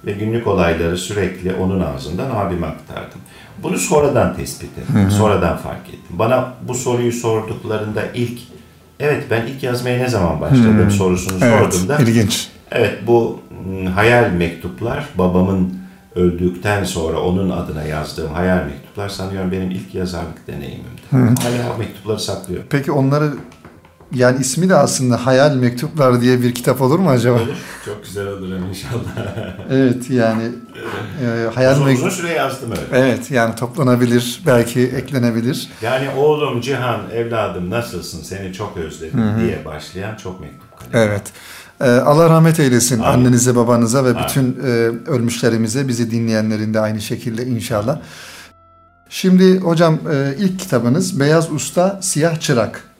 ve 0.07 0.13
günlük 0.13 0.47
olayları 0.47 0.99
sürekli 0.99 1.55
onun 1.55 1.81
ağzından 1.81 2.31
abime 2.31 2.67
aktardım. 2.67 3.21
Bunu 3.63 3.79
sonradan 3.79 4.37
tespit 4.37 4.79
ettim, 4.79 5.11
sonradan 5.11 5.57
fark 5.57 5.89
ettim. 5.89 6.01
Bana 6.19 6.55
bu 6.69 6.75
soruyu 6.75 7.13
sorduklarında 7.13 8.03
ilk, 8.15 8.39
evet 9.01 9.25
ben 9.31 9.47
ilk 9.47 9.63
yazmaya 9.63 9.99
ne 9.99 10.09
zaman 10.09 10.41
başladım 10.41 10.91
sorusunu 10.91 11.39
Evet, 11.45 11.75
sorduğumda, 11.75 11.99
ilginç. 11.99 12.49
evet 12.71 12.99
bu 13.07 13.41
mm, 13.67 13.87
hayal 13.87 14.31
mektuplar 14.31 15.05
babamın 15.19 15.75
öldükten 16.15 16.85
sonra 16.85 17.21
onun 17.21 17.51
adına 17.51 17.83
yazdığım 17.83 18.33
hayal 18.33 18.65
mektuplar 18.65 19.09
sanıyorum 19.09 19.53
benim 19.53 19.71
ilk 19.71 19.95
yazarlık 19.95 20.47
deneyimimdi. 20.47 21.03
Hala 21.43 21.77
mektupları 21.79 22.21
saklıyorum. 22.21 22.67
Peki 22.71 22.93
onları 22.93 23.33
yani 24.15 24.41
ismi 24.41 24.69
de 24.69 24.77
aslında 24.77 25.27
Hayal 25.27 25.55
Mektuplar 25.57 26.21
diye 26.21 26.43
bir 26.43 26.55
kitap 26.55 26.81
olur 26.81 26.99
mu 26.99 27.11
acaba? 27.11 27.37
Olur. 27.37 27.57
Çok 27.85 28.05
güzel 28.05 28.27
olur 28.27 28.49
inşallah. 28.71 29.03
Evet 29.71 30.11
yani 30.11 30.43
e, 31.23 31.55
Hayal 31.55 31.73
uzun, 31.73 31.87
uzun 31.87 32.09
süre 32.11 32.33
yazdım 32.33 32.71
öyle. 32.71 33.07
Evet 33.07 33.31
yani 33.31 33.55
toplanabilir, 33.55 34.43
belki 34.47 34.81
eklenebilir. 34.81 35.71
Yani 35.83 36.11
oğlum 36.11 36.61
Cihan 36.61 37.01
evladım 37.15 37.71
nasılsın 37.71 38.23
seni 38.23 38.53
çok 38.53 38.77
özledim 38.77 39.21
diye 39.41 39.65
başlayan 39.65 40.17
çok 40.17 40.41
mektup 40.41 40.79
kalem. 40.79 41.09
Evet. 41.09 41.23
E, 41.81 41.91
Allah 41.91 42.31
rahmet 42.31 42.61
eylesin 42.61 43.01
Amin. 43.01 43.19
annenize, 43.19 43.57
babanıza 43.57 44.05
ve 44.05 44.11
Amin. 44.11 44.23
bütün 44.23 44.59
e, 44.65 44.69
ölmüşlerimize, 45.11 45.89
bizi 45.89 46.11
dinleyenlerin 46.11 46.75
de 46.75 46.81
aynı 46.81 47.01
şekilde 47.01 47.47
inşallah. 47.47 47.99
Şimdi 49.09 49.59
hocam 49.59 49.99
e, 50.13 50.35
ilk 50.39 50.61
kitabınız 50.61 51.21
Beyaz 51.21 51.53
Usta 51.53 51.99
Siyah 52.03 52.41
Çırak. 52.41 52.92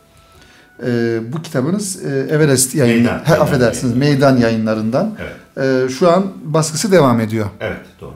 E, 0.87 1.21
bu 1.33 1.43
kitabınız 1.43 2.05
e, 2.05 2.27
Everest 2.35 2.75
yayını, 2.75 2.97
Meydan, 2.97 3.19
he, 3.19 3.31
Meydan 3.31 3.45
affedersiniz 3.45 3.97
yayınları. 3.97 4.11
Meydan 4.11 4.37
yayınlarından. 4.37 5.15
Evet. 5.23 5.87
E, 5.87 5.89
şu 5.89 6.11
an 6.11 6.25
baskısı 6.45 6.93
devam 6.93 7.21
ediyor. 7.21 7.47
Evet 7.61 7.81
doğru. 8.01 8.15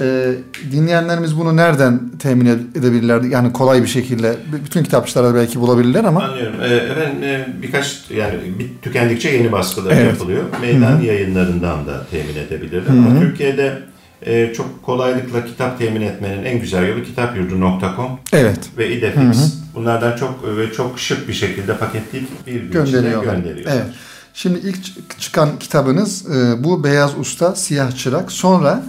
E, 0.00 0.34
dinleyenlerimiz 0.72 1.38
bunu 1.38 1.56
nereden 1.56 2.00
temin 2.18 2.46
edebilirler? 2.46 3.22
Yani 3.22 3.52
kolay 3.52 3.82
bir 3.82 3.86
şekilde. 3.88 4.36
Bütün 4.64 4.84
kitapçılarda 4.84 5.34
belki 5.34 5.60
bulabilirler 5.60 6.04
ama. 6.04 6.22
Anlıyorum. 6.22 6.60
Ee, 6.62 6.66
efendim 6.74 7.22
e, 7.22 7.46
birkaç 7.62 8.10
yani 8.10 8.34
bir, 8.58 8.68
tükendikçe 8.82 9.28
yeni 9.28 9.52
baskılar 9.52 9.92
Evet. 9.92 10.06
yapılıyor. 10.06 10.42
Meydan 10.60 11.00
yayınlarından 11.00 11.86
da 11.86 12.06
temin 12.10 12.36
edebilirler. 12.46 12.82
Ama 12.90 13.20
Türkiye'de 13.20 13.78
e, 14.26 14.54
çok 14.54 14.82
kolaylıkla 14.82 15.44
kitap 15.44 15.78
temin 15.78 16.00
etmenin 16.00 16.44
en 16.44 16.60
güzel 16.60 16.88
yolu 16.88 17.02
kitapyurdu.com 17.02 18.18
Evet. 18.32 18.58
ve 18.78 18.96
İdefix. 18.96 19.54
Bunlardan 19.74 20.16
çok 20.16 20.56
ve 20.56 20.72
çok 20.72 20.98
şık 20.98 21.28
bir 21.28 21.32
şekilde 21.32 21.76
paketleyip 21.76 22.46
bir 22.46 22.52
gün 22.62 22.72
Gönderiyorlar. 22.72 23.34
gönderiyorlar. 23.34 23.76
Evet. 23.76 23.86
Şimdi 24.34 24.58
ilk 24.58 25.20
çıkan 25.20 25.58
kitabınız 25.58 26.26
e, 26.30 26.64
bu 26.64 26.84
Beyaz 26.84 27.18
Usta 27.18 27.54
Siyah 27.54 27.96
Çırak. 27.96 28.32
Sonra 28.32 28.82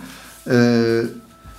e, 0.51 0.81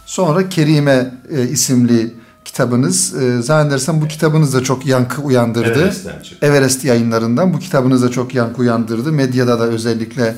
sonra 0.07 0.49
Kerime 0.49 1.15
e, 1.31 1.49
isimli 1.49 2.15
kitabınız. 2.45 3.15
E, 3.23 3.43
zannedersem 3.43 4.01
bu 4.01 4.09
kitabınız 4.09 4.55
da 4.55 4.63
çok 4.63 4.87
yankı 4.87 5.23
uyandırdı. 5.23 5.71
Everest'ten 5.81 6.23
çıktı. 6.23 6.47
Everest 6.47 6.85
yayınlarından 6.85 7.55
bu 7.55 7.59
kitabınız 7.59 8.03
da 8.03 8.11
çok 8.11 8.35
yankı 8.35 8.61
uyandırdı. 8.61 9.13
Medyada 9.13 9.61
da 9.61 9.65
özellikle 9.65 10.37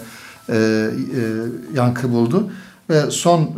e, 0.49 0.55
e, 0.55 0.90
yankı 1.75 2.11
buldu. 2.11 2.51
Ve 2.90 3.11
son 3.11 3.40
e, 3.40 3.49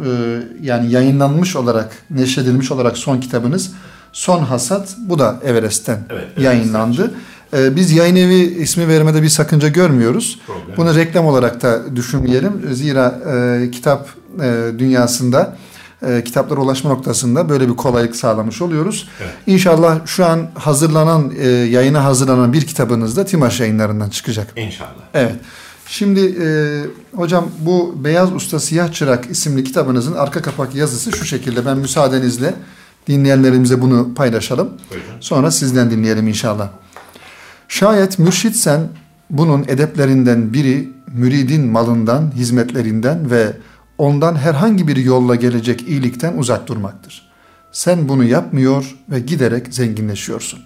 yani 0.63 0.93
yayınlanmış 0.93 1.57
olarak, 1.57 1.93
neşredilmiş 2.11 2.73
olarak 2.73 2.99
son 2.99 3.21
kitabınız 3.21 3.73
Son 4.13 4.43
Hasat. 4.43 4.97
Bu 4.99 5.19
da 5.19 5.41
Everest'ten 5.45 5.99
Evet, 6.11 6.23
Everest'ten 6.23 6.43
yayınlandı. 6.43 7.15
E, 7.57 7.77
biz 7.77 7.93
yayın 7.93 8.17
evi 8.17 8.35
ismi 8.35 8.89
vermede 8.89 9.23
bir 9.23 9.29
sakınca 9.29 9.69
görmüyoruz. 9.69 10.41
Problem. 10.47 10.77
Bunu 10.77 10.95
reklam 10.95 11.27
olarak 11.27 11.63
da 11.63 11.97
düşünmeyelim. 11.97 12.69
Zira 12.73 13.21
e, 13.35 13.71
kitap 13.71 14.09
e, 14.43 14.79
dünyasında 14.79 15.57
e, 16.07 16.25
kitaplara 16.25 16.61
ulaşma 16.61 16.91
noktasında 16.91 17.49
böyle 17.49 17.69
bir 17.69 17.77
kolaylık 17.77 18.17
sağlamış 18.17 18.63
oluyoruz. 18.63 19.09
Evet. 19.21 19.33
İnşallah 19.47 20.07
şu 20.07 20.27
an 20.27 20.51
hazırlanan, 20.55 21.33
e, 21.39 21.49
yayına 21.49 22.05
hazırlanan 22.05 22.53
bir 22.53 22.67
kitabınız 22.67 23.17
da 23.17 23.25
Timaş 23.25 23.61
yayınlarından 23.61 24.11
çıkacak. 24.11 24.53
İnşallah. 24.57 24.91
Evet. 25.15 25.35
Şimdi 25.89 26.37
e, 26.43 26.49
hocam 27.17 27.51
bu 27.61 27.95
Beyaz 28.05 28.33
Usta 28.33 28.61
Siyah 28.61 28.93
Çırak 28.93 29.31
isimli 29.31 29.65
kitabınızın 29.65 30.15
arka 30.15 30.43
kapak 30.43 30.75
yazısı 30.75 31.13
şu 31.13 31.25
şekilde. 31.25 31.67
Ben 31.67 31.79
müsaadenizle 31.79 32.55
dinleyenlerimize 33.07 33.81
bunu 33.83 34.15
paylaşalım. 34.15 34.73
Sonra 35.21 35.51
sizden 35.51 35.91
dinleyelim 35.91 36.29
inşallah. 36.29 36.69
Şayet 37.69 38.19
mürşitsen 38.19 38.89
bunun 39.31 39.65
edeplerinden 39.69 40.53
biri 40.53 40.89
müridin 41.13 41.67
malından, 41.67 42.33
hizmetlerinden 42.35 43.31
ve 43.31 43.53
ondan 43.99 44.37
herhangi 44.37 44.89
bir 44.89 44.97
yolla 44.97 45.35
gelecek 45.35 45.89
iyilikten 45.89 46.37
uzak 46.37 46.67
durmaktır. 46.67 47.29
Sen 47.73 48.09
bunu 48.09 48.25
yapmıyor 48.25 48.97
ve 49.11 49.21
giderek 49.21 49.75
zenginleşiyorsun. 49.75 50.61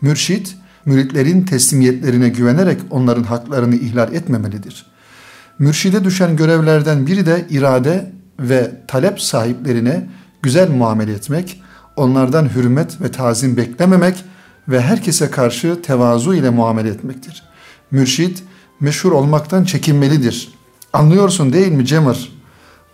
Mürşit, 0.00 0.56
müritlerin 0.86 1.42
teslimiyetlerine 1.42 2.28
güvenerek 2.28 2.80
onların 2.90 3.22
haklarını 3.22 3.74
ihlal 3.74 4.14
etmemelidir. 4.14 4.86
Mürşide 5.58 6.04
düşen 6.04 6.36
görevlerden 6.36 7.06
biri 7.06 7.26
de 7.26 7.46
irade 7.50 8.12
ve 8.40 8.70
talep 8.88 9.20
sahiplerine 9.20 10.08
güzel 10.42 10.70
muamele 10.70 11.12
etmek, 11.12 11.62
onlardan 11.96 12.54
hürmet 12.54 13.00
ve 13.00 13.10
tazim 13.10 13.56
beklememek 13.56 14.24
ve 14.68 14.80
herkese 14.80 15.30
karşı 15.30 15.82
tevazu 15.82 16.34
ile 16.34 16.50
muamele 16.50 16.88
etmektir. 16.88 17.42
Mürşit 17.90 18.42
meşhur 18.80 19.12
olmaktan 19.12 19.64
çekinmelidir. 19.64 20.52
Anlıyorsun 20.92 21.52
değil 21.52 21.72
mi 21.72 21.86
Cemır? 21.86 22.32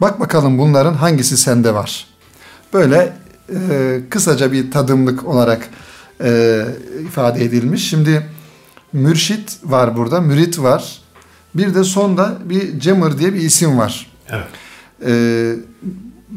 Bak 0.00 0.20
bakalım 0.20 0.58
bunların 0.58 0.94
hangisi 0.94 1.36
sende 1.36 1.74
var. 1.74 2.06
Böyle 2.72 3.12
e, 3.70 4.00
kısaca 4.10 4.52
bir 4.52 4.70
tadımlık 4.70 5.26
olarak 5.26 5.68
e, 6.20 6.64
ifade 7.04 7.44
edilmiş. 7.44 7.88
Şimdi 7.88 8.26
mürşit 8.92 9.58
var 9.64 9.96
burada, 9.96 10.20
mürit 10.20 10.58
var. 10.58 10.98
Bir 11.54 11.74
de 11.74 11.84
sonda 11.84 12.38
bir 12.44 12.80
Cemır 12.80 13.18
diye 13.18 13.34
bir 13.34 13.40
isim 13.40 13.78
var. 13.78 14.10
Evet. 14.28 14.46
E, 15.06 15.12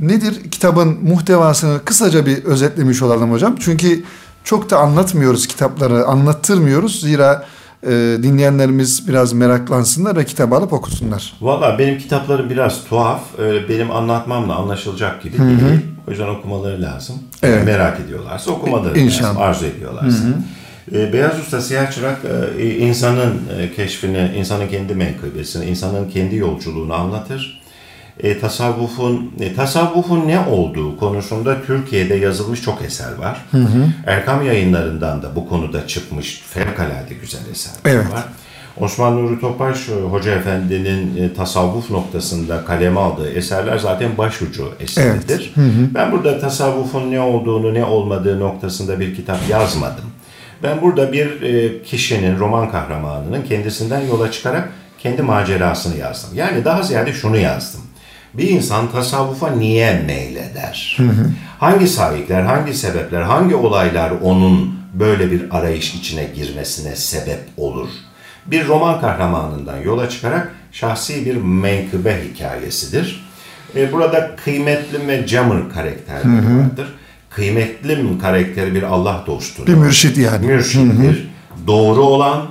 nedir 0.02 0.52
kitabın 0.52 0.98
muhtevasını 1.04 1.86
kısaca 1.86 2.26
bir 2.26 2.44
özetlemiş 2.44 3.02
olalım 3.02 3.32
hocam. 3.32 3.56
Çünkü 3.60 4.04
çok 4.44 4.70
da 4.70 4.78
anlatmıyoruz 4.80 5.48
kitapları, 5.48 6.06
anlattırmıyoruz. 6.06 7.02
Zira 7.02 7.46
e, 7.84 7.90
dinleyenlerimiz 8.24 9.08
biraz 9.08 9.34
meraklansınlar 9.34 10.16
ve 10.16 10.26
kitabı 10.26 10.56
alıp 10.56 10.74
okusunlar. 10.74 11.34
Valla 11.42 11.80
benim 11.80 11.98
kitaplarım 11.98 12.50
biraz 12.50 12.84
tuhaf. 12.86 13.22
Ee, 13.40 13.70
Benim 13.70 13.92
anlatmamla 13.92 14.56
anlaşılacak 14.56 15.24
gibi 15.24 15.38
değil. 15.38 15.82
O 16.08 16.12
yüzden 16.12 16.28
okumaları 16.28 16.82
lazım. 16.82 17.16
Evet. 17.44 17.66
Merak 17.66 18.00
ediyorlarsa 18.00 18.52
okumaları 18.52 19.00
İnşallah. 19.00 19.30
lazım. 19.30 19.42
Arzu 19.42 19.66
ediyorlarsa. 19.66 20.24
Ee, 20.96 21.14
Beyaz 21.14 21.40
Usta 21.40 21.62
Siyah 21.62 21.92
Çırak 21.92 22.20
e, 22.60 22.76
insanın 22.76 23.34
e, 23.60 23.72
keşfini, 23.76 24.32
insanın 24.38 24.68
kendi 24.68 24.96
menkıbesini, 24.96 25.66
insanın 25.66 26.10
kendi 26.10 26.36
yolculuğunu 26.36 26.94
anlatır. 26.94 27.61
E, 28.24 28.40
tasavvufun 28.40 29.32
e, 29.40 29.54
tasavvufun 29.54 30.28
ne 30.28 30.40
olduğu 30.40 30.98
konusunda 30.98 31.62
Türkiye'de 31.66 32.16
yazılmış 32.16 32.62
çok 32.62 32.82
eser 32.82 33.16
var. 33.16 33.46
Erkam 34.08 34.46
yayınlarından 34.46 35.22
da 35.22 35.36
bu 35.36 35.50
konuda 35.50 35.88
çıkmış 35.88 36.42
fevkalade 36.50 37.14
güzel 37.22 37.42
eserler 37.52 37.96
Evet. 37.96 38.14
var. 38.14 38.24
Osman 38.80 39.18
Nuri 39.18 39.40
Topbaş 39.40 39.90
e, 39.90 39.94
Hoca 39.94 40.32
Efendi'nin 40.32 41.18
e, 41.24 41.34
tasavvuf 41.34 41.92
noktasında 41.92 42.66
kaleme 42.66 43.00
aldığı 43.00 43.32
eserler 43.32 43.78
zaten 43.78 44.18
başucu 44.18 44.72
eseridir. 44.80 45.54
Ben 45.94 46.12
burada 46.12 46.40
tasavvufun 46.40 47.12
ne 47.12 47.20
olduğunu 47.22 47.74
ne 47.74 47.86
olmadığı 47.86 48.40
noktasında 48.40 49.00
bir 49.00 49.16
kitap 49.16 49.38
yazmadım. 49.50 50.06
Ben 50.64 50.82
burada 50.82 51.14
bir 51.14 51.42
e, 51.42 51.84
kişinin, 51.84 52.40
roman 52.40 52.72
kahramanının 52.72 53.42
kendisinden 53.42 54.00
yola 54.02 54.32
çıkarak 54.32 54.70
kendi 55.00 55.22
macerasını 55.22 55.98
yazdım. 55.98 56.30
Yani 56.36 56.66
daha 56.66 56.84
ziyade 56.84 57.14
şunu 57.14 57.38
yazdım. 57.38 57.82
Bir 58.34 58.50
insan 58.50 58.92
tasavvufa 58.92 59.52
niye 59.52 60.04
meyleder? 60.08 60.98
Hangi 61.60 61.88
sahipler, 61.88 62.42
hangi 62.42 62.74
sebepler, 62.74 63.22
hangi 63.22 63.56
olaylar 63.56 64.12
onun 64.22 64.76
böyle 64.94 65.32
bir 65.32 65.58
arayış 65.58 65.96
içine 65.96 66.24
girmesine 66.36 66.96
sebep 66.96 67.40
olur? 67.58 67.90
Bir 68.46 68.68
roman 68.68 69.02
kahramanından 69.02 69.78
yola 69.78 70.10
çıkarak 70.10 70.52
şahsi 70.72 71.26
bir 71.26 71.36
menkıbe 71.36 72.24
hikayesidir. 72.30 73.32
E, 73.76 73.94
burada 73.94 74.36
kıymetli 74.36 75.08
ve 75.08 75.28
camır 75.28 75.70
karakterleri 75.74 76.46
vardır. 76.46 76.88
Kıymetli 77.30 78.20
karakteri 78.22 78.76
bir 78.76 78.84
Allah 78.84 79.24
dostudur. 79.28 79.68
Bir 79.68 79.74
mürşit 79.74 80.18
yani. 80.18 80.46
Mürşittir. 80.46 81.30
Doğru 81.68 82.02
olan, 82.02 82.46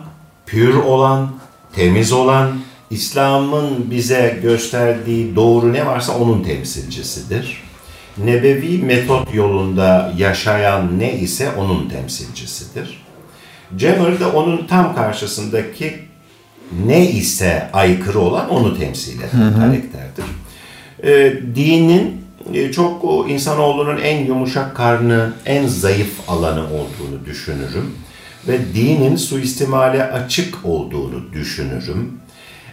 pür 0.47 0.75
olan, 0.75 1.31
temiz 1.73 2.13
olan, 2.13 2.51
İslam'ın 2.91 3.91
bize 3.91 4.39
gösterdiği 4.43 5.37
doğru 5.37 5.73
ne 5.73 5.87
varsa 5.87 6.19
onun 6.19 6.43
temsilcisidir. 6.43 7.63
Nebevi 8.19 8.79
metot 8.79 9.35
yolunda 9.35 10.13
yaşayan 10.17 10.99
ne 10.99 11.19
ise 11.19 11.51
onun 11.59 11.89
temsilcisidir. 11.89 13.03
Cemr 13.77 14.21
de 14.21 14.27
onun 14.27 14.67
tam 14.67 14.95
karşısındaki 14.95 15.99
ne 16.87 17.11
ise 17.11 17.71
aykırı 17.73 18.19
olan 18.19 18.51
onu 18.51 18.79
temsil 18.79 19.19
eden 19.19 19.55
karakterdir. 19.55 20.25
Ee, 21.05 21.41
dinin 21.55 22.25
e, 22.55 22.73
çok 22.73 23.05
o 23.05 23.27
insanoğlunun 23.29 24.01
en 24.01 24.25
yumuşak 24.25 24.77
karnı, 24.77 25.33
en 25.47 25.67
zayıf 25.67 26.31
alanı 26.31 26.65
olduğunu 26.65 27.27
düşünürüm. 27.27 27.95
Ve 28.49 28.75
dinin 28.75 29.17
suistimale 29.17 30.05
açık 30.05 30.65
olduğunu 30.65 31.33
düşünürüm. 31.33 32.21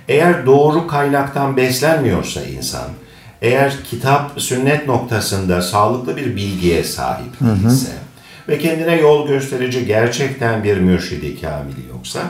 Eğer 0.07 0.45
doğru 0.45 0.87
kaynaktan 0.87 1.57
beslenmiyorsa 1.57 2.41
insan, 2.41 2.87
eğer 3.41 3.73
kitap, 3.83 4.41
sünnet 4.41 4.87
noktasında 4.87 5.61
sağlıklı 5.61 6.17
bir 6.17 6.35
bilgiye 6.35 6.83
sahip 6.83 7.39
değilse 7.41 7.91
ve 8.49 8.59
kendine 8.59 8.95
yol 8.95 9.27
gösterici 9.27 9.85
gerçekten 9.85 10.63
bir 10.63 10.77
mürşidi 10.77 11.41
kamili 11.41 11.87
yoksa, 11.89 12.21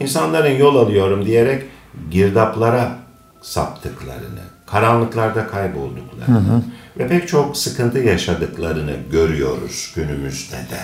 insanların 0.00 0.56
yol 0.56 0.76
alıyorum 0.76 1.26
diyerek 1.26 1.62
girdaplara 2.10 2.96
saptıklarını, 3.42 4.40
karanlıklarda 4.66 5.46
kaybolduklarını 5.46 6.62
ve 6.98 7.08
pek 7.08 7.28
çok 7.28 7.56
sıkıntı 7.56 7.98
yaşadıklarını 7.98 8.92
görüyoruz 9.12 9.92
günümüzde 9.96 10.56
de. 10.56 10.80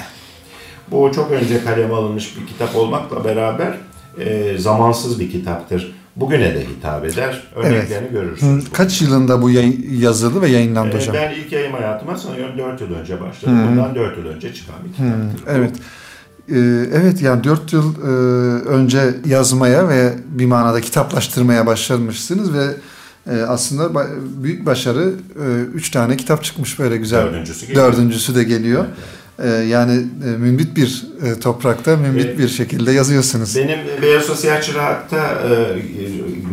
Bu 0.90 1.12
çok 1.14 1.30
önce 1.30 1.64
kaleme 1.64 1.94
alınmış 1.94 2.36
bir 2.36 2.46
kitap 2.46 2.76
olmakla 2.76 3.24
beraber 3.24 3.74
e, 4.18 4.58
zamansız 4.58 5.20
bir 5.20 5.30
kitaptır. 5.30 6.01
Bugüne 6.16 6.54
de 6.54 6.64
hitap 6.66 7.04
eder. 7.04 7.42
Örneklerini 7.56 8.10
görürsünüz. 8.10 8.64
Kaç 8.72 9.02
yılında 9.02 9.42
bu 9.42 9.50
yayın, 9.50 9.86
yazıldı 9.98 10.42
ve 10.42 10.48
yayınlandı 10.48 10.96
E, 10.96 11.00
hocam? 11.00 11.14
ben 11.14 11.34
ilk 11.34 11.52
yayım 11.52 11.72
hayatıma 11.72 12.16
sanıyorum 12.18 12.58
4 12.58 12.80
yıl 12.80 12.94
önce 12.94 13.20
başladım. 13.20 13.58
Bundan 13.70 13.94
4 13.94 14.18
yıl 14.18 14.26
önce 14.26 14.54
çıkan 14.54 14.74
bir 14.84 14.92
kitaptır. 14.92 15.52
Evet. 15.56 15.70
Ee, 16.48 16.54
evet 17.00 17.22
yani 17.22 17.44
4 17.44 17.72
yıl 17.72 17.94
e, 18.02 18.06
önce 18.68 19.14
yazmaya 19.26 19.88
ve 19.88 20.12
bir 20.28 20.46
manada 20.46 20.80
kitaplaştırmaya 20.80 21.66
başlamışsınız 21.66 22.54
ve 22.54 22.64
e, 23.30 23.42
aslında 23.42 23.82
ba- 23.84 24.08
büyük 24.42 24.66
başarı 24.66 25.12
3 25.74 25.90
tane 25.90 26.16
kitap 26.16 26.44
çıkmış 26.44 26.78
böyle 26.78 26.96
güzel. 26.96 27.22
Dördüncüsü 27.26 27.66
geliyor. 27.66 27.92
Dördüncüsü 27.92 28.34
de 28.34 28.44
geliyor. 28.44 28.84
e, 28.84 28.88
yani 29.68 29.92
e, 30.24 30.28
mümbit 30.38 30.76
bir 30.76 31.06
e, 31.26 31.40
toprakta 31.40 31.96
mümbit 31.96 32.24
Evet. 32.26 32.38
bir 32.38 32.48
şekilde 32.48 32.92
yazıyorsunuz. 32.92 33.56
Benim 33.56 33.78
Beyaz 34.02 34.22
Sosyal 34.22 34.62
Çırak'ta 34.62 35.16
e, 35.18 35.52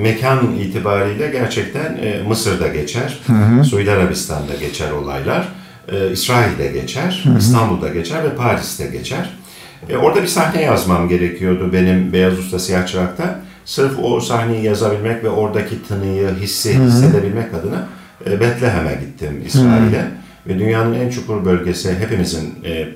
mekan 0.02 0.56
itibariyle 0.56 1.28
gerçekten 1.28 1.98
e, 2.02 2.24
Mısır'da 2.28 2.68
geçer, 2.68 3.20
Suudi 3.70 3.92
Arabistan'da 3.92 4.56
geçer 4.60 4.92
olaylar, 4.92 5.48
e, 5.92 6.12
İsrail'de 6.12 6.68
geçer, 6.68 7.24
İstanbul'da 7.39 7.89
geçer 7.89 8.24
ve 8.24 8.36
Paris'te 8.36 8.86
geçer. 8.88 9.30
E, 9.89 9.98
orada 9.98 10.22
bir 10.22 10.28
sahne 10.28 10.62
yazmam 10.62 11.10
gerekiyordu 11.10 11.74
benim 11.74 12.13
Beyaz 12.13 12.39
Usta 12.39 12.60
Siyah 12.60 12.88
Çırak'ta. 12.88 13.39
Sırf 13.65 14.00
o 14.02 14.20
sahneyi 14.22 14.63
yazabilmek 14.63 15.24
ve 15.24 15.30
oradaki 15.30 15.88
tınıyı, 15.88 16.30
hissi 16.42 16.80
hissedebilmek 16.80 17.54
adına 17.54 17.88
e, 18.26 18.39
Betlehem'e 18.39 18.94
gittim 18.94 19.44
İsrail'e. 19.46 20.12
Ve 20.47 20.60
dünyanın 20.60 20.93
en 20.93 21.10
çukur 21.10 21.45
bölgesi 21.45 21.95
hepimizin 21.99 22.56
e, 22.65 22.88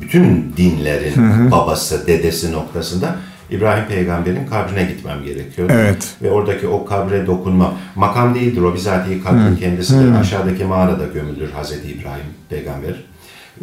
bütün 0.00 0.54
dinlerin 0.56 1.50
babası, 1.50 2.06
dedesi 2.06 2.52
noktasında 2.52 3.16
İbrahim 3.50 3.84
peygamberin 3.84 4.46
kabrine 4.46 4.84
gitmem 4.84 5.24
gerekiyordu. 5.24 5.72
Evet. 5.76 6.14
Ve 6.22 6.30
oradaki 6.30 6.68
o 6.68 6.84
kabre 6.84 7.26
dokunma, 7.26 7.74
makam 7.94 8.34
değildir 8.34 8.62
o 8.62 8.74
bizatihi 8.74 9.22
kabrin 9.22 9.56
kendisidir. 9.56 10.12
Aşağıdaki 10.20 10.64
mağarada 10.64 11.04
gömülür 11.14 11.50
Hazreti 11.50 11.88
İbrahim 11.88 12.26
peygamber. 12.48 12.94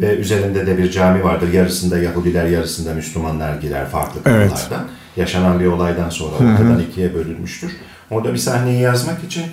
Ve 0.00 0.16
üzerinde 0.16 0.66
de 0.66 0.78
bir 0.78 0.90
cami 0.90 1.24
vardır. 1.24 1.52
Yarısında 1.52 1.98
Yahudiler, 1.98 2.46
yarısında 2.46 2.94
Müslümanlar 2.94 3.56
girer 3.56 3.86
farklı 3.86 4.20
Evet. 4.24 4.68
Yaşanan 5.16 5.60
bir 5.60 5.66
olaydan 5.66 6.10
sonra 6.10 6.34
ortadan 6.34 6.82
ikiye 6.90 7.14
bölünmüştür. 7.14 7.72
Orada 8.10 8.32
bir 8.32 8.38
sahneyi 8.38 8.80
yazmak 8.80 9.24
için 9.24 9.44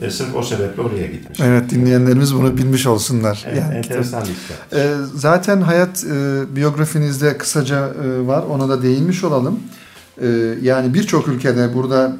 e, 0.00 0.10
sırf 0.10 0.34
o 0.34 0.42
sebeple 0.42 0.82
oraya 0.82 1.06
gitmiş. 1.06 1.40
Evet 1.40 1.70
dinleyenlerimiz 1.70 2.34
bunu 2.34 2.58
bilmiş 2.58 2.86
olsunlar. 2.86 3.44
Evet, 3.46 3.58
Yani 3.58 3.74
enteresan 3.74 4.20
bir 4.20 4.26
kitap. 4.26 4.80
E, 4.80 4.94
zaten 5.14 5.60
hayat 5.60 6.04
e, 6.04 6.42
biyografinizde 6.56 7.38
kısaca 7.38 7.88
e, 7.88 8.26
var. 8.26 8.42
Ona 8.42 8.68
da 8.68 8.82
değinmiş 8.82 9.24
olalım. 9.24 9.60
E, 10.22 10.28
yani 10.62 10.94
birçok 10.94 11.28
ülkede 11.28 11.74
burada 11.74 12.16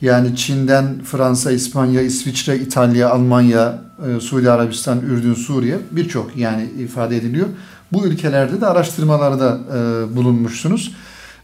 yani 0.00 0.36
Çin'den 0.36 1.02
Fransa, 1.04 1.52
İspanya, 1.52 2.02
İsviçre, 2.02 2.58
İtalya, 2.58 3.10
Almanya, 3.10 3.82
e, 4.16 4.20
Suudi 4.20 4.50
Arabistan, 4.50 5.00
Ürdün, 5.00 5.34
Suriye 5.34 5.78
birçok 5.90 6.36
yani 6.36 6.70
ifade 6.78 7.16
ediliyor. 7.16 7.46
Bu 7.92 8.06
ülkelerde 8.06 8.60
de 8.60 8.66
araştırmalarda 8.66 9.58
e, 9.74 10.16
bulunmuşsunuz. 10.16 10.94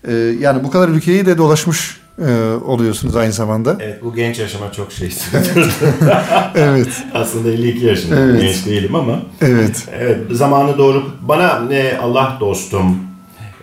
E, 0.04 0.12
yani 0.14 0.64
bu 0.64 0.70
kadar 0.70 0.88
ülkeyi 0.88 1.26
de 1.26 1.38
dolaşmış 1.38 1.99
e, 2.18 2.52
oluyorsunuz 2.64 3.16
aynı 3.16 3.32
zamanda. 3.32 3.76
Evet 3.80 4.04
bu 4.04 4.14
genç 4.14 4.38
yaşıma 4.38 4.72
çok 4.72 4.92
şey. 4.92 5.08
Evet, 6.54 6.88
Aslında 7.14 7.50
52 7.50 7.86
yaşındayım. 7.86 8.30
Evet. 8.30 8.42
Genç 8.42 8.66
değilim 8.66 8.94
ama. 8.94 9.22
evet. 9.40 9.88
Evet 9.92 10.18
zamanı 10.30 10.78
doğru. 10.78 11.04
Bana 11.22 11.74
e, 11.74 11.98
Allah 11.98 12.36
dostum, 12.40 12.96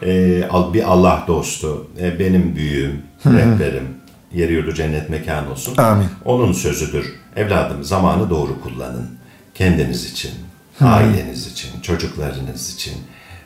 e, 0.04 0.42
bir 0.74 0.84
Allah 0.92 1.24
dostu, 1.28 1.88
e, 2.02 2.20
benim 2.20 2.56
büyüğüm, 2.56 3.02
rehberim, 3.26 3.88
yeri 4.34 4.54
yurdu 4.54 4.74
cennet 4.74 5.10
mekan 5.10 5.52
olsun. 5.52 5.78
Amin. 5.78 6.08
Onun 6.26 6.54
sözüdür. 6.54 7.14
Evladım 7.36 7.84
zamanı 7.84 8.30
doğru 8.30 8.62
kullanın. 8.64 9.10
Kendiniz 9.56 10.12
için, 10.12 10.32
aileniz 10.82 11.48
için, 11.52 11.82
çocuklarınız 11.82 12.74
için 12.74 12.94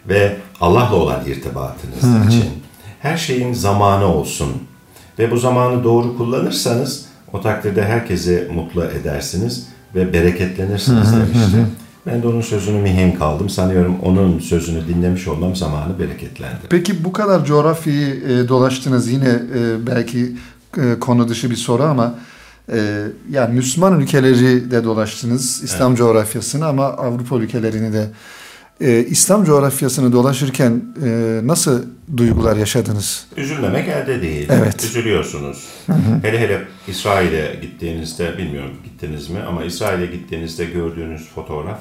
ve 0.10 0.36
Allah'la 0.62 0.96
olan 0.96 1.26
irtibatınız 1.26 2.28
için. 2.28 2.50
Her 3.00 3.18
şeyin 3.18 3.54
zamanı 3.54 4.06
olsun. 4.06 4.52
Ve 5.22 5.32
bu 5.32 5.38
zamanı 5.38 5.84
doğru 5.84 6.18
kullanırsanız 6.18 7.06
o 7.34 7.42
takdirde 7.42 7.84
herkesi 7.84 8.48
mutlu 8.56 8.84
edersiniz 8.84 9.68
ve 9.96 10.14
bereketlenirsiniz 10.14 11.14
demişti. 11.14 11.66
Ben 12.08 12.24
de 12.24 12.28
onun 12.28 12.42
sözünü 12.42 12.82
mihenk 12.82 13.22
aldım. 13.22 13.50
Sanıyorum 13.50 13.96
onun 14.04 14.40
sözünü 14.40 14.88
dinlemiş 14.88 15.28
olmam 15.28 15.56
zamanı 15.56 16.00
bereketlendirdi. 16.00 16.68
Peki 16.70 17.04
bu 17.04 17.12
kadar 17.12 17.46
coğrafyayı 17.46 18.24
e, 18.24 18.48
dolaştınız 18.48 19.08
yine 19.08 19.30
e, 19.30 19.88
belki 19.88 20.36
e, 20.78 21.00
konu 21.00 21.28
dışı 21.28 21.50
bir 21.50 21.56
soru 21.56 21.84
ama 21.84 22.16
e, 22.72 23.04
yani 23.30 23.56
Müslüman 23.56 24.00
ülkeleri 24.00 24.72
de 24.72 24.84
dolaştınız 24.84 25.64
İslam 25.64 25.96
coğrafyasını 25.96 26.66
ama 26.68 26.86
Avrupa 26.86 27.36
ülkelerini 27.36 27.94
de 27.94 28.08
E, 28.82 29.06
İslam 29.06 29.44
coğrafyasını 29.44 30.12
dolaşırken 30.12 30.82
e, 31.06 31.40
nasıl 31.44 31.84
duygular 32.18 32.56
yaşadınız? 32.58 33.26
Üzülmemek 33.38 33.88
elde 33.88 34.22
değil. 34.22 34.48
Evet. 34.52 34.84
Üzülüyorsunuz. 34.84 35.68
Hele 36.22 36.40
hele 36.40 36.62
İsrail'e 36.88 37.56
gittiğinizde, 37.62 38.38
bilmiyorum 38.38 38.72
gittiniz 38.84 39.30
mi 39.30 39.40
ama 39.48 39.64
İsrail'e 39.64 40.06
gittiğinizde 40.06 40.66
gördüğünüz 40.66 41.30
fotoğraf 41.30 41.80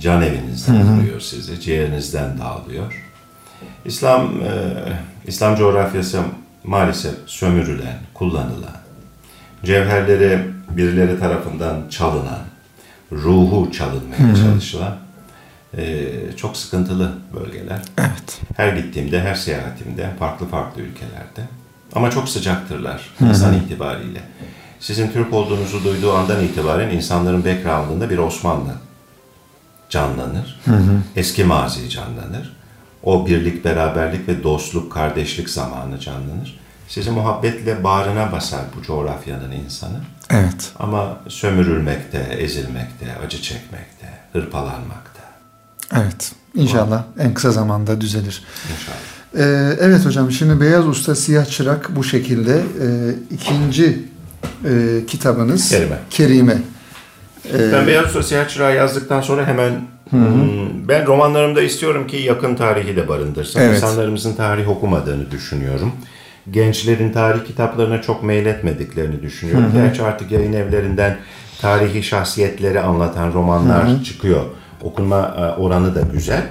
can 0.00 0.22
evinizden 0.22 0.86
alıyor 0.86 1.20
sizi, 1.20 1.60
ciğerinizden 1.60 2.38
dağılıyor. 2.38 3.04
İslam, 3.84 4.42
e, 4.42 4.52
İslam 5.26 5.56
coğrafyası 5.56 6.18
maalesef 6.64 7.14
sömürülen, 7.26 7.98
kullanılan, 8.14 8.76
cevherleri 9.64 10.38
birileri 10.70 11.18
tarafından 11.18 11.88
çalınan, 11.90 12.42
ruhu 13.12 13.72
çalınmaya 13.72 14.34
çalışılan 14.36 15.09
e, 15.78 16.12
çok 16.36 16.56
sıkıntılı 16.56 17.12
bölgeler. 17.34 17.82
Evet. 17.98 18.40
Her 18.56 18.72
gittiğimde, 18.72 19.20
her 19.20 19.34
seyahatimde, 19.34 20.10
farklı 20.18 20.46
farklı 20.46 20.82
ülkelerde. 20.82 21.48
Ama 21.94 22.10
çok 22.10 22.28
sıcaktırlar 22.28 23.10
insan 23.20 23.54
itibariyle. 23.54 24.20
Sizin 24.80 25.10
Türk 25.10 25.32
olduğunuzu 25.32 25.84
duyduğu 25.84 26.12
andan 26.12 26.44
itibaren 26.44 26.90
insanların 26.90 27.44
background'ında 27.44 28.10
bir 28.10 28.18
Osmanlı 28.18 28.74
canlanır. 29.88 30.60
Eski 31.16 31.44
mazi 31.44 31.88
canlanır. 31.88 32.56
O 33.02 33.26
birlik, 33.26 33.64
beraberlik 33.64 34.28
ve 34.28 34.42
dostluk, 34.42 34.92
kardeşlik 34.92 35.50
zamanı 35.50 36.00
canlanır. 36.00 36.60
Sizi 36.88 37.10
muhabbetle 37.10 37.84
bağrına 37.84 38.32
basar 38.32 38.60
bu 38.76 38.82
coğrafyanın 38.82 39.50
insanı. 39.50 40.00
Evet. 40.30 40.72
Ama 40.78 41.18
sömürülmekte, 41.28 42.18
ezilmekte, 42.18 43.06
acı 43.26 43.42
çekmekte, 43.42 44.06
hırpalanmakta. 44.32 45.09
Evet. 45.96 46.32
İnşallah 46.54 47.02
en 47.18 47.34
kısa 47.34 47.50
zamanda 47.50 48.00
düzelir. 48.00 48.42
İnşallah. 48.72 48.96
Ee, 49.36 49.76
evet 49.80 50.06
hocam 50.06 50.30
şimdi 50.30 50.60
Beyaz 50.60 50.88
Usta 50.88 51.14
Siyah 51.14 51.44
Çırak 51.46 51.96
bu 51.96 52.04
şekilde 52.04 52.54
Ee, 52.56 53.14
ikinci 53.30 54.04
e, 54.64 55.06
kitabınız 55.06 55.68
Kerime. 55.68 55.98
Kerime. 56.10 56.58
Ee, 57.54 57.72
Ben 57.72 57.86
Beyaz 57.86 58.06
Sosyal 58.10 58.48
Çırağı 58.48 58.76
yazdıktan 58.76 59.20
sonra 59.20 59.46
hemen 59.46 59.72
hmm, 60.10 60.88
ben 60.88 61.06
romanlarımda 61.06 61.62
istiyorum 61.62 62.06
ki 62.06 62.16
yakın 62.16 62.54
tarihi 62.54 62.96
de 62.96 63.08
barındırsın. 63.08 63.60
Evet. 63.60 63.76
İnsanlarımızın 63.76 64.34
tarih 64.34 64.68
okumadığını 64.68 65.30
düşünüyorum. 65.30 65.92
Gençlerin 66.50 67.12
tarih 67.12 67.44
kitaplarına 67.44 68.02
çok 68.02 68.22
meyletmediklerini 68.22 69.22
düşünüyorum. 69.22 69.70
Gerçi 69.74 70.02
artık 70.02 70.30
yayın 70.32 70.52
evlerinden 70.52 71.16
tarihi 71.60 72.02
şahsiyetleri 72.02 72.80
anlatan 72.80 73.32
romanlar 73.32 74.04
çıkıyor. 74.04 74.44
Okunma 74.82 75.36
e, 75.38 75.60
oranı 75.60 75.94
da 75.94 76.00
güzel. 76.12 76.42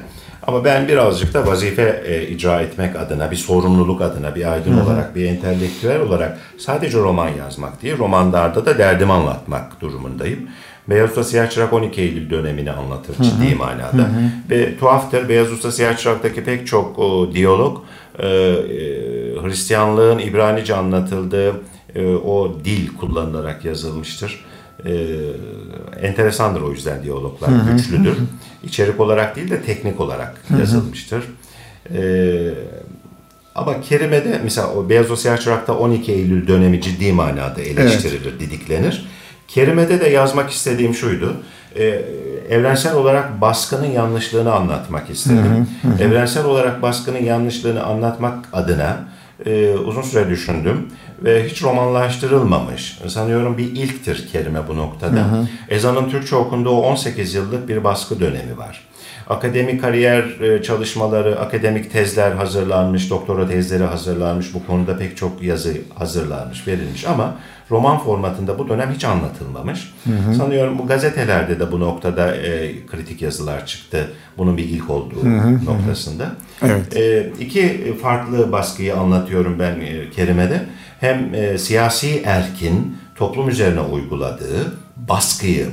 Ama 0.47 0.65
ben 0.65 0.87
birazcık 0.87 1.33
da 1.33 1.47
vazife 1.47 2.03
e, 2.05 2.27
icra 2.27 2.61
etmek 2.61 2.95
adına, 2.95 3.31
bir 3.31 3.35
sorumluluk 3.35 4.01
adına, 4.01 4.35
bir 4.35 4.51
aydın 4.51 4.79
olarak, 4.79 5.15
bir 5.15 5.25
entelektüel 5.25 6.01
olarak 6.01 6.37
sadece 6.57 6.97
roman 6.97 7.29
yazmak 7.29 7.81
değil, 7.81 7.97
romanlarda 7.97 8.65
da 8.65 8.77
derdimi 8.77 9.13
anlatmak 9.13 9.81
durumundayım. 9.81 10.39
Beyaz 10.89 11.09
Usta 11.09 11.23
Siyah 11.23 11.49
Çırak 11.49 11.73
12 11.73 12.01
Eylül 12.01 12.29
dönemini 12.29 12.71
anlatır 12.71 13.15
ciddi 13.23 13.55
manada. 13.55 14.09
Ve 14.49 14.77
tuhaftır 14.77 15.29
Beyaz 15.29 15.51
Usta 15.51 15.71
Siyah 15.71 15.97
Çırak'taki 15.97 16.43
pek 16.43 16.67
çok 16.67 16.99
o, 16.99 17.33
diyalog 17.33 17.77
e, 18.19 18.27
e, 18.27 18.29
Hristiyanlığın 19.41 20.19
İbranice 20.19 20.75
anlatıldığı 20.75 21.53
e, 21.95 22.15
o 22.15 22.57
dil 22.65 22.97
kullanılarak 22.97 23.65
yazılmıştır. 23.65 24.45
E, 24.85 24.91
enteresandır 26.01 26.61
o 26.61 26.71
yüzden 26.71 27.03
diyaloglar, 27.03 27.49
güçlüdür. 27.71 28.17
İçerik 28.63 28.99
olarak 28.99 29.35
değil 29.35 29.49
de 29.49 29.61
teknik 29.61 29.99
olarak 29.99 30.41
yazılmıştır. 30.59 31.23
E, 31.93 32.01
ama 33.55 33.81
Kerime'de 33.81 34.39
mesela 34.43 34.73
o 34.73 34.89
Beyaz 34.89 35.11
o 35.11 35.15
Siyah 35.15 35.37
Çırak'ta 35.37 35.77
12 35.77 36.11
Eylül 36.11 36.47
dönemi 36.47 36.81
ciddi 36.81 37.13
manada 37.13 37.61
eleştirilir, 37.61 38.39
didiklenir. 38.39 39.07
Kerime'de 39.47 39.99
de 40.01 40.07
yazmak 40.07 40.49
istediğim 40.51 40.93
şuydu. 40.93 41.33
e, 41.75 42.01
evrensel 42.49 42.95
olarak 42.95 43.41
baskının 43.41 43.85
yanlışlığını 43.85 44.53
anlatmak 44.53 45.09
istedim. 45.09 45.67
Evrensel 46.01 46.45
olarak 46.45 46.81
baskının 46.81 47.23
yanlışlığını 47.23 47.83
anlatmak 47.83 48.45
adına 48.53 48.97
e, 49.45 49.73
uzun 49.73 50.01
süre 50.01 50.29
düşündüm 50.29 50.87
ve 51.23 51.49
hiç 51.49 51.63
romanlaştırılmamış. 51.63 52.99
Sanıyorum 53.07 53.57
bir 53.57 53.63
ilktir 53.63 54.27
kelime 54.31 54.67
bu 54.67 54.77
noktada. 54.77 55.47
Ezan'ın 55.69 56.09
Türkçe 56.09 56.35
okunduğu 56.35 56.77
18 56.77 57.33
yıllık 57.33 57.67
bir 57.67 57.83
baskı 57.83 58.19
dönemi 58.19 58.57
var. 58.57 58.89
Akademik 59.29 59.81
kariyer 59.81 60.39
e, 60.41 60.63
çalışmaları, 60.63 61.39
akademik 61.39 61.91
tezler 61.91 62.31
hazırlanmış, 62.31 63.09
doktora 63.09 63.47
tezleri 63.47 63.83
hazırlanmış, 63.83 64.53
bu 64.53 64.65
konuda 64.65 64.97
pek 64.97 65.17
çok 65.17 65.43
yazı 65.43 65.73
hazırlanmış, 65.95 66.67
verilmiş 66.67 67.05
ama 67.05 67.35
roman 67.71 67.99
formatında 67.99 68.59
bu 68.59 68.69
dönem 68.69 68.91
hiç 68.91 69.05
anlatılmamış. 69.05 69.93
Hı 70.03 70.29
hı. 70.29 70.35
Sanıyorum 70.35 70.79
bu 70.79 70.87
gazetelerde 70.87 71.59
de 71.59 71.71
bu 71.71 71.79
noktada 71.79 72.35
e, 72.35 72.85
kritik 72.85 73.21
yazılar 73.21 73.65
çıktı. 73.65 74.11
Bunun 74.37 74.57
bir 74.57 74.63
ilk 74.63 74.89
olduğu 74.89 75.23
hı 75.23 75.37
hı. 75.37 75.65
noktasında. 75.65 76.31
Evet. 76.61 76.97
E, 76.97 77.31
iki 77.39 77.93
farklı 78.01 78.51
baskıyı 78.51 78.97
anlatıyorum 78.97 79.59
ben 79.59 79.79
e, 79.79 80.09
Kerime'de. 80.09 80.65
Hem 80.99 81.33
e, 81.33 81.57
siyasi 81.57 82.21
erkin 82.25 82.97
toplum 83.15 83.49
üzerine 83.49 83.81
uyguladığı 83.81 84.77
baskıyı 85.09 85.67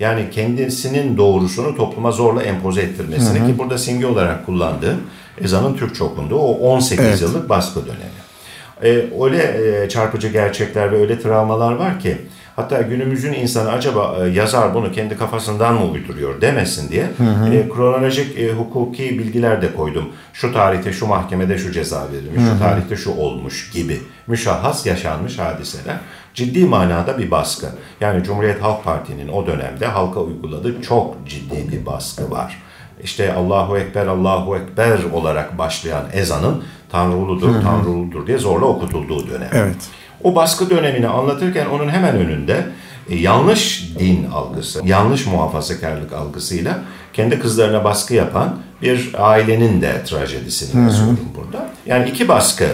yani 0.00 0.30
kendisinin 0.30 1.16
doğrusunu 1.16 1.76
topluma 1.76 2.10
zorla 2.10 2.42
empoze 2.42 2.82
ettirmesini 2.82 3.38
hı 3.38 3.44
hı. 3.44 3.46
ki 3.46 3.58
burada 3.58 3.78
simge 3.78 4.06
olarak 4.06 4.46
kullandığı 4.46 4.96
ezanın 5.40 5.74
Türkçe 5.74 6.04
okunduğu 6.04 6.38
o 6.38 6.52
18 6.52 7.04
evet. 7.04 7.20
yıllık 7.20 7.48
baskı 7.48 7.86
dönemi. 7.86 8.19
Ee, 8.82 9.04
öyle 9.22 9.82
e, 9.82 9.88
çarpıcı 9.88 10.28
gerçekler 10.28 10.92
ve 10.92 10.96
öyle 10.96 11.20
travmalar 11.20 11.72
var 11.72 12.00
ki 12.00 12.16
hatta 12.56 12.82
günümüzün 12.82 13.32
insanı 13.32 13.72
acaba 13.72 14.16
e, 14.20 14.28
yazar 14.28 14.74
bunu 14.74 14.92
kendi 14.92 15.18
kafasından 15.18 15.74
mı 15.74 15.84
uyduruyor 15.84 16.40
demesin 16.40 16.88
diye 16.88 17.06
hı 17.18 17.24
hı. 17.24 17.54
E, 17.54 17.68
kronolojik 17.68 18.38
e, 18.38 18.52
hukuki 18.52 19.18
bilgiler 19.18 19.62
de 19.62 19.74
koydum. 19.74 20.08
Şu 20.32 20.52
tarihte 20.52 20.92
şu 20.92 21.06
mahkemede 21.06 21.58
şu 21.58 21.72
ceza 21.72 22.06
verilmiş, 22.12 22.42
hı 22.42 22.46
hı. 22.46 22.52
şu 22.52 22.58
tarihte 22.58 22.96
şu 22.96 23.10
olmuş 23.10 23.70
gibi 23.70 24.00
müşahhas 24.26 24.86
yaşanmış 24.86 25.38
hadiseler 25.38 25.96
ciddi 26.34 26.64
manada 26.64 27.18
bir 27.18 27.30
baskı. 27.30 27.66
Yani 28.00 28.24
Cumhuriyet 28.24 28.62
Halk 28.62 28.84
Parti'nin 28.84 29.28
o 29.28 29.46
dönemde 29.46 29.86
halka 29.86 30.20
uyguladığı 30.20 30.82
çok 30.82 31.16
ciddi 31.26 31.72
bir 31.72 31.86
baskı 31.86 32.30
var. 32.30 32.62
İşte 33.04 33.32
Allahu 33.32 33.78
Ekber, 33.78 34.06
Allahu 34.06 34.56
Ekber 34.56 34.98
olarak 35.12 35.58
başlayan 35.58 36.04
ezanın 36.12 36.64
Tanrı 36.92 37.16
uludur, 37.16 37.62
Tanrı 37.62 37.90
uludur 37.90 38.26
diye 38.26 38.38
zorla 38.38 38.66
okutulduğu 38.66 39.28
dönem. 39.28 39.48
Evet. 39.52 39.76
O 40.24 40.34
baskı 40.34 40.70
dönemini 40.70 41.08
anlatırken 41.08 41.66
onun 41.66 41.88
hemen 41.88 42.16
önünde 42.16 42.66
e, 43.10 43.16
yanlış 43.16 43.90
din 43.98 44.26
algısı, 44.30 44.80
yanlış 44.84 45.26
muhafazakarlık 45.26 46.12
algısıyla 46.12 46.78
kendi 47.12 47.38
kızlarına 47.38 47.84
baskı 47.84 48.14
yapan 48.14 48.58
bir 48.82 49.10
ailenin 49.18 49.82
de 49.82 50.04
trajedisini 50.04 50.82
yazıyorum 50.82 51.28
burada. 51.36 51.70
Yani 51.86 52.08
iki 52.08 52.28
baskı 52.28 52.66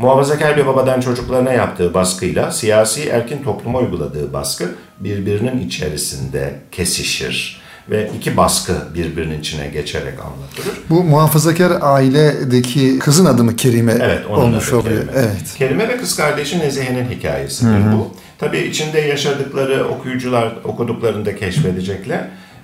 Muhafazakar 0.00 0.56
bir 0.56 0.66
babadan 0.66 1.00
çocuklarına 1.00 1.52
yaptığı 1.52 1.94
baskıyla 1.94 2.52
siyasi 2.52 3.08
erkin 3.08 3.42
topluma 3.42 3.78
uyguladığı 3.78 4.32
baskı 4.32 4.74
birbirinin 5.00 5.66
içerisinde 5.66 6.54
kesişir 6.72 7.59
ve 7.90 8.10
iki 8.16 8.36
baskı 8.36 8.72
birbirinin 8.94 9.40
içine 9.40 9.66
geçerek 9.68 10.14
anlatılır. 10.20 10.80
Bu 10.90 11.04
muhafazakar 11.04 11.72
ailedeki 11.80 12.98
kızın 12.98 13.24
adı 13.24 13.44
mı 13.44 13.56
Kerime 13.56 13.92
evet, 14.00 14.26
olmuş 14.26 14.72
oluyor? 14.72 15.06
Kerime. 15.06 15.12
Evet. 15.14 15.54
Kerime 15.58 15.88
ve 15.88 15.96
kız 15.96 16.16
kardeşi 16.16 16.58
Nezihe'nin 16.58 17.10
hikayesidir 17.10 17.70
Hı-hı. 17.70 17.92
bu. 17.92 18.10
Tabii 18.38 18.58
içinde 18.58 19.00
yaşadıkları 19.00 19.88
okuyucular 19.88 20.52
okuduklarında 20.64 21.36
keşfedecekler. 21.36 22.20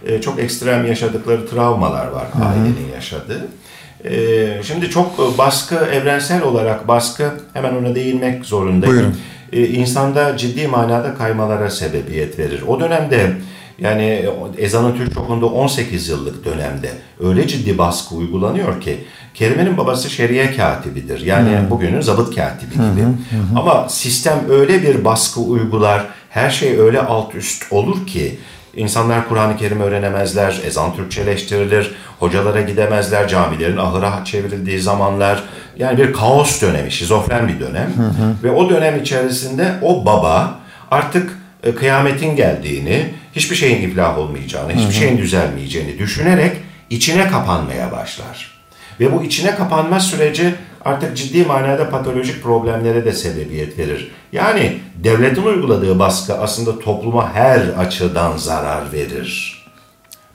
Ee, 0.07 0.21
çok 0.21 0.39
ekstrem 0.39 0.87
yaşadıkları 0.87 1.49
travmalar 1.49 2.07
var 2.07 2.27
Hı-hı. 2.33 2.45
ailenin 2.45 2.93
yaşadığı. 2.95 3.49
Ee, 4.05 4.63
şimdi 4.63 4.91
çok 4.91 5.39
baskı, 5.39 5.75
evrensel 5.75 6.43
olarak 6.43 6.89
baskı, 6.89 7.31
hemen 7.53 7.75
ona 7.75 7.95
değinmek 7.95 8.45
zorundayım. 8.45 8.97
Buyurun. 8.97 9.17
Ee, 9.53 9.67
insanda 9.67 10.37
ciddi 10.37 10.69
manada 10.69 11.15
kaymalara 11.15 11.71
sebebiyet 11.71 12.39
verir. 12.39 12.63
O 12.67 12.81
dönemde 12.81 13.33
yani 13.79 14.25
ezanın 14.59 14.97
Türk 14.97 15.19
okunduğu 15.19 15.47
18 15.47 16.09
yıllık 16.09 16.45
dönemde 16.45 16.91
öyle 17.21 17.47
ciddi 17.47 17.79
baskı 17.79 18.15
uygulanıyor 18.15 18.81
ki 18.81 19.05
Kerime'nin 19.35 19.77
babası 19.77 20.11
şeriye 20.11 20.57
katibidir. 20.57 21.21
Yani 21.21 21.59
hmm. 21.59 21.71
bugünün 21.71 22.01
zabıt 22.01 22.37
katibi 22.37 22.73
gibi. 22.75 22.83
Hmm, 22.83 23.51
hmm. 23.51 23.57
Ama 23.57 23.89
sistem 23.89 24.39
öyle 24.51 24.83
bir 24.83 25.05
baskı 25.05 25.41
uygular, 25.41 26.07
her 26.31 26.51
şey 26.51 26.79
öyle 26.79 27.01
alt 27.01 27.35
üst 27.35 27.73
olur 27.73 28.07
ki 28.07 28.39
İnsanlar 28.77 29.29
Kur'an-ı 29.29 29.57
Kerim 29.57 29.81
öğrenemezler, 29.81 30.61
ezan 30.67 30.97
Türkçeleştirilir, 30.97 31.95
hocalara 32.19 32.61
gidemezler, 32.61 33.29
camilerin 33.29 33.77
ahıra 33.77 34.25
çevrildiği 34.25 34.81
zamanlar. 34.81 35.43
Yani 35.79 35.99
bir 35.99 36.13
kaos 36.13 36.63
dönemi, 36.63 36.93
şizofren 36.93 37.49
bir 37.49 37.61
dönem. 37.61 37.93
Hı 37.97 38.03
hı. 38.03 38.35
Ve 38.45 38.51
o 38.51 38.71
dönem 38.71 39.01
içerisinde 39.01 39.75
o 39.83 40.05
baba 40.05 40.59
artık 40.91 41.39
e, 41.63 41.75
kıyametin 41.75 42.37
geldiğini, 42.37 43.15
hiçbir 43.37 43.57
şeyin 43.57 43.91
iflah 43.91 44.19
olmayacağını, 44.19 44.73
hiçbir 44.73 44.95
şeyin 44.95 45.19
düzelmeyeceğini 45.19 45.99
düşünerek 45.99 46.57
içine 46.91 47.29
kapanmaya 47.29 47.93
başlar. 47.93 48.57
Ve 49.01 49.13
bu 49.13 49.23
içine 49.23 49.55
kapanma 49.55 50.01
süreci 50.01 50.55
artık 50.85 51.17
ciddi 51.17 51.45
manada 51.45 51.91
patolojik 51.91 52.43
problemlere 52.43 53.05
de 53.05 53.13
sebebiyet 53.13 53.79
verir. 53.79 54.11
Yani 54.33 54.79
devletin 55.05 55.43
uyguladığı 55.43 55.99
baskı 55.99 56.39
aslında 56.39 56.79
topluma 56.79 57.35
her 57.35 57.61
açıdan 57.61 58.37
zarar 58.37 58.93
verir. 58.93 59.63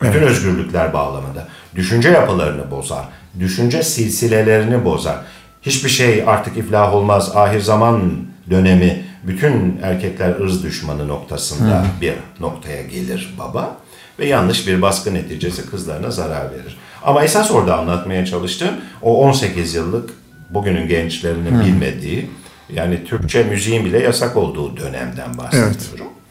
Bütün 0.02 0.20
evet. 0.20 0.30
özgürlükler 0.30 0.94
bağlamında. 0.94 1.48
Düşünce 1.76 2.10
yapılarını 2.10 2.72
bozar. 2.72 3.06
Düşünce 3.40 3.84
silsilelerini 3.84 4.86
bozar. 4.86 5.18
Hiçbir 5.62 5.90
şey 5.90 6.24
artık 6.28 6.58
iflah 6.58 6.94
olmaz. 6.94 7.32
Ahir 7.36 7.60
zaman 7.60 8.12
dönemi 8.50 9.06
bütün 9.24 9.80
erkekler 9.84 10.40
ırz 10.40 10.64
düşmanı 10.64 11.08
noktasında 11.08 11.82
Hı. 11.82 11.86
bir 12.02 12.14
noktaya 12.40 12.82
gelir 12.82 13.36
baba 13.40 13.78
ve 14.20 14.26
yanlış 14.26 14.68
bir 14.68 14.82
baskı 14.82 15.14
neticesi 15.14 15.70
kızlarına 15.70 16.12
zarar 16.12 16.52
verir. 16.52 16.78
Ama 17.04 17.24
esas 17.24 17.52
orada 17.52 17.78
anlatmaya 17.78 18.26
çalıştığım 18.26 18.76
o 19.02 19.26
18 19.26 19.76
yıllık 19.76 20.10
bugünün 20.50 20.88
gençlerinin 20.88 21.60
Hı. 21.60 21.66
bilmediği 21.66 22.30
yani 22.74 23.04
Türkçe 23.06 23.44
müziğin 23.44 23.86
bile 23.86 24.00
yasak 24.00 24.38
olduğu 24.38 24.78
dönemden 24.78 25.38
bahsediyorum. 25.38 25.76
Evet. 25.98 26.22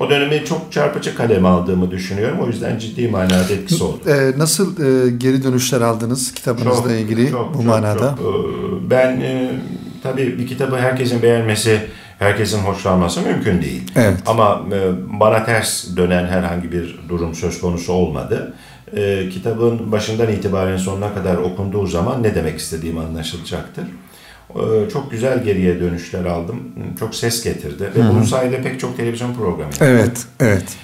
O 0.00 0.10
dönemi 0.10 0.44
çok 0.44 0.72
çarpıcı 0.72 1.14
kalem 1.14 1.46
aldığımı 1.46 1.90
düşünüyorum. 1.90 2.38
O 2.40 2.46
yüzden 2.46 2.78
ciddi 2.78 3.08
manada 3.08 3.52
etkisi 3.52 3.84
oldu. 3.84 4.00
Ee, 4.08 4.38
nasıl 4.38 4.72
e, 4.80 5.10
geri 5.10 5.44
dönüşler 5.44 5.80
aldınız 5.80 6.34
kitabınızla 6.34 6.82
çok, 6.82 6.90
ilgili 6.90 7.30
çok, 7.30 7.54
bu 7.54 7.58
çok, 7.58 7.66
manada? 7.66 8.14
Çok. 8.18 8.20
Ee, 8.20 8.90
ben 8.90 9.20
e, 9.20 9.50
tabii 10.02 10.38
bir 10.38 10.46
kitabı 10.46 10.76
herkesin 10.76 11.22
beğenmesi, 11.22 11.80
herkesin 12.18 12.58
hoşlanması 12.58 13.20
mümkün 13.20 13.62
değil. 13.62 13.92
Evet. 13.96 14.18
Ama 14.26 14.62
e, 14.72 14.78
bana 15.20 15.44
ters 15.44 15.96
dönen 15.96 16.26
herhangi 16.26 16.72
bir 16.72 17.00
durum 17.08 17.34
söz 17.34 17.60
konusu 17.60 17.92
olmadı 17.92 18.54
e, 18.96 19.28
kitabın 19.28 19.92
başından 19.92 20.32
itibaren 20.32 20.76
sonuna 20.76 21.14
kadar 21.14 21.36
okunduğu 21.36 21.86
zaman 21.86 22.22
ne 22.22 22.34
demek 22.34 22.58
istediğim 22.58 22.98
anlaşılacaktır. 22.98 23.84
E, 24.50 24.90
çok 24.92 25.10
güzel 25.10 25.44
geriye 25.44 25.80
dönüşler 25.80 26.24
aldım. 26.24 26.60
Çok 27.00 27.14
ses 27.14 27.44
getirdi. 27.44 27.90
Ve 27.96 28.00
Hı-hı. 28.00 28.10
bunun 28.12 28.22
sayede 28.22 28.62
pek 28.62 28.80
çok 28.80 28.96
televizyon 28.96 29.34
programı 29.34 29.62
yaptım. 29.62 29.86
Evet, 29.88 30.26
evet. 30.40 30.76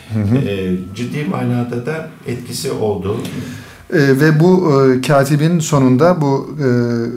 E, 0.49 0.71
ciddi 0.95 1.25
manada 1.25 1.87
da 1.87 2.09
etkisi 2.27 2.73
oldu. 2.73 3.21
E, 3.93 3.99
ve 3.99 4.41
bu 4.41 4.73
e, 4.73 5.01
katibin 5.01 5.59
sonunda 5.59 6.21
bu 6.21 6.57
e, 6.59 6.69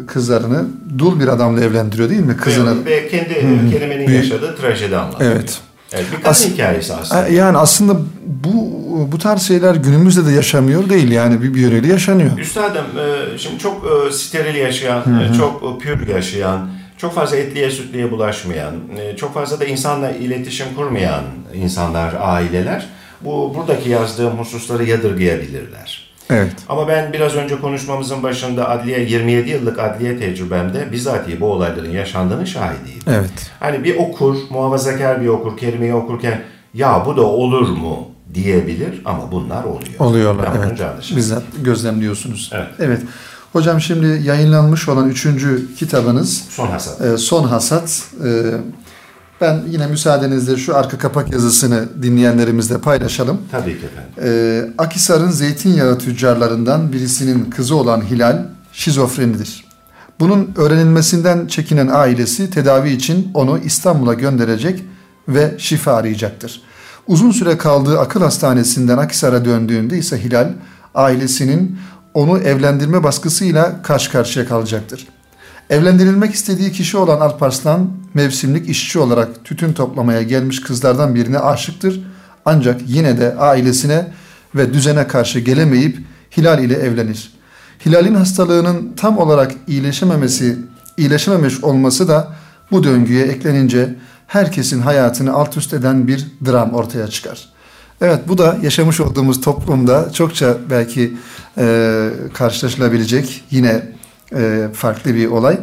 kızlarını 0.08 0.66
dul 0.98 1.20
bir 1.20 1.28
adamla 1.28 1.62
evlendiriyor 1.62 2.10
değil 2.10 2.22
mi? 2.22 2.38
Kızını. 2.38 2.86
Ve, 2.86 3.08
kendi 3.08 3.42
Hı-hı. 3.42 3.70
kelimenin 3.72 4.12
yaşadığı 4.12 4.56
trajedi 4.56 4.98
anlatıyor. 4.98 5.32
Evet. 5.32 5.60
Evet, 5.94 6.06
bir 6.12 6.18
kadın 6.18 6.30
As- 6.30 6.46
hikayesi 6.46 6.94
aslında. 6.94 7.28
Yani 7.28 7.58
aslında 7.58 7.98
bu 8.26 8.78
bu 9.12 9.18
tarz 9.18 9.42
şeyler 9.42 9.76
günümüzde 9.76 10.26
de 10.26 10.32
yaşamıyor 10.32 10.90
değil 10.90 11.12
yani 11.12 11.44
bir 11.44 11.56
yöreyle 11.56 11.88
yaşanıyor. 11.88 12.38
Üstadım 12.38 12.86
e, 13.00 13.38
şimdi 13.38 13.60
çok 13.60 13.86
e, 13.86 14.12
steril 14.14 14.56
yaşayan, 14.56 15.06
hı 15.06 15.10
hı. 15.10 15.34
E, 15.34 15.38
çok 15.38 15.82
pür 15.82 16.08
yaşayan, 16.08 16.70
çok 16.98 17.14
fazla 17.16 17.38
etliye 17.38 17.72
sütliye 17.72 18.12
bulaşmayan, 18.12 18.74
çok 19.18 19.34
fazla 19.34 19.60
da 19.60 19.66
insanla 19.66 20.12
iletişim 20.12 20.68
kurmayan 20.76 21.24
insanlar, 21.54 22.16
aileler 22.20 22.88
bu 23.22 23.54
buradaki 23.56 23.90
yazdığım 23.90 24.32
hususları 24.32 24.84
yadırgayabilirler. 24.84 26.07
Evet. 26.30 26.54
Ama 26.70 26.88
ben 26.88 27.14
biraz 27.14 27.36
önce 27.36 27.62
konuşmamızın 27.62 28.24
başında 28.24 28.70
adliye 28.70 29.00
27 29.04 29.50
yıllık 29.50 29.80
adliye 29.80 30.20
tecrübemde 30.20 30.92
bizatihi 30.92 31.42
bu 31.42 31.46
olayların 31.46 31.92
yaşandığını 31.92 32.48
şahidiyim. 32.48 33.02
Evet. 33.08 33.52
Hani 33.60 33.84
bir 33.84 33.96
okur, 33.96 34.36
muhafazakar 34.50 35.22
bir 35.22 35.28
okur, 35.28 35.58
kelimeyi 35.58 35.94
okurken 35.94 36.42
ya 36.74 37.04
bu 37.06 37.18
da 37.18 37.22
olur 37.22 37.70
mu 37.70 38.08
diyebilir 38.34 39.02
ama 39.06 39.32
bunlar 39.32 39.64
oluyor. 39.64 40.00
Oluyorlar 40.00 40.50
ben 40.56 40.68
evet. 40.68 41.12
Bizzat 41.16 41.44
gözlemliyorsunuz. 41.64 42.52
Evet. 42.54 42.68
evet. 42.80 43.02
Hocam 43.54 43.82
şimdi 43.82 44.22
yayınlanmış 44.24 44.90
olan 44.90 45.10
üçüncü 45.10 45.76
kitabınız 45.76 46.46
Son 46.50 46.68
Hasat. 46.68 47.02
E, 47.02 47.18
Son 47.18 47.44
Hasat. 47.44 48.04
E, 48.26 48.52
ben 49.42 49.62
yine 49.70 49.88
müsaadenizle 49.88 50.58
şu 50.58 50.78
arka 50.78 50.98
kapak 50.98 51.32
yazısını 51.32 52.04
dinleyenlerimizle 52.04 52.78
paylaşalım. 52.78 53.42
Tabii 53.52 53.80
ki 53.80 53.86
efendim. 53.86 54.12
Ee, 54.24 54.70
Akisar'ın 54.78 55.30
zeytinyağı 55.30 56.00
tüccarlarından 56.00 56.94
birisinin 56.94 57.50
kızı 57.50 57.76
olan 57.76 58.02
Hilal 58.02 58.46
şizofrenidir. 58.72 59.66
Bunun 60.20 60.52
öğrenilmesinden 60.56 61.48
çekinen 61.48 61.88
ailesi 61.88 62.50
tedavi 62.50 62.90
için 62.90 63.32
onu 63.34 63.60
İstanbul'a 63.60 64.14
gönderecek 64.14 64.84
ve 65.28 65.56
şifa 65.58 65.94
arayacaktır. 65.94 66.62
Uzun 67.08 67.32
süre 67.32 67.58
kaldığı 67.58 68.00
akıl 68.00 68.22
hastanesinden 68.22 68.98
Akisar'a 68.98 69.46
döndüğünde 69.46 69.98
ise 69.98 70.24
Hilal 70.24 70.50
ailesinin 70.96 71.80
onu 72.14 72.40
evlendirme 72.40 73.04
baskısıyla 73.04 73.82
karşı 73.82 74.12
karşıya 74.12 74.48
kalacaktır. 74.48 75.08
Evlendirilmek 75.70 76.34
istediği 76.34 76.72
kişi 76.72 76.98
olan 76.98 77.22
Alparslan 77.22 77.90
mevsimlik 78.18 78.70
işçi 78.70 79.00
olarak 79.00 79.46
tütün 79.46 79.74
toplamaya 79.74 80.22
gelmiş 80.22 80.62
kızlardan 80.62 81.16
birine 81.16 81.40
aşıktır. 81.40 82.02
Ancak 82.46 82.82
yine 82.88 83.20
de 83.20 83.36
ailesine 83.36 84.08
ve 84.56 84.74
düzene 84.74 85.08
karşı 85.08 85.40
gelemeyip 85.40 85.98
Hilal 86.38 86.64
ile 86.64 86.74
evlenir. 86.74 87.32
Hilal'in 87.86 88.16
hastalığının 88.16 88.94
tam 88.98 89.18
olarak 89.18 89.52
iyileşememesi, 89.68 90.58
iyileşememiş 90.98 91.64
olması 91.64 92.08
da 92.08 92.34
bu 92.72 92.84
döngüye 92.84 93.26
eklenince 93.26 93.96
herkesin 94.28 94.82
hayatını 94.82 95.34
alt 95.34 95.58
üst 95.58 95.74
eden 95.74 96.08
bir 96.08 96.28
dram 96.46 96.74
ortaya 96.74 97.08
çıkar. 97.08 97.50
Evet 98.02 98.20
bu 98.28 98.38
da 98.38 98.58
yaşamış 98.62 99.00
olduğumuz 99.00 99.42
toplumda 99.42 100.12
çokça 100.14 100.58
belki 100.70 101.14
e, 101.58 102.10
karşılaşılabilecek 102.34 103.44
yine 103.52 103.82
e, 104.36 104.68
farklı 104.74 105.16
bir 105.16 105.28
olay. 105.28 105.60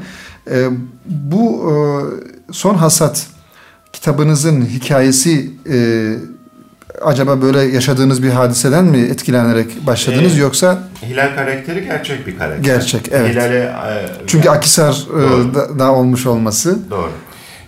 E, 0.50 0.68
bu 1.06 1.70
e, 1.70 1.74
son 2.52 2.74
hasat 2.74 3.26
kitabınızın 3.92 4.66
hikayesi 4.66 5.50
e, 5.70 5.76
acaba 7.02 7.42
böyle 7.42 7.60
yaşadığınız 7.60 8.22
bir 8.22 8.30
hadiseden 8.30 8.84
mi 8.84 8.98
etkilenerek 8.98 9.86
başladınız 9.86 10.38
ee, 10.38 10.40
yoksa? 10.40 10.78
Hilal 11.02 11.34
karakteri 11.34 11.84
gerçek 11.84 12.26
bir 12.26 12.38
karakter. 12.38 12.64
Gerçek 12.64 13.08
evet. 13.12 13.30
Hilal'e, 13.30 13.56
e, 13.56 14.26
Çünkü 14.26 14.48
Akisar 14.48 14.92
e, 14.92 15.54
da, 15.54 15.78
da 15.78 15.92
olmuş 15.92 16.26
olması. 16.26 16.90
Doğru. 16.90 17.10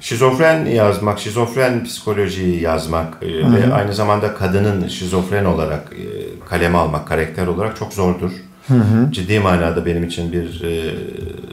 Şizofren 0.01 0.67
yazmak, 0.67 1.19
şizofren 1.19 1.85
psikolojiyi 1.85 2.63
yazmak 2.63 3.15
e, 3.23 3.27
ve 3.27 3.75
aynı 3.75 3.95
zamanda 3.95 4.35
kadının 4.35 4.89
şizofren 4.89 5.45
olarak 5.45 5.93
e, 5.93 6.05
kaleme 6.49 6.79
almak, 6.79 7.09
karakter 7.09 7.47
olarak 7.47 7.77
çok 7.77 7.93
zordur. 7.93 8.31
Hı 8.69 8.75
hı. 8.75 9.13
Ciddi 9.13 9.41
manada 9.41 9.87
benim 9.87 10.05
için 10.05 10.33
bir 10.33 10.65
e, 10.65 10.95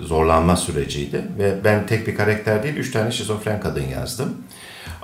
zorlanma 0.05 0.55
süreciydi 0.55 1.21
ve 1.39 1.55
ben 1.63 1.85
tek 1.85 2.07
bir 2.07 2.15
karakter 2.15 2.63
değil, 2.63 2.75
üç 2.75 2.91
tane 2.91 3.11
şizofren 3.11 3.59
kadın 3.59 3.83
yazdım. 3.83 4.29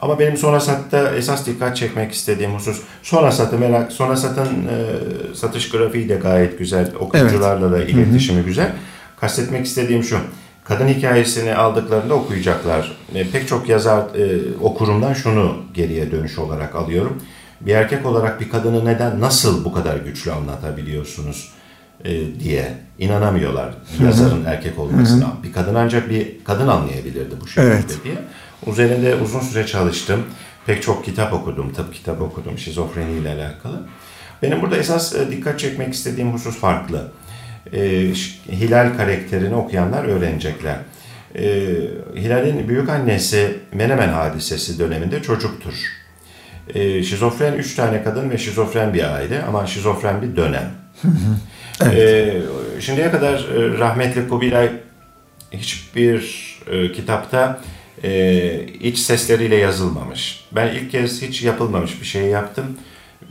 Ama 0.01 0.19
benim 0.19 0.37
Sonasat'ta 0.37 1.15
esas 1.15 1.45
dikkat 1.45 1.77
çekmek 1.77 2.11
istediğim 2.11 2.53
husus 2.53 2.81
Sonasat'ı 3.03 3.57
merak 3.57 3.91
Sonasat'ın 3.91 4.45
e, 4.45 5.35
satış 5.35 5.69
grafiği 5.69 6.09
de 6.09 6.15
gayet 6.15 6.59
güzel. 6.59 6.91
Okuyucularla 6.99 7.77
evet. 7.77 7.87
da 7.87 7.91
iletişimi 7.91 8.37
Hı-hı. 8.37 8.45
güzel. 8.45 8.71
Kastetmek 9.19 9.65
istediğim 9.65 10.03
şu. 10.03 10.17
Kadın 10.63 10.87
hikayesini 10.87 11.55
aldıklarında 11.55 12.13
okuyacaklar. 12.13 12.97
E, 13.15 13.31
pek 13.31 13.47
çok 13.47 13.69
yazar 13.69 14.03
e, 14.15 14.55
okurumdan 14.61 15.13
şunu 15.13 15.55
geriye 15.73 16.11
dönüş 16.11 16.37
olarak 16.39 16.75
alıyorum. 16.75 17.21
Bir 17.61 17.75
erkek 17.75 18.05
olarak 18.05 18.41
bir 18.41 18.49
kadını 18.49 18.85
neden 18.85 19.21
nasıl 19.21 19.65
bu 19.65 19.73
kadar 19.73 19.97
güçlü 19.97 20.31
anlatabiliyorsunuz 20.31 21.53
e, 22.05 22.39
diye 22.39 22.73
inanamıyorlar 22.99 23.73
yazarın 24.03 24.45
erkek 24.45 24.79
olmasına. 24.79 25.33
Bir 25.43 25.53
kadın 25.53 25.75
ancak 25.75 26.09
bir 26.09 26.43
kadın 26.43 26.67
anlayabilirdi 26.67 27.35
bu 27.41 27.47
şekilde 27.47 27.67
evet. 27.67 27.97
diye. 28.03 28.15
Üzerinde 28.67 29.15
uzun 29.15 29.39
süre 29.39 29.65
çalıştım. 29.65 30.23
Pek 30.65 30.83
çok 30.83 31.05
kitap 31.05 31.33
okudum, 31.33 31.73
tıp 31.73 31.93
kitap 31.93 32.21
okudum 32.21 32.57
şizofreni 32.57 33.11
ile 33.11 33.29
alakalı. 33.29 33.81
Benim 34.41 34.61
burada 34.61 34.77
esas 34.77 35.15
e, 35.15 35.31
dikkat 35.31 35.59
çekmek 35.59 35.93
istediğim 35.93 36.33
husus 36.33 36.57
farklı. 36.57 37.11
E, 37.73 37.79
Hilal 38.51 38.97
karakterini 38.97 39.55
okuyanlar 39.55 40.03
öğrenecekler. 40.03 40.77
E, 41.35 41.43
Hilal'in 42.15 42.67
büyük 42.67 42.89
annesi 42.89 43.57
Menemen 43.73 44.09
hadisesi 44.09 44.79
döneminde 44.79 45.21
çocuktur. 45.21 45.73
E, 46.73 47.03
şizofren 47.03 47.53
üç 47.53 47.75
tane 47.75 48.03
kadın 48.03 48.29
ve 48.29 48.37
şizofren 48.37 48.93
bir 48.93 49.15
aile 49.15 49.43
ama 49.43 49.67
şizofren 49.67 50.21
bir 50.21 50.35
dönem. 50.35 50.71
Evet. 51.81 51.97
e, 52.77 52.81
şimdiye 52.81 53.11
kadar 53.11 53.33
e, 53.33 53.77
rahmetli 53.79 54.29
Kubilay 54.29 54.69
hiçbir 55.51 56.45
e, 56.71 56.91
kitapta 56.91 57.59
e, 58.03 58.63
iç 58.63 58.99
sesleriyle 58.99 59.55
yazılmamış. 59.55 60.45
Ben 60.51 60.67
ilk 60.67 60.91
kez 60.91 61.21
hiç 61.21 61.43
yapılmamış 61.43 62.01
bir 62.01 62.05
şey 62.05 62.25
yaptım. 62.25 62.65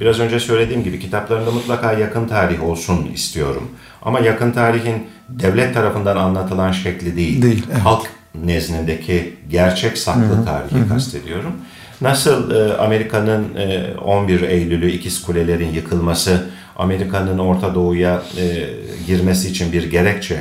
Biraz 0.00 0.20
önce 0.20 0.40
söylediğim 0.40 0.84
gibi 0.84 1.00
kitaplarında 1.00 1.50
mutlaka 1.50 1.92
yakın 1.92 2.28
tarih 2.28 2.64
olsun 2.64 3.10
istiyorum. 3.14 3.70
Ama 4.02 4.20
yakın 4.20 4.52
tarihin 4.52 5.06
devlet 5.28 5.74
tarafından 5.74 6.16
anlatılan 6.16 6.72
şekli 6.72 7.16
değil. 7.16 7.42
değil 7.42 7.66
evet. 7.72 7.80
Halk 7.80 8.06
nezdindeki 8.34 9.34
gerçek 9.50 9.98
saklı 9.98 10.22
Hı-hı. 10.22 10.44
tarihi 10.44 10.74
Hı-hı. 10.74 10.88
kastediyorum. 10.88 11.52
Nasıl 12.00 12.50
e, 12.50 12.76
Amerika'nın 12.76 13.56
e, 13.56 13.94
11 14.04 14.40
Eylül'ü 14.40 14.90
ikiz 14.90 15.22
kulelerin 15.22 15.72
yıkılması, 15.72 16.50
Amerika'nın 16.78 17.38
Orta 17.38 17.74
Doğu'ya 17.74 18.22
e, 18.36 18.66
girmesi 19.06 19.48
için 19.48 19.72
bir 19.72 19.90
gerekçe 19.90 20.40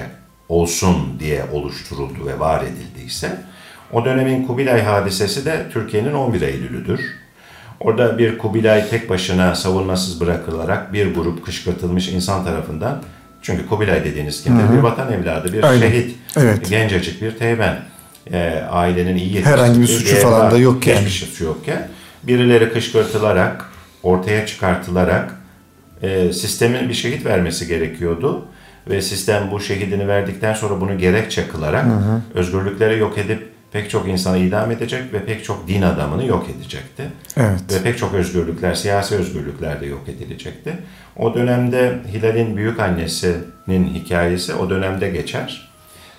olsun 0.50 0.96
diye 1.20 1.44
oluşturuldu 1.54 2.26
ve 2.28 2.40
var 2.40 2.64
edildiyse, 2.64 3.38
o 3.92 4.06
dönemin 4.06 4.48
Kubilay 4.48 4.82
hadisesi 4.82 5.46
de 5.46 5.66
Türkiye'nin 5.74 6.14
11 6.14 6.42
Eylül'üdür. 6.42 7.02
Orada 7.80 8.18
bir 8.18 8.38
Kubilay 8.38 8.90
tek 8.90 9.10
başına 9.10 9.56
savunmasız 9.56 10.22
bırakılarak 10.22 10.94
bir 10.94 11.16
grup 11.16 11.46
kışkırtılmış 11.46 12.10
insan 12.10 12.46
tarafından 12.46 13.04
çünkü 13.42 13.68
Kubilay 13.68 14.04
dediğiniz 14.04 14.44
kimdir? 14.44 14.78
Bir 14.78 14.78
vatan 14.78 15.14
evladı, 15.14 15.54
bir 15.54 15.64
Aynen. 15.64 15.82
şehit, 15.82 16.16
evet. 16.38 16.70
gencecik 16.70 17.22
bir 17.22 17.32
teğmen. 17.32 17.80
E, 18.32 18.64
ailenin 18.72 19.16
iyi 19.16 19.26
yetiştiği 19.26 19.56
Herhangi 19.56 19.82
bir 19.82 19.88
suçu 19.88 20.16
falan 20.16 20.52
da 20.52 20.58
yok 20.58 20.88
yani. 20.88 21.00
Hiçbir 21.00 21.28
suçu 21.28 21.44
yokken 21.44 21.88
birileri 22.24 22.74
kışkırtılarak, 22.74 23.66
ortaya 24.04 24.46
çıkartılarak 24.46 25.37
e, 26.02 26.34
sistemin 26.34 26.90
bir 26.90 26.94
şehit 26.94 27.26
vermesi 27.26 27.68
gerekiyordu. 27.68 28.46
Ve 28.90 29.02
sistem 29.02 29.52
bu 29.52 29.60
şehidini 29.60 30.08
verdikten 30.08 30.54
sonra 30.54 30.82
bunu 30.82 30.98
gerekçe 30.98 31.48
kılarak 31.48 31.86
hı 31.86 31.90
hı. 31.90 32.22
özgürlükleri 32.34 33.00
yok 33.00 33.18
edip 33.18 33.50
pek 33.72 33.90
çok 33.90 34.08
insanı 34.08 34.38
idam 34.38 34.72
edecek 34.72 35.14
ve 35.14 35.26
pek 35.26 35.44
çok 35.44 35.68
din 35.68 35.82
adamını 35.82 36.26
yok 36.26 36.46
edecekti. 36.58 37.04
Evet. 37.38 37.60
Ve 37.74 37.84
pek 37.84 37.98
çok 37.98 38.14
özgürlükler, 38.14 38.74
siyasi 38.74 39.16
özgürlükler 39.16 39.82
de 39.82 39.86
yok 39.86 40.02
edilecekti. 40.08 40.74
O 41.16 41.34
dönemde 41.34 42.00
Hilal'in 42.14 42.58
büyük 42.58 42.80
annesinin 42.80 43.94
hikayesi 43.94 44.54
o 44.54 44.70
dönemde 44.70 45.10
geçer. 45.10 45.72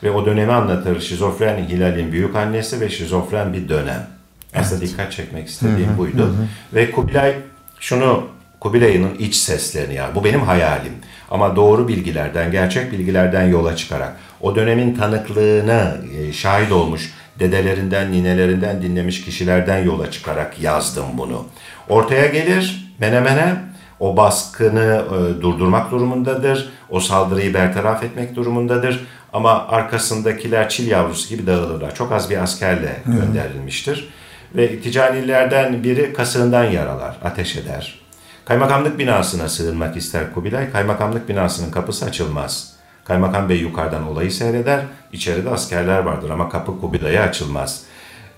Ve 0.03 0.11
o 0.11 0.26
dönemi 0.26 0.53
anlatır. 0.53 1.01
Şizofren 1.01 1.68
Hilal'in 1.68 2.12
büyük 2.12 2.37
annesi 2.37 2.81
ve 2.81 2.89
şizofren 2.89 3.53
bir 3.53 3.68
dönem. 3.68 4.07
Aslında 4.55 4.81
evet. 4.81 4.93
dikkat 4.93 5.12
çekmek 5.12 5.49
istediğim 5.49 5.91
hı-hı, 5.91 5.99
buydu. 5.99 6.22
Hı-hı. 6.22 6.47
Ve 6.74 6.91
Kubilay 6.91 7.35
şunu 7.81 8.26
Kubilay'ın 8.61 9.15
iç 9.19 9.35
seslerini 9.35 9.95
yani 9.95 10.15
bu 10.15 10.25
benim 10.25 10.41
hayalim. 10.41 10.93
Ama 11.31 11.57
doğru 11.57 11.89
bilgilerden, 11.89 12.51
gerçek 12.51 12.93
bilgilerden 12.93 13.49
yola 13.49 13.77
çıkarak 13.77 14.17
o 14.41 14.57
dönemin 14.57 14.95
tanıklığına 14.95 15.97
e, 16.19 16.33
şahit 16.33 16.73
olmuş 16.73 17.15
dedelerinden, 17.39 18.13
ninelerinden 18.13 18.83
dinlemiş 18.83 19.25
kişilerden 19.25 19.85
yola 19.85 20.11
çıkarak 20.11 20.63
yazdım 20.63 21.05
bunu. 21.15 21.47
Ortaya 21.89 22.27
gelir 22.27 22.95
menemene 22.99 23.55
o 24.01 24.17
baskını 24.17 25.03
e, 25.07 25.43
durdurmak 25.43 25.91
durumundadır. 25.91 26.69
O 26.91 27.01
saldırıyı 27.01 27.55
bertaraf 27.55 28.05
etmek 28.05 28.37
durumundadır. 28.37 29.07
Ama 29.33 29.69
arkasındakiler 29.69 30.69
çil 30.69 30.91
yavrusu 30.91 31.29
gibi 31.29 31.47
dağılırlar. 31.47 31.95
Çok 31.95 32.13
az 32.13 32.31
bir 32.31 32.43
askerle 32.43 32.97
gönderilmiştir. 33.07 34.09
Ve 34.55 34.81
ticanilerden 34.81 35.85
biri 35.85 36.13
kasığından 36.13 36.65
yaralar, 36.65 37.17
ateş 37.25 37.57
eder. 37.57 38.08
Kaymakamlık 38.49 38.99
binasına 38.99 39.49
sığınmak 39.49 39.97
ister 39.97 40.35
Kubilay. 40.35 40.73
Kaymakamlık 40.73 41.29
binasının 41.29 41.71
kapısı 41.71 42.05
açılmaz. 42.05 42.73
Kaymakam 43.05 43.49
Bey 43.49 43.59
yukarıdan 43.59 44.07
olayı 44.07 44.33
seyreder. 44.33 44.85
İçeride 45.13 45.51
askerler 45.51 45.99
vardır 45.99 46.31
ama 46.31 46.49
kapı 46.49 46.81
Kubilay'a 46.81 47.23
açılmaz. 47.23 47.83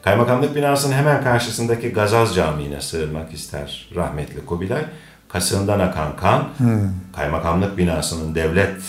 Kaymakamlık 0.02 0.56
binasının 0.56 0.94
hemen 0.94 1.24
karşısındaki 1.24 1.92
Gazaz 1.92 2.34
Camii'ne 2.34 2.80
sığınmak 2.80 3.32
ister 3.32 3.88
rahmetli 3.94 4.46
Kubilay. 4.46 4.82
Kasığından 5.28 5.80
akan 5.80 6.16
kan, 6.16 6.48
hmm. 6.58 6.90
kaymakamlık 7.16 7.78
binasının 7.78 8.34
devlet 8.34 8.82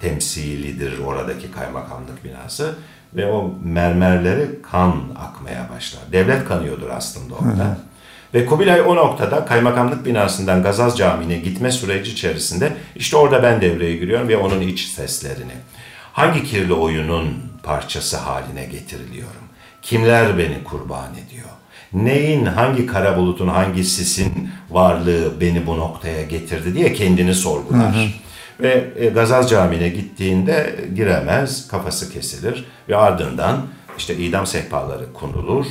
temsilidir 0.00 0.98
oradaki 0.98 1.50
kaymakamlık 1.50 2.24
binası 2.24 2.74
ve 3.14 3.32
o 3.32 3.54
mermerleri 3.64 4.62
kan 4.62 5.02
akmaya 5.16 5.68
başlar. 5.76 6.02
Devlet 6.12 6.44
kanıyordur 6.44 6.90
aslında 6.90 7.34
orada. 7.34 7.64
Hmm. 7.64 7.93
Ve 8.34 8.46
Kubilay 8.46 8.80
o 8.80 8.96
noktada 8.96 9.44
kaymakamlık 9.44 10.06
binasından 10.06 10.62
Gazaz 10.62 10.98
Camii'ne 10.98 11.36
gitme 11.36 11.72
süreci 11.72 12.12
içerisinde 12.12 12.72
işte 12.96 13.16
orada 13.16 13.42
ben 13.42 13.60
devreye 13.60 13.96
giriyorum 13.96 14.28
ve 14.28 14.36
onun 14.36 14.60
iç 14.60 14.80
seslerini. 14.80 15.52
Hangi 16.12 16.44
kirli 16.44 16.72
oyunun 16.72 17.34
parçası 17.62 18.16
haline 18.16 18.64
getiriliyorum? 18.64 19.42
Kimler 19.82 20.38
beni 20.38 20.64
kurban 20.64 21.10
ediyor? 21.26 21.48
Neyin, 21.92 22.46
hangi 22.46 22.86
kara 22.86 23.16
bulutun, 23.16 23.48
hangi 23.48 23.84
sisin 23.84 24.50
varlığı 24.70 25.40
beni 25.40 25.66
bu 25.66 25.78
noktaya 25.78 26.22
getirdi 26.22 26.74
diye 26.74 26.92
kendini 26.92 27.34
sorgular. 27.34 27.94
Hı 27.94 27.98
hı. 27.98 28.06
Ve 28.60 28.84
e, 28.96 29.08
Gazaz 29.08 29.50
Camii'ne 29.50 29.88
gittiğinde 29.88 30.76
giremez, 30.94 31.68
kafası 31.68 32.12
kesilir 32.12 32.64
ve 32.88 32.96
ardından 32.96 33.66
işte 33.98 34.16
idam 34.16 34.46
sehpaları 34.46 35.12
konulur 35.12 35.66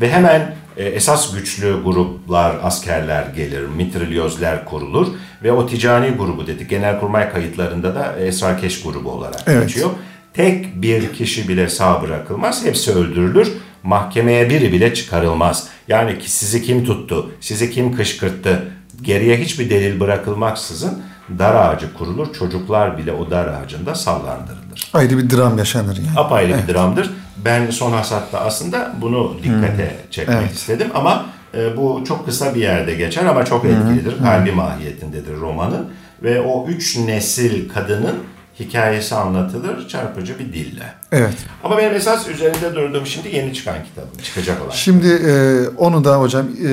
Ve 0.00 0.10
hemen 0.10 0.54
e, 0.76 0.84
esas 0.84 1.34
güçlü 1.34 1.82
gruplar, 1.84 2.56
askerler 2.62 3.26
gelir, 3.26 3.62
mitrilyozler 3.66 4.64
kurulur 4.64 5.06
ve 5.42 5.52
o 5.52 5.66
ticani 5.66 6.10
grubu 6.10 6.46
dedik. 6.46 6.70
Genelkurmay 6.70 7.32
kayıtlarında 7.32 7.94
da 7.94 8.16
Esrakeş 8.18 8.82
grubu 8.82 9.10
olarak 9.10 9.42
Evet. 9.46 9.68
geçiyor. 9.68 9.90
Tek 10.34 10.82
bir 10.82 11.12
kişi 11.12 11.48
bile 11.48 11.68
sağ 11.68 12.02
bırakılmaz, 12.02 12.64
hepsi 12.64 12.92
öldürülür. 12.92 13.52
Mahkemeye 13.82 14.50
biri 14.50 14.72
bile 14.72 14.94
çıkarılmaz. 14.94 15.68
Yani 15.88 16.18
ki 16.18 16.30
sizi 16.30 16.62
kim 16.62 16.84
tuttu, 16.84 17.30
sizi 17.40 17.70
kim 17.70 17.96
kışkırttı, 17.96 18.62
geriye 19.02 19.36
hiçbir 19.36 19.70
delil 19.70 20.00
bırakılmaksızın 20.00 21.02
dar 21.38 21.54
ağacı 21.54 21.94
kurulur. 21.94 22.32
Çocuklar 22.32 22.98
bile 22.98 23.12
o 23.12 23.30
dar 23.30 23.46
ağacında 23.46 23.94
sallandırılır 23.94 24.90
Ayrı 24.94 25.18
bir 25.18 25.30
dram 25.30 25.58
yaşanır 25.58 25.96
yani. 25.96 26.18
apayrı 26.20 26.54
bir 26.68 26.74
dramdır. 26.74 27.10
Ben 27.44 27.70
son 27.70 27.92
hasatta 27.92 28.40
aslında 28.40 28.92
bunu 29.00 29.36
dikkate 29.42 29.96
çekmek 30.10 30.38
Evet. 30.40 30.52
istedim 30.52 30.88
ama 30.94 31.26
e, 31.54 31.76
bu 31.76 32.04
çok 32.08 32.26
kısa 32.26 32.54
bir 32.54 32.60
yerde 32.60 32.94
geçer 32.94 33.24
ama 33.24 33.44
çok 33.44 33.64
etkilidir. 33.64 34.18
Kalbi 34.18 34.52
mahiyetindedir 34.52 35.36
romanın 35.36 35.86
ve 36.22 36.40
o 36.40 36.66
üç 36.68 36.96
nesil 36.98 37.68
kadının 37.68 38.14
hikayesi 38.60 39.14
anlatılır 39.14 39.88
çarpıcı 39.88 40.38
bir 40.38 40.52
dille. 40.52 40.94
Evet. 41.12 41.34
Ama 41.64 41.78
benim 41.78 41.94
esas 41.94 42.28
üzerinde 42.28 42.74
durduğum 42.74 43.06
şimdi 43.06 43.36
yeni 43.36 43.54
çıkan 43.54 43.76
kitabım, 43.84 44.22
çıkacak 44.22 44.62
olan. 44.62 44.70
Şimdi 44.70 45.08
e, 45.08 45.32
onu 45.76 46.04
da 46.04 46.20
hocam 46.20 46.46
e, 46.46 46.70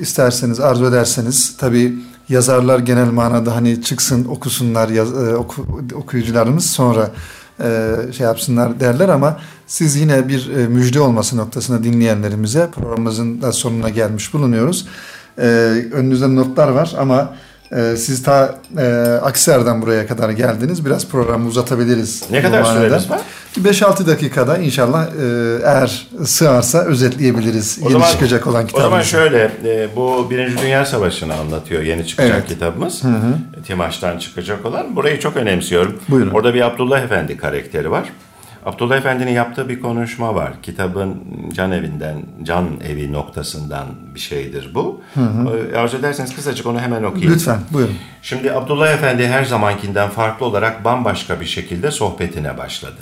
isterseniz 0.00 0.60
arzu 0.60 0.86
ederseniz 0.86 1.56
tabii 1.56 1.94
yazarlar 2.28 2.78
genel 2.78 3.10
manada 3.10 3.56
hani 3.56 3.82
çıksın 3.82 4.24
okusunlar 4.24 4.88
yaz, 4.88 5.12
e, 5.12 5.36
oku- 5.36 5.66
okuyucularımız 5.94 6.66
sonra 6.70 7.10
e, 7.62 7.94
şey 8.16 8.26
yapsınlar 8.26 8.80
derler 8.80 9.08
ama 9.08 9.38
siz 9.66 9.96
yine 9.96 10.28
bir 10.28 10.50
e, 10.56 10.66
müjde 10.66 11.00
olması 11.00 11.36
noktasına 11.36 11.84
dinleyenlerimize 11.84 12.68
programımızın 12.74 13.42
da 13.42 13.52
sonuna 13.52 13.88
gelmiş 13.88 14.34
bulunuyoruz. 14.34 14.86
E, 15.38 15.42
önünüzde 15.92 16.34
notlar 16.34 16.68
var 16.68 16.94
ama 16.98 17.34
e, 17.76 17.96
siz 17.96 18.22
ta 18.22 18.54
e, 18.78 18.84
Aksaray'dan 19.22 19.82
buraya 19.82 20.06
kadar 20.06 20.30
geldiniz. 20.30 20.84
Biraz 20.86 21.08
programı 21.08 21.48
uzatabiliriz. 21.48 22.22
Ne 22.30 22.42
kadar 22.42 22.64
süreniz 22.64 23.10
var? 23.10 23.20
5-6 23.58 24.06
dakikada 24.06 24.58
inşallah 24.58 25.06
e, 25.06 25.10
eğer 25.64 26.06
sığarsa 26.24 26.78
özetleyebiliriz 26.84 27.78
yeni 27.90 28.04
çıkacak 28.12 28.46
olan 28.46 28.64
O 28.64 28.66
kitabımızı. 28.66 28.90
zaman 28.90 29.02
şöyle, 29.02 29.50
e, 29.64 29.88
bu 29.96 30.30
Birinci 30.30 30.62
Dünya 30.62 30.84
Savaşı'nı 30.86 31.34
anlatıyor 31.34 31.82
yeni 31.82 32.06
çıkacak 32.06 32.34
Evet. 32.38 32.48
kitabımız. 32.48 33.02
Timaş'tan 33.66 34.18
çıkacak 34.18 34.66
olan. 34.66 34.96
Burayı 34.96 35.20
çok 35.20 35.36
önemsiyorum. 35.36 36.00
Buyurun. 36.08 36.30
Orada 36.30 36.54
bir 36.54 36.60
Abdullah 36.60 37.00
Efendi 37.00 37.36
karakteri 37.36 37.90
var. 37.90 38.12
Abdullah 38.68 38.96
Efendi'nin 38.96 39.30
yaptığı 39.30 39.68
bir 39.68 39.80
konuşma 39.80 40.34
var. 40.34 40.52
Kitabın 40.62 41.24
can 41.54 41.72
evinden, 41.72 42.22
can 42.42 42.68
evi 42.88 43.12
noktasından 43.12 43.86
bir 44.14 44.20
şeydir 44.20 44.74
bu. 44.74 45.00
E, 45.72 45.76
Arzu 45.76 45.96
ederseniz 45.96 46.36
kısacık 46.36 46.66
onu 46.66 46.80
hemen 46.80 47.02
okuyayım. 47.02 47.34
Lütfen 47.34 47.58
buyurun. 47.72 47.94
Şimdi 48.22 48.52
Abdullah 48.52 48.94
Efendi 48.94 49.28
her 49.28 49.44
zamankinden 49.44 50.08
farklı 50.08 50.46
olarak 50.46 50.84
bambaşka 50.84 51.40
bir 51.40 51.46
şekilde 51.46 51.90
sohbetine 51.90 52.58
başladı. 52.58 53.00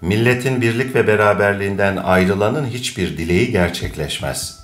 Milletin 0.00 0.60
birlik 0.60 0.94
ve 0.94 1.06
beraberliğinden 1.06 1.96
ayrılanın 1.96 2.66
hiçbir 2.66 3.18
dileği 3.18 3.50
gerçekleşmez. 3.50 4.60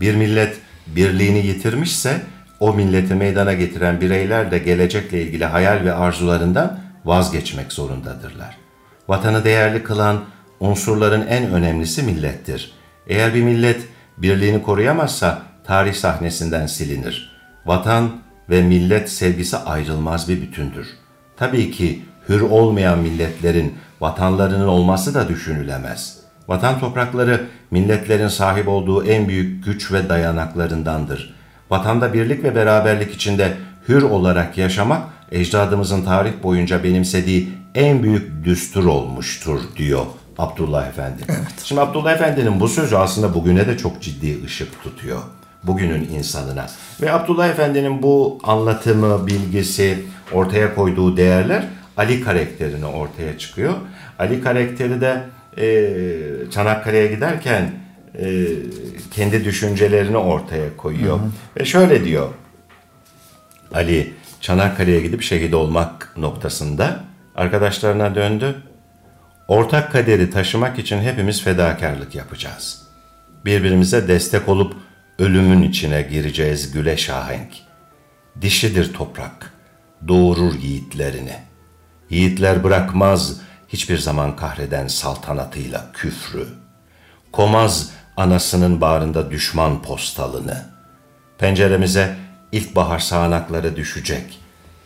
Bir 0.00 0.14
millet 0.14 0.56
birliğini 0.86 1.46
yitirmişse 1.46 2.20
o 2.60 2.74
milleti 2.74 3.14
meydana 3.14 3.52
getiren 3.52 4.00
bireyler 4.00 4.50
de 4.50 4.58
gelecekle 4.58 5.22
ilgili 5.22 5.44
hayal 5.44 5.84
ve 5.84 5.92
arzularından 5.92 6.78
vazgeçmek 7.04 7.72
zorundadırlar. 7.72 8.67
Vatanı 9.08 9.44
değerli 9.44 9.82
kılan 9.82 10.20
unsurların 10.60 11.26
en 11.26 11.52
önemlisi 11.52 12.02
millettir. 12.02 12.72
Eğer 13.06 13.34
bir 13.34 13.42
millet 13.42 13.80
birliğini 14.18 14.62
koruyamazsa 14.62 15.42
tarih 15.64 15.94
sahnesinden 15.94 16.66
silinir. 16.66 17.38
Vatan 17.66 18.10
ve 18.50 18.62
millet 18.62 19.10
sevgisi 19.10 19.56
ayrılmaz 19.56 20.28
bir 20.28 20.40
bütündür. 20.42 20.88
Tabii 21.36 21.70
ki 21.70 22.02
hür 22.28 22.40
olmayan 22.40 22.98
milletlerin 22.98 23.74
vatanlarının 24.00 24.66
olması 24.66 25.14
da 25.14 25.28
düşünülemez. 25.28 26.18
Vatan 26.48 26.80
toprakları 26.80 27.46
milletlerin 27.70 28.28
sahip 28.28 28.68
olduğu 28.68 29.04
en 29.04 29.28
büyük 29.28 29.64
güç 29.64 29.92
ve 29.92 30.08
dayanaklarındandır. 30.08 31.34
Vatanda 31.70 32.12
birlik 32.12 32.44
ve 32.44 32.54
beraberlik 32.54 33.14
içinde 33.14 33.52
hür 33.88 34.02
olarak 34.02 34.58
yaşamak 34.58 35.02
ecdadımızın 35.32 36.02
tarih 36.02 36.32
boyunca 36.42 36.84
benimsediği 36.84 37.52
en 37.78 38.02
büyük 38.02 38.44
düstur 38.44 38.84
olmuştur 38.84 39.60
diyor 39.76 40.06
Abdullah 40.38 40.88
Efendi. 40.88 41.22
Şimdi 41.64 41.80
Abdullah 41.80 42.12
Efendi'nin 42.12 42.60
bu 42.60 42.68
sözü 42.68 42.96
aslında 42.96 43.34
bugüne 43.34 43.66
de 43.66 43.78
çok 43.78 44.02
ciddi 44.02 44.44
ışık 44.44 44.82
tutuyor. 44.82 45.18
Bugünün 45.62 46.08
insanına. 46.08 46.66
Ve 47.02 47.12
Abdullah 47.12 47.48
Efendi'nin 47.48 48.02
bu 48.02 48.38
anlatımı, 48.42 49.26
bilgisi, 49.26 50.04
ortaya 50.32 50.74
koyduğu 50.74 51.16
değerler 51.16 51.64
Ali 51.96 52.20
karakterini 52.20 52.86
ortaya 52.86 53.38
çıkıyor. 53.38 53.74
Ali 54.18 54.40
karakteri 54.40 55.00
de 55.00 55.22
e, 55.58 56.50
Çanakkale'ye 56.50 57.06
giderken 57.06 57.70
e, 58.18 58.46
kendi 59.10 59.44
düşüncelerini 59.44 60.16
ortaya 60.16 60.76
koyuyor. 60.76 61.18
Ve 61.56 61.64
şöyle 61.64 62.04
diyor. 62.04 62.28
Ali 63.74 64.12
Çanakkale'ye 64.40 65.00
gidip 65.00 65.22
şehit 65.22 65.54
olmak 65.54 66.14
noktasında 66.16 67.07
arkadaşlarına 67.38 68.14
döndü. 68.14 68.62
Ortak 69.48 69.92
kaderi 69.92 70.30
taşımak 70.30 70.78
için 70.78 70.98
hepimiz 70.98 71.42
fedakarlık 71.42 72.14
yapacağız. 72.14 72.82
Birbirimize 73.44 74.08
destek 74.08 74.48
olup 74.48 74.76
ölümün 75.18 75.62
içine 75.62 76.02
gireceğiz 76.02 76.72
güle 76.72 76.96
şahenk. 76.96 77.52
Dişidir 78.40 78.94
toprak, 78.94 79.52
doğurur 80.08 80.54
yiğitlerini. 80.54 81.36
Yiğitler 82.10 82.64
bırakmaz 82.64 83.40
hiçbir 83.68 83.98
zaman 83.98 84.36
kahreden 84.36 84.86
saltanatıyla 84.86 85.86
küfrü. 85.94 86.46
Komaz 87.32 87.90
anasının 88.16 88.80
bağrında 88.80 89.30
düşman 89.30 89.82
postalını. 89.82 90.66
Penceremize 91.38 92.16
ilkbahar 92.52 92.98
sağanakları 92.98 93.76
düşecek. 93.76 94.38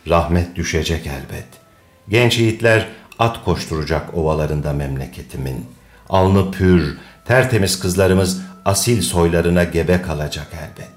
Rahmet 0.09 0.55
düşecek 0.55 1.07
elbet. 1.07 1.62
Genç 2.09 2.39
yiğitler 2.39 2.87
at 3.19 3.43
koşturacak 3.45 4.13
ovalarında 4.13 4.73
memleketimin. 4.73 5.65
Alnı 6.09 6.51
pür, 6.51 6.97
tertemiz 7.25 7.79
kızlarımız 7.79 8.41
asil 8.65 9.01
soylarına 9.01 9.63
gebe 9.63 10.01
kalacak 10.01 10.47
elbet. 10.53 10.91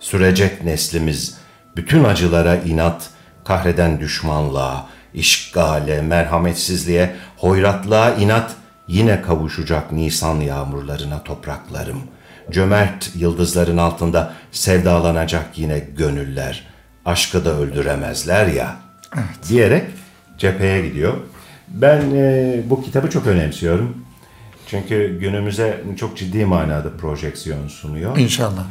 Sürecek 0.00 0.64
neslimiz 0.64 1.38
bütün 1.76 2.04
acılara 2.04 2.56
inat, 2.56 3.10
kahreden 3.44 4.00
düşmanlığa, 4.00 4.86
işgale, 5.14 6.02
merhametsizliğe, 6.02 7.16
hoyratlığa 7.36 8.14
inat, 8.14 8.50
yine 8.88 9.22
kavuşacak 9.22 9.92
Nisan 9.92 10.40
yağmurlarına 10.40 11.22
topraklarım. 11.22 12.02
Cömert 12.50 13.10
yıldızların 13.14 13.76
altında 13.76 14.32
sevdalanacak 14.52 15.58
yine 15.58 15.78
gönüller. 15.78 16.66
Aşkı 17.04 17.44
da 17.44 17.50
öldüremezler 17.50 18.46
ya. 18.46 18.76
Diyerek 19.48 19.84
cepheye 20.44 20.88
gidiyor. 20.88 21.12
Ben 21.68 22.02
e, 22.14 22.62
bu 22.70 22.82
kitabı 22.82 23.10
çok 23.10 23.26
önemsiyorum. 23.26 23.96
Çünkü 24.66 25.18
günümüze 25.20 25.80
çok 25.96 26.16
ciddi 26.16 26.44
manada 26.44 26.96
projeksiyon 27.00 27.68
sunuyor. 27.68 28.16
İnşallah. 28.16 28.64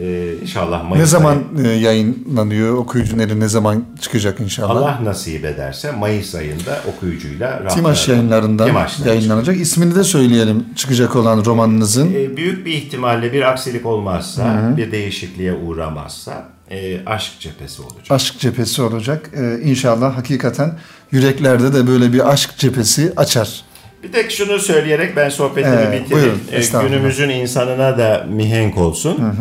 Ee, 0.00 0.32
inşallah 0.42 0.84
Mayıs 0.84 1.00
Ne 1.00 1.06
zaman 1.06 1.42
ayı- 1.58 1.66
e, 1.66 1.70
yayınlanıyor? 1.70 2.74
Okuyucunun 2.74 3.22
eli 3.22 3.40
ne 3.40 3.48
zaman 3.48 3.84
çıkacak 4.00 4.40
inşallah? 4.40 4.70
Allah 4.70 5.00
nasip 5.04 5.44
ederse 5.44 5.90
Mayıs 5.92 6.34
ayında 6.34 6.80
okuyucuyla 6.96 7.68
Timaş 7.68 8.08
yayınlarından 8.08 8.66
Timaş'tan 8.66 9.06
yayınlanacak. 9.06 9.56
İsmini 9.56 9.94
de 9.94 10.04
söyleyelim 10.04 10.64
çıkacak 10.76 11.16
olan 11.16 11.44
romanınızın. 11.44 12.14
Ee, 12.14 12.36
büyük 12.36 12.66
bir 12.66 12.72
ihtimalle 12.72 13.32
bir 13.32 13.42
aksilik 13.42 13.86
olmazsa, 13.86 14.72
bir 14.76 14.92
değişikliğe 14.92 15.52
uğramazsa 15.54 16.48
e, 16.70 17.04
aşk 17.06 17.32
cephesi 17.40 17.82
olacak. 17.82 18.06
Aşk 18.10 18.38
cephesi 18.38 18.82
olacak. 18.82 19.30
Ee, 19.36 19.60
inşallah 19.62 20.16
hakikaten 20.16 20.78
yüreklerde 21.12 21.72
de 21.74 21.86
böyle 21.86 22.12
bir 22.12 22.32
aşk 22.32 22.58
cephesi 22.58 23.12
açar. 23.16 23.64
Bir 24.02 24.12
tek 24.12 24.30
şunu 24.32 24.58
söyleyerek 24.58 25.16
ben 25.16 25.28
sohbetimi 25.28 25.74
Ee, 25.76 25.92
bitireyim. 25.92 26.10
buyurun, 26.10 26.40
Ee, 26.82 26.88
günümüzün 26.88 27.28
insanına 27.28 27.98
da 27.98 28.26
mihenk 28.28 28.78
olsun. 28.78 29.34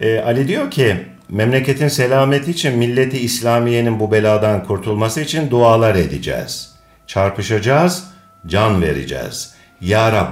Ee, 0.00 0.18
Ali 0.20 0.48
diyor 0.48 0.70
ki 0.70 0.96
memleketin 1.28 1.88
selameti 1.88 2.50
için 2.50 2.78
milleti 2.78 3.18
İslamiye'nin 3.18 4.00
bu 4.00 4.12
beladan 4.12 4.64
kurtulması 4.64 5.20
için 5.20 5.50
dualar 5.50 5.94
edeceğiz. 5.94 6.70
Çarpışacağız, 7.06 8.04
can 8.46 8.82
vereceğiz. 8.82 9.54
Ya 9.80 10.12
Rab, 10.12 10.28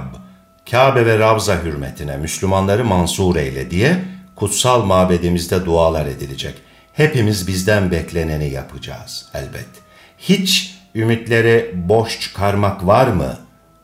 Kabe 0.71 1.05
ve 1.05 1.19
Ravza 1.19 1.63
hürmetine 1.63 2.17
Müslümanları 2.17 2.85
mansur 2.85 3.35
eyle 3.35 3.71
diye 3.71 3.95
kutsal 4.35 4.83
mabedimizde 4.85 5.65
dualar 5.65 6.05
edilecek. 6.05 6.53
Hepimiz 6.93 7.47
bizden 7.47 7.91
bekleneni 7.91 8.49
yapacağız 8.49 9.25
elbet. 9.33 9.65
Hiç 10.17 10.77
ümitleri 10.95 11.71
boş 11.75 12.19
çıkarmak 12.21 12.87
var 12.87 13.07
mı? 13.07 13.37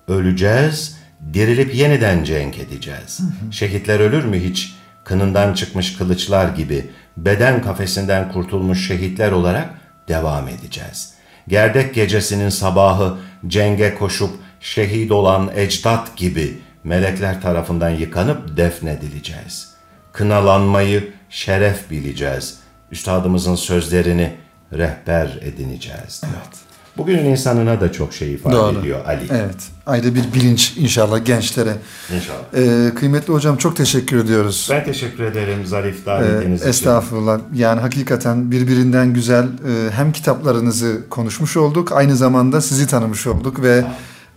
Öleceğiz, 0.08 0.98
Dirilip 1.34 1.76
yeniden 1.76 2.24
cenk 2.24 2.60
edeceğiz. 2.60 3.20
Şehitler 3.52 4.00
ölür 4.00 4.26
mü 4.26 4.40
hiç? 4.40 4.76
Kınından 5.04 5.54
çıkmış 5.54 5.98
kılıçlar 5.98 6.50
gibi 6.50 6.90
beden 7.18 7.62
kafesinden 7.62 8.32
kurtulmuş 8.32 8.88
şehitler 8.88 9.32
olarak 9.32 9.70
devam 10.08 10.48
edeceğiz. 10.48 11.14
Gerdek 11.48 11.94
gecesinin 11.94 12.50
sabahı 12.50 13.18
cenge 13.48 13.96
koşup 13.96 14.30
şehit 14.60 15.12
olan 15.12 15.52
ecdat 15.56 16.18
gibi 16.18 16.60
melekler 16.84 17.42
tarafından 17.42 17.90
yıkanıp 17.90 18.58
defnedileceğiz. 18.58 19.74
Kınalanmayı 20.12 21.14
şeref 21.30 21.92
bileceğiz. 21.92 22.60
Üstadımızın 22.92 23.56
sözlerini 23.56 24.34
rehber 24.78 25.40
edineceğiz 25.42 26.22
diyor. 26.22 26.34
Evet. 26.46 26.74
Bugünün 26.98 27.26
insanına 27.26 27.82
da 27.82 27.92
çok 27.92 28.14
şey 28.14 28.34
ifade 28.34 28.56
Doğru. 28.56 28.80
ediyor 28.80 29.06
Ali. 29.06 29.22
Evet. 29.32 29.56
Ayrı 29.86 30.16
bir 30.16 30.34
bilinç 30.34 30.78
inşallah 30.78 31.26
gençlere. 31.26 31.74
İnşallah. 32.16 32.88
Ee, 32.88 32.94
kıymetli 32.96 33.34
hocam 33.34 33.58
çok 33.58 33.76
teşekkür 33.78 34.18
ediyoruz. 34.18 34.68
Ben 34.72 34.86
teşekkür 34.86 35.24
ederim 35.24 35.66
zarif 35.66 36.06
davetiniz 36.06 36.66
ee, 36.66 36.70
Estağfurullah. 36.70 37.40
Yani 37.56 37.82
hakikaten 37.82 38.52
birbirinden 38.52 39.14
güzel 39.14 39.44
e, 39.44 39.92
hem 39.92 40.12
kitaplarınızı 40.12 41.02
konuşmuş 41.10 41.58
olduk. 41.58 41.92
Aynı 41.92 42.16
zamanda 42.16 42.62
sizi 42.62 42.88
tanımış 42.88 43.28
olduk 43.28 43.62
ve 43.62 43.86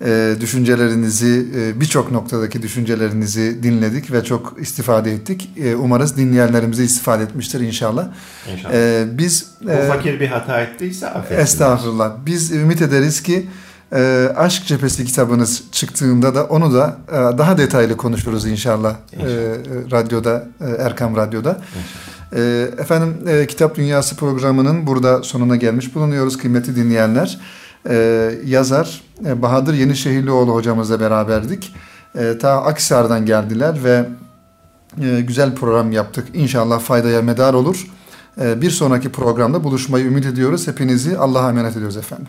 e, 0.05 0.37
düşüncelerinizi, 0.41 1.47
e, 1.57 1.81
birçok 1.81 2.11
noktadaki 2.13 2.63
düşüncelerinizi 2.63 3.63
dinledik 3.63 4.13
ve 4.13 4.25
çok 4.25 4.57
istifade 4.61 5.13
ettik. 5.13 5.51
E, 5.57 5.75
umarız 5.75 6.17
dinleyenlerimize 6.17 6.85
istifade 6.85 7.23
etmiştir 7.23 7.61
inşallah. 7.61 8.09
İnşallah. 8.53 8.75
E, 8.75 9.05
biz 9.13 9.47
Bu 9.65 9.71
e, 9.71 9.89
fakir 9.89 10.21
bir 10.21 10.29
hata 10.29 10.61
ettiyse 10.61 11.09
affedin. 11.09 11.41
Estağfurullah. 11.41 12.13
Biz 12.27 12.53
ümit 12.53 12.83
ederiz 12.83 13.23
ki 13.23 13.47
e, 13.93 14.29
Aşk 14.37 14.67
Cephesi 14.67 15.05
kitabınız 15.05 15.63
çıktığında 15.73 16.35
da 16.35 16.45
onu 16.45 16.75
da 16.75 16.97
e, 17.09 17.39
daha 17.39 17.59
detaylı 17.59 17.97
konuşuruz 17.97 18.47
inşallah, 18.47 18.97
inşallah. 19.13 19.31
E, 19.31 19.91
radyoda, 19.91 20.49
e, 20.61 20.83
Erkam 20.83 21.17
Radyo'da. 21.17 21.51
İnşallah. 21.51 22.07
E, 22.33 22.69
efendim 22.79 23.15
e, 23.29 23.47
Kitap 23.47 23.77
Dünyası 23.77 24.17
programının 24.17 24.87
burada 24.87 25.23
sonuna 25.23 25.57
gelmiş 25.57 25.95
bulunuyoruz 25.95 26.39
kıymetli 26.39 26.77
dinleyenler 26.77 27.39
e, 27.89 28.31
yazar 28.45 28.87
e, 28.87 29.06
Bahadır 29.21 29.75
Yenişehirlioğlu 29.75 30.55
hocamızla 30.55 31.01
beraberdik. 31.01 31.75
E, 32.19 32.39
ta 32.39 32.63
Aksar'dan 32.63 33.27
geldiler 33.27 33.85
ve 33.85 34.09
e, 35.03 35.21
güzel 35.21 35.55
program 35.55 35.93
yaptık. 35.93 36.29
İnşallah 36.35 36.81
faydaya 36.81 37.23
medar 37.23 37.55
olur. 37.55 37.87
E, 38.41 38.63
bir 38.63 38.71
sonraki 38.71 39.13
programda 39.13 39.65
buluşmayı 39.65 40.05
ümit 40.05 40.27
ediyoruz. 40.27 40.69
Hepinizi 40.69 41.19
Allah'a 41.19 41.49
emanet 41.49 41.77
ediyoruz 41.77 41.97
efendim. 41.97 42.29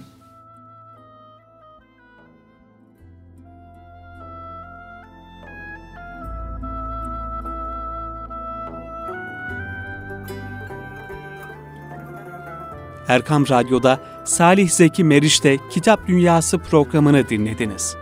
Erkam 13.08 13.50
Radyo'da 13.50 14.00
Salih 14.28 14.70
Zeki 14.70 15.04
Meriç'te 15.04 15.58
Kitap 15.70 16.08
Dünyası 16.08 16.58
programını 16.58 17.30
dinlediniz. 17.30 17.98